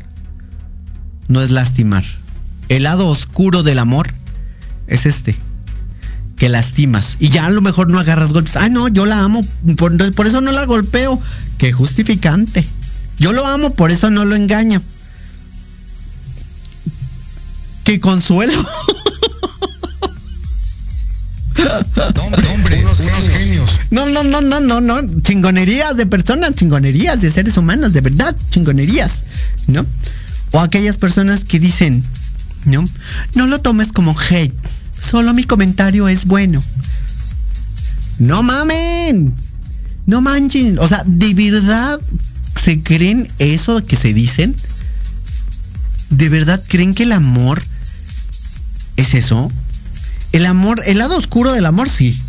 [1.27, 2.05] no es lastimar.
[2.69, 4.20] El lado oscuro del amor
[4.91, 5.35] es este
[6.37, 7.17] que lastimas.
[7.19, 8.55] Y ya a lo mejor no agarras golpes.
[8.55, 9.45] Ay, no, yo la amo,
[9.77, 11.21] por, por eso no la golpeo.
[11.59, 12.67] Qué justificante.
[13.19, 14.81] Yo lo amo, por eso no lo engaño.
[17.83, 18.53] Qué consuelo.
[22.23, 22.97] Hombre, hombre, unos,
[23.37, 23.79] genios.
[23.91, 25.21] No, no, no, no, no, no.
[25.21, 29.11] Chingonerías de personas, chingonerías de seres humanos, de verdad, chingonerías.
[29.67, 29.85] ¿No?
[30.53, 32.03] O aquellas personas que dicen,
[32.65, 32.83] ¿no?
[33.35, 34.55] No lo tomes como hate
[35.01, 36.61] Solo mi comentario es bueno.
[38.19, 39.33] No mamen.
[40.05, 40.79] No manchen.
[40.79, 41.99] O sea, ¿de verdad
[42.63, 44.55] se creen eso que se dicen?
[46.09, 47.61] ¿De verdad creen que el amor
[48.97, 49.51] es eso?
[50.31, 52.19] El amor, el lado oscuro del amor, sí.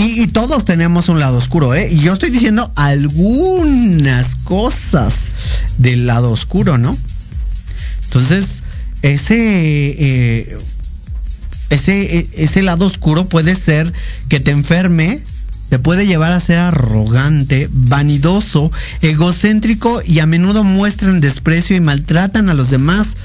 [0.00, 1.88] Y, todos tenemos un lado oscuro, ¿eh?
[1.90, 5.28] Y yo estoy diciendo algunas cosas
[5.78, 6.96] del lado oscuro, ¿no?
[8.04, 8.62] Entonces,
[9.02, 9.34] ese
[9.98, 10.56] eh,
[11.70, 13.92] ese, e, ese lado oscuro puede ser
[14.28, 15.22] que te enferme,
[15.68, 18.72] te puede llevar a ser arrogante, vanidoso,
[19.02, 23.16] egocéntrico y a menudo muestran desprecio y maltratan a los demás.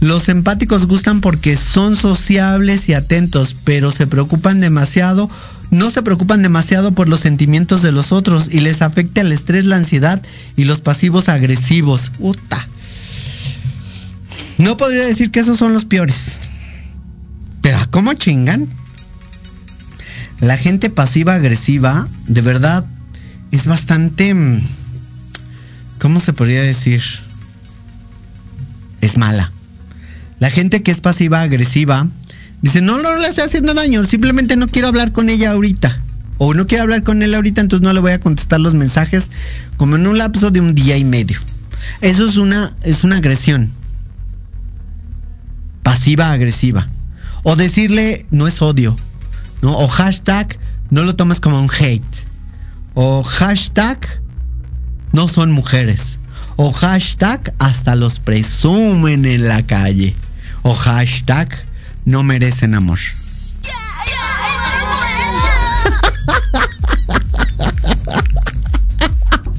[0.00, 5.30] Los empáticos gustan porque son sociables y atentos, pero se preocupan demasiado,
[5.70, 9.64] no se preocupan demasiado por los sentimientos de los otros y les afecta el estrés,
[9.64, 10.20] la ansiedad
[10.56, 12.10] y los pasivos agresivos.
[12.18, 12.66] Puta.
[14.58, 16.41] No podría decir que esos son los peores.
[17.62, 18.68] Pero ¿cómo chingan?
[20.40, 22.84] La gente pasiva agresiva, de verdad,
[23.52, 24.34] es bastante...
[24.34, 24.60] Mm,
[26.00, 27.00] ¿Cómo se podría decir?
[29.00, 29.52] Es mala.
[30.40, 32.08] La gente que es pasiva agresiva
[32.60, 36.00] dice, no, no, no le estoy haciendo daño, simplemente no quiero hablar con ella ahorita.
[36.38, 39.30] O no quiero hablar con él ahorita, entonces no le voy a contestar los mensajes
[39.76, 41.38] como en un lapso de un día y medio.
[42.00, 43.70] Eso es una, es una agresión.
[45.84, 46.88] Pasiva agresiva.
[47.42, 48.96] O decirle, no es odio,
[49.62, 49.76] ¿no?
[49.78, 50.58] O hashtag,
[50.90, 52.26] no lo tomes como un hate.
[52.94, 53.98] O hashtag
[55.12, 56.18] no son mujeres.
[56.56, 60.14] O hashtag hasta los presumen en la calle.
[60.62, 61.48] O hashtag
[62.04, 62.98] no merecen amor.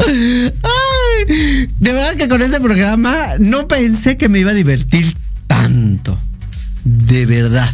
[0.06, 5.16] Ay, de verdad que con este programa no pensé que me iba a divertir
[5.48, 6.18] tanto.
[6.84, 7.70] De verdad.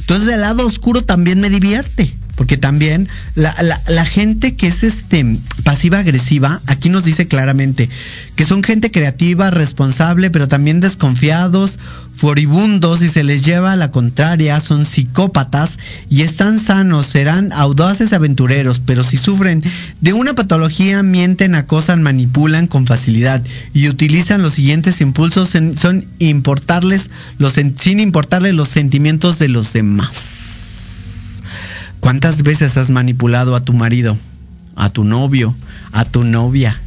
[0.00, 2.12] Entonces el lado oscuro también me divierte.
[2.36, 5.26] Porque también la, la- la gente que es este
[5.64, 7.90] pasiva agresiva, aquí nos dice claramente
[8.36, 11.80] que son gente creativa, responsable, pero también desconfiados,
[12.18, 15.78] furibundos y se les lleva a la contraria, son psicópatas
[16.10, 19.62] y están sanos, serán audaces aventureros, pero si sufren
[20.00, 23.42] de una patología, mienten, acosan, manipulan con facilidad
[23.72, 25.76] y utilizan los siguientes impulsos, en-
[26.18, 27.08] importarles
[27.38, 31.42] los, sin importarles los sentimientos de los demás.
[32.00, 34.16] ¿Cuántas veces has manipulado a tu marido,
[34.74, 35.54] a tu novio,
[35.92, 36.80] a tu novia?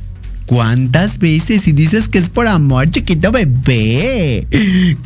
[0.52, 1.66] ¿Cuántas veces?
[1.70, 4.46] Y dices que es por amor, chiquito bebé.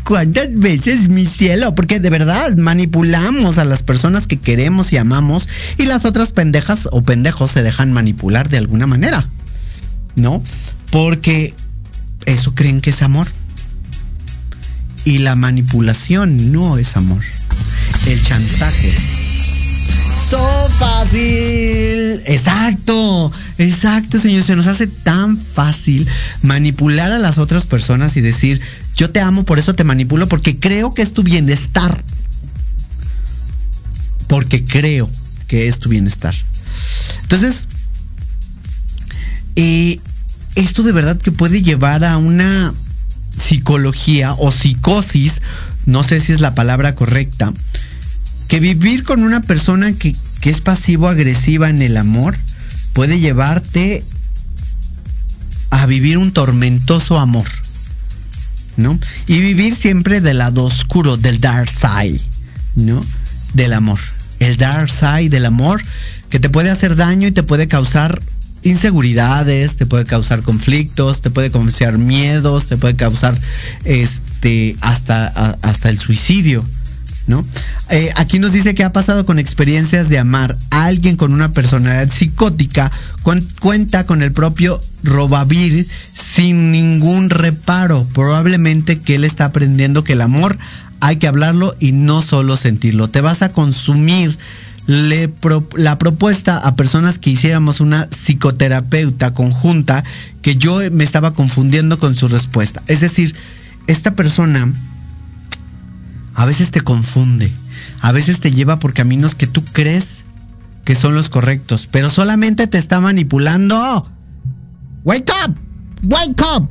[0.04, 1.76] ¿Cuántas veces, mi cielo?
[1.76, 5.48] Porque de verdad manipulamos a las personas que queremos y amamos
[5.78, 9.30] y las otras pendejas o pendejos se dejan manipular de alguna manera.
[10.16, 10.42] ¿No?
[10.90, 11.54] Porque
[12.26, 13.28] eso creen que es amor.
[15.04, 17.22] Y la manipulación no es amor.
[18.08, 18.92] El chantaje.
[20.28, 20.40] So
[20.80, 22.24] fácil.
[22.26, 23.32] Exacto.
[23.58, 24.44] Exacto, señor.
[24.44, 26.08] Se nos hace tan fácil
[26.42, 28.62] manipular a las otras personas y decir,
[28.96, 32.04] yo te amo, por eso te manipulo, porque creo que es tu bienestar.
[34.28, 35.10] Porque creo
[35.48, 36.36] que es tu bienestar.
[37.22, 37.68] Entonces,
[39.56, 40.00] eh,
[40.56, 42.74] esto de verdad que puede llevar a una
[43.38, 45.42] psicología o psicosis,
[45.86, 47.54] no sé si es la palabra correcta,
[48.48, 52.38] que vivir con una persona que, que es pasivo-agresiva en el amor
[52.96, 54.04] puede llevarte
[55.70, 57.46] a vivir un tormentoso amor,
[58.78, 58.98] ¿no?
[59.28, 62.22] Y vivir siempre del lado oscuro, del dark side,
[62.76, 63.06] ¿no?
[63.54, 64.00] Del amor.
[64.40, 65.84] El dark side del amor
[66.30, 68.22] que te puede hacer daño y te puede causar
[68.64, 73.38] inseguridades, te puede causar conflictos, te puede causar miedos, te puede causar
[73.84, 75.28] este hasta,
[75.62, 76.66] hasta el suicidio.
[77.28, 77.44] ¿No?
[77.90, 81.52] Eh, aquí nos dice que ha pasado con experiencias de amar a alguien con una
[81.52, 82.92] personalidad psicótica,
[83.24, 88.06] cuen- cuenta con el propio Robavir sin ningún reparo.
[88.14, 90.58] Probablemente que él está aprendiendo que el amor
[91.00, 93.08] hay que hablarlo y no solo sentirlo.
[93.08, 94.38] Te vas a consumir
[94.88, 100.04] la propuesta a personas que hiciéramos una psicoterapeuta conjunta
[100.44, 102.84] que yo me estaba confundiendo con su respuesta.
[102.86, 103.36] Es decir,
[103.88, 104.72] esta persona
[106.36, 107.52] a veces te confunde,
[108.02, 110.24] a veces te lleva por caminos que tú crees
[110.84, 114.08] que son los correctos, pero solamente te está manipulando.
[115.04, 115.56] Wake up,
[116.04, 116.70] wake up.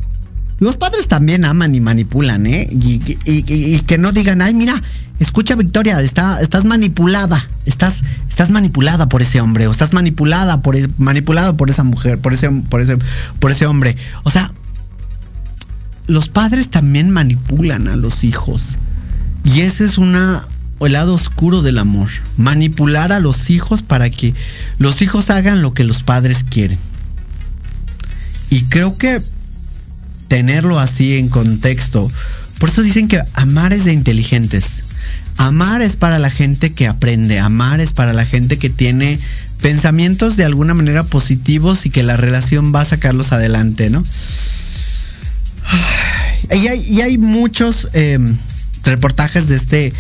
[0.60, 2.68] Los padres también aman y manipulan, ¿eh?
[2.70, 4.80] Y, y- que no digan, ay, mira,
[5.18, 10.76] escucha Victoria, está, estás manipulada, estás, estás manipulada por ese hombre, o estás manipulada por,
[10.76, 12.98] e- manipulado por esa mujer, por ese, por ese,
[13.40, 13.96] por ese hombre.
[14.22, 14.52] O sea,
[16.06, 18.76] los padres también manipulan a los hijos.
[19.44, 20.46] Y ese es una
[20.80, 22.08] el lado oscuro del amor.
[22.36, 24.34] Manipular a los hijos para que
[24.78, 26.78] los hijos hagan lo que los padres quieren.
[28.50, 29.20] Y creo que
[30.28, 32.10] tenerlo así en contexto.
[32.58, 34.84] Por eso dicen que amar es de inteligentes.
[35.36, 37.38] Amar es para la gente que aprende.
[37.40, 39.18] Amar es para la gente que tiene
[39.60, 44.02] pensamientos de alguna manera positivos y que la relación va a sacarlos adelante, ¿no?
[46.52, 48.18] Y hay, muchos eh,
[48.84, 49.92] reportajes de este,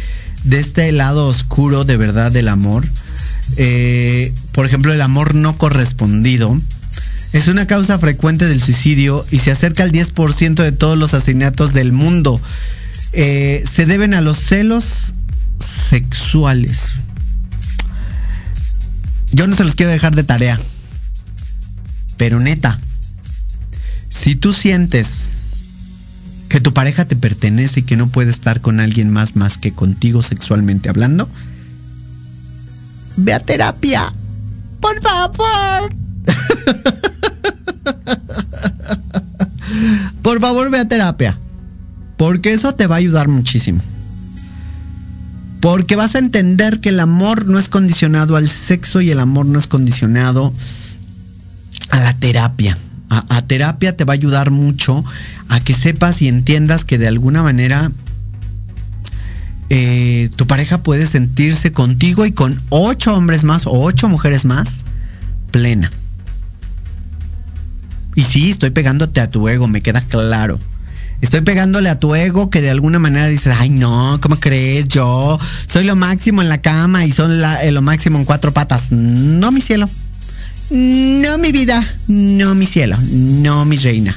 [0.44, 2.88] de este lado oscuro de verdad del amor.
[3.56, 6.58] Eh, por ejemplo, el amor no correspondido.
[7.32, 11.72] Es una causa frecuente del suicidio y se acerca al 10% de todos los asesinatos
[11.72, 12.40] del mundo.
[13.12, 15.14] Eh, se deben a los celos
[15.60, 16.90] sexuales.
[19.32, 20.58] Yo no se los quiero dejar de tarea.
[22.16, 22.78] Pero neta,
[24.10, 25.26] si tú sientes
[26.54, 29.72] que tu pareja te pertenece y que no puede estar con alguien más más que
[29.72, 31.28] contigo sexualmente hablando,
[33.16, 34.12] ve a terapia.
[34.78, 35.92] Por favor.
[40.22, 41.36] Por favor, ve a terapia.
[42.16, 43.82] Porque eso te va a ayudar muchísimo.
[45.58, 49.46] Porque vas a entender que el amor no es condicionado al sexo y el amor
[49.46, 50.54] no es condicionado
[51.90, 52.78] a la terapia.
[53.28, 55.04] A, terapia te va a ayudar mucho
[55.48, 57.92] a que sepas y entiendas que de alguna manera
[59.70, 64.84] eh, tu pareja puede sentirse contigo y con ocho hombres más o ocho mujeres más
[65.50, 65.90] plena.
[68.14, 70.58] Y sí, estoy pegándote a tu ego, me queda claro.
[71.20, 74.88] Estoy pegándole a tu ego que de alguna manera dices, ay no, ¿cómo crees?
[74.88, 77.32] Yo soy lo máximo en la cama y son
[77.62, 78.92] eh, lo máximo en cuatro patas.
[78.92, 79.88] No, mi cielo.
[80.70, 81.86] No, mi vida.
[82.08, 82.96] No, mi cielo.
[83.10, 84.16] No, mi reina.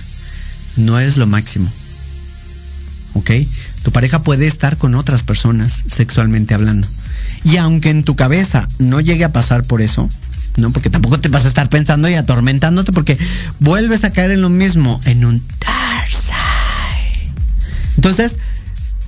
[0.78, 1.72] No eres lo máximo.
[3.14, 3.32] ¿Ok?
[3.84, 6.88] Tu pareja puede estar con otras personas sexualmente hablando.
[7.44, 10.10] Y aunque en tu cabeza no llegue a pasar por eso,
[10.58, 10.72] ¿no?
[10.72, 13.18] Porque tampoco te vas a estar pensando y atormentándote porque
[13.60, 17.32] vuelves a caer en lo mismo, en un side.
[17.96, 18.34] Entonces,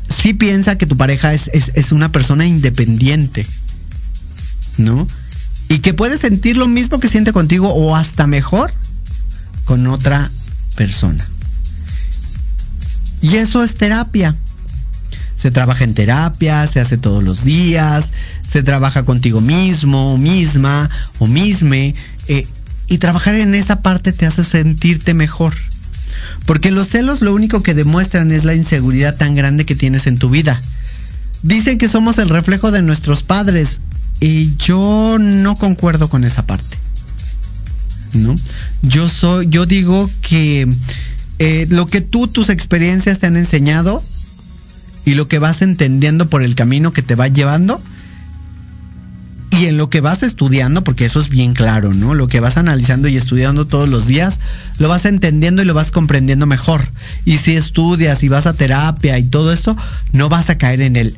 [0.09, 3.45] sí piensa que tu pareja es, es- es una persona independiente,
[4.77, 5.07] ¿no?
[5.69, 8.73] Y que puede sentir lo mismo que siente contigo o hasta mejor
[9.65, 10.29] con otra
[10.75, 11.25] persona.
[13.21, 14.35] Y eso es terapia.
[15.35, 18.05] Se trabaja en terapia, se hace todos los días,
[18.51, 20.89] se trabaja contigo mismo, misma
[21.19, 21.95] o misme.
[22.27, 22.45] eh,
[22.87, 25.53] y trabajar en esa parte te hace sentirte mejor.
[26.45, 30.17] Porque los celos lo único que demuestran es la inseguridad tan grande que tienes en
[30.17, 30.59] tu vida.
[31.43, 33.79] Dicen que somos el reflejo de nuestros padres.
[34.19, 36.77] Y yo no concuerdo con esa parte.
[38.13, 38.35] ¿No?
[38.81, 40.67] Yo soy, yo digo que
[41.37, 44.03] eh, lo que tú, tus experiencias te han enseñado
[45.05, 47.81] y lo que vas entendiendo por el camino que te va llevando
[49.51, 52.13] y en lo que vas estudiando, porque eso es bien claro, ¿no?
[52.13, 54.39] Lo que vas analizando y estudiando todos los días,
[54.77, 56.89] lo vas entendiendo y lo vas comprendiendo mejor.
[57.25, 59.75] Y si estudias y vas a terapia y todo esto,
[60.13, 61.17] no vas a caer en el.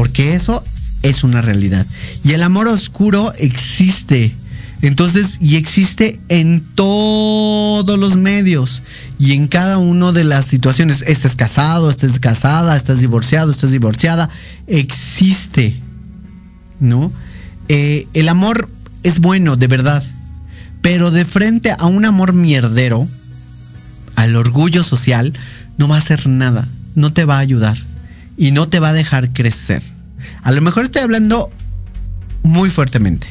[0.00, 0.64] Porque eso
[1.02, 1.86] es una realidad.
[2.24, 4.34] Y el amor oscuro existe.
[4.80, 8.80] Entonces, y existe en todos los medios
[9.18, 11.04] y en cada una de las situaciones.
[11.06, 14.30] Estés casado, estés casada, estás divorciado, estás divorciada.
[14.66, 15.78] Existe.
[16.80, 17.12] ¿No?
[17.68, 18.70] Eh, el amor
[19.02, 20.02] es bueno, de verdad.
[20.80, 23.06] Pero de frente a un amor mierdero,
[24.16, 25.34] al orgullo social,
[25.76, 26.66] no va a hacer nada.
[26.94, 27.89] No te va a ayudar.
[28.40, 29.82] Y no te va a dejar crecer.
[30.42, 31.50] A lo mejor estoy hablando
[32.42, 33.26] muy fuertemente.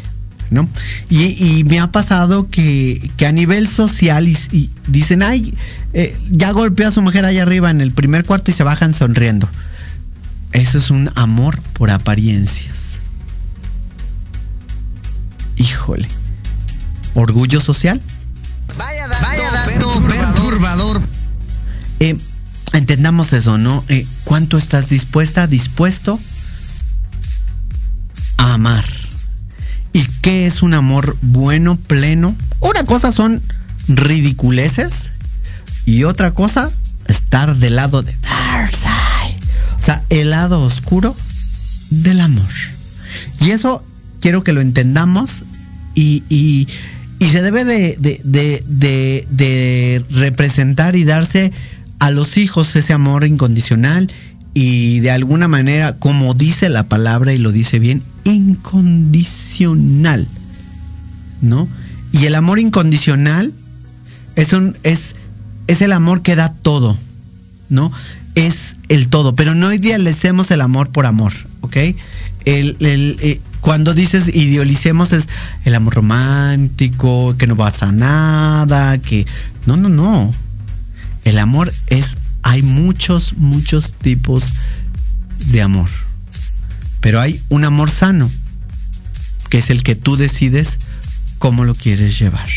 [0.52, 0.70] ¿no?
[1.10, 5.58] Y, y me ha pasado que, que a nivel social y, y dicen, ay,
[5.94, 8.94] eh, ya golpeó a su mujer allá arriba en el primer cuarto y se bajan
[8.94, 9.50] sonriendo.
[10.52, 13.00] Eso es un amor por apariencias.
[15.56, 16.08] Híjole.
[17.16, 18.00] ¿Orgullo social?
[18.78, 21.02] Vaya dato, perturbador.
[22.00, 22.16] Eh,
[22.74, 23.84] entendamos eso, ¿no?
[23.88, 26.20] Eh, ¿Cuánto estás dispuesta, dispuesto
[28.38, 28.86] a amar?
[29.94, 32.36] ¿Y qué es un amor bueno, pleno?
[32.60, 33.42] Una cosa son
[33.88, 35.12] ridiculeces
[35.86, 36.70] y otra cosa
[37.08, 38.72] estar del lado de dark.
[39.80, 41.16] O sea, el lado oscuro
[41.90, 42.50] del amor.
[43.42, 43.84] Y eso
[44.22, 45.44] quiero que lo entendamos
[45.96, 46.68] y, y-
[47.18, 51.52] y se debe de, de- de- de- de representar y darse
[52.00, 54.12] a los hijos ese amor incondicional
[54.54, 60.28] y de alguna manera, como dice la palabra y lo dice bien, incondicional.
[61.42, 61.70] ¿No?
[62.12, 63.54] Y el amor incondicional
[64.36, 65.16] es un es
[65.68, 66.98] es el amor que da todo,
[67.70, 67.92] ¿no?
[68.36, 71.32] Es el todo, pero no idealicemos el amor por amor,
[71.62, 71.78] ¿ok?
[72.46, 75.30] El, el, eh, cuando dices idealicemos es
[75.66, 79.28] el amor romántico, que no pasa nada, que
[79.66, 80.34] no, no, no.
[81.24, 84.44] El amor es hay muchos muchos tipos
[85.52, 85.90] de amor.
[87.02, 88.30] Pero hay un amor sano,
[89.50, 90.78] que es el que tú decides
[91.38, 92.48] cómo lo quieres llevar.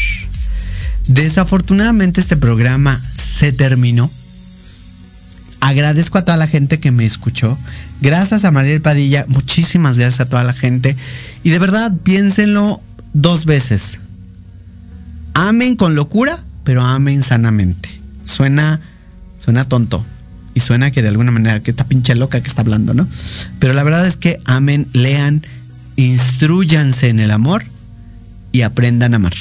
[1.06, 4.10] Desafortunadamente este programa se terminó.
[5.60, 7.56] Agradezco a toda la gente que me escuchó.
[8.00, 9.24] Gracias a Mariel Padilla.
[9.28, 10.96] Muchísimas gracias a toda la gente.
[11.44, 12.80] Y de verdad, piénsenlo
[13.12, 14.00] dos veces.
[15.34, 18.01] Amen con locura, pero amen sanamente.
[18.24, 18.80] Suena,
[19.38, 20.04] suena tonto.
[20.54, 23.08] Y suena que de alguna manera, que esta pinche loca que está hablando, ¿no?
[23.58, 25.42] Pero la verdad es que amen, lean,
[25.96, 27.64] instruyanse en el amor
[28.52, 29.32] y aprendan a amar.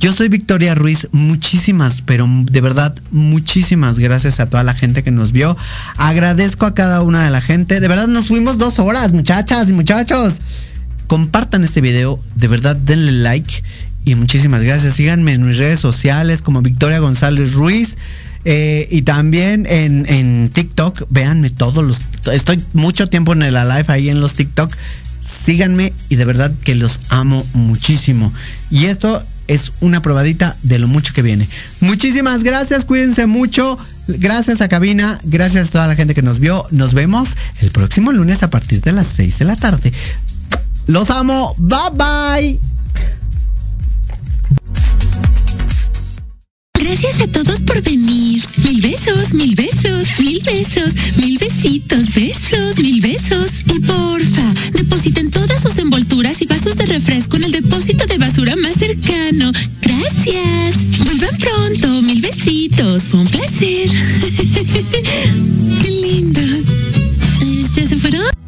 [0.00, 5.10] Yo soy Victoria Ruiz, muchísimas, pero de verdad, muchísimas gracias a toda la gente que
[5.10, 5.56] nos vio.
[5.96, 7.80] Agradezco a cada una de la gente.
[7.80, 10.34] De verdad nos fuimos dos horas, muchachas y muchachos.
[11.08, 13.62] Compartan este video, de verdad denle like
[14.08, 14.94] y muchísimas gracias.
[14.94, 17.96] Síganme en mis redes sociales como Victoria González Ruiz.
[18.44, 21.98] eh, y también en, en TikTok, véanme todos los.
[22.32, 24.74] Estoy mucho tiempo en la live ahí en los TikTok.
[25.20, 28.32] Síganme y de verdad que los amo muchísimo.
[28.70, 31.46] Y esto es una probadita de lo mucho que viene.
[31.80, 33.78] Muchísimas gracias, cuídense mucho.
[34.06, 36.64] Gracias a Cabina, gracias a toda la gente que nos vio.
[36.70, 39.92] Nos vemos el próximo lunes a partir de las 6 de la tarde.
[40.86, 41.54] Los amo.
[41.58, 42.77] Bye bye.
[46.80, 48.42] Gracias a todos por venir.
[48.64, 53.62] Mil besos, mil besos, mil besos, mil besitos, besos, mil besos.
[53.66, 58.56] Y porfa, depositen todas sus envolturas y vasos de refresco en el depósito de basura
[58.56, 59.52] más cercano.
[59.82, 60.76] Gracias.
[61.04, 63.02] Vuelvan pronto, mil besitos.
[63.04, 63.90] Fue un placer.
[65.82, 66.40] Qué lindo.
[67.76, 68.47] ¿Ya se fueron?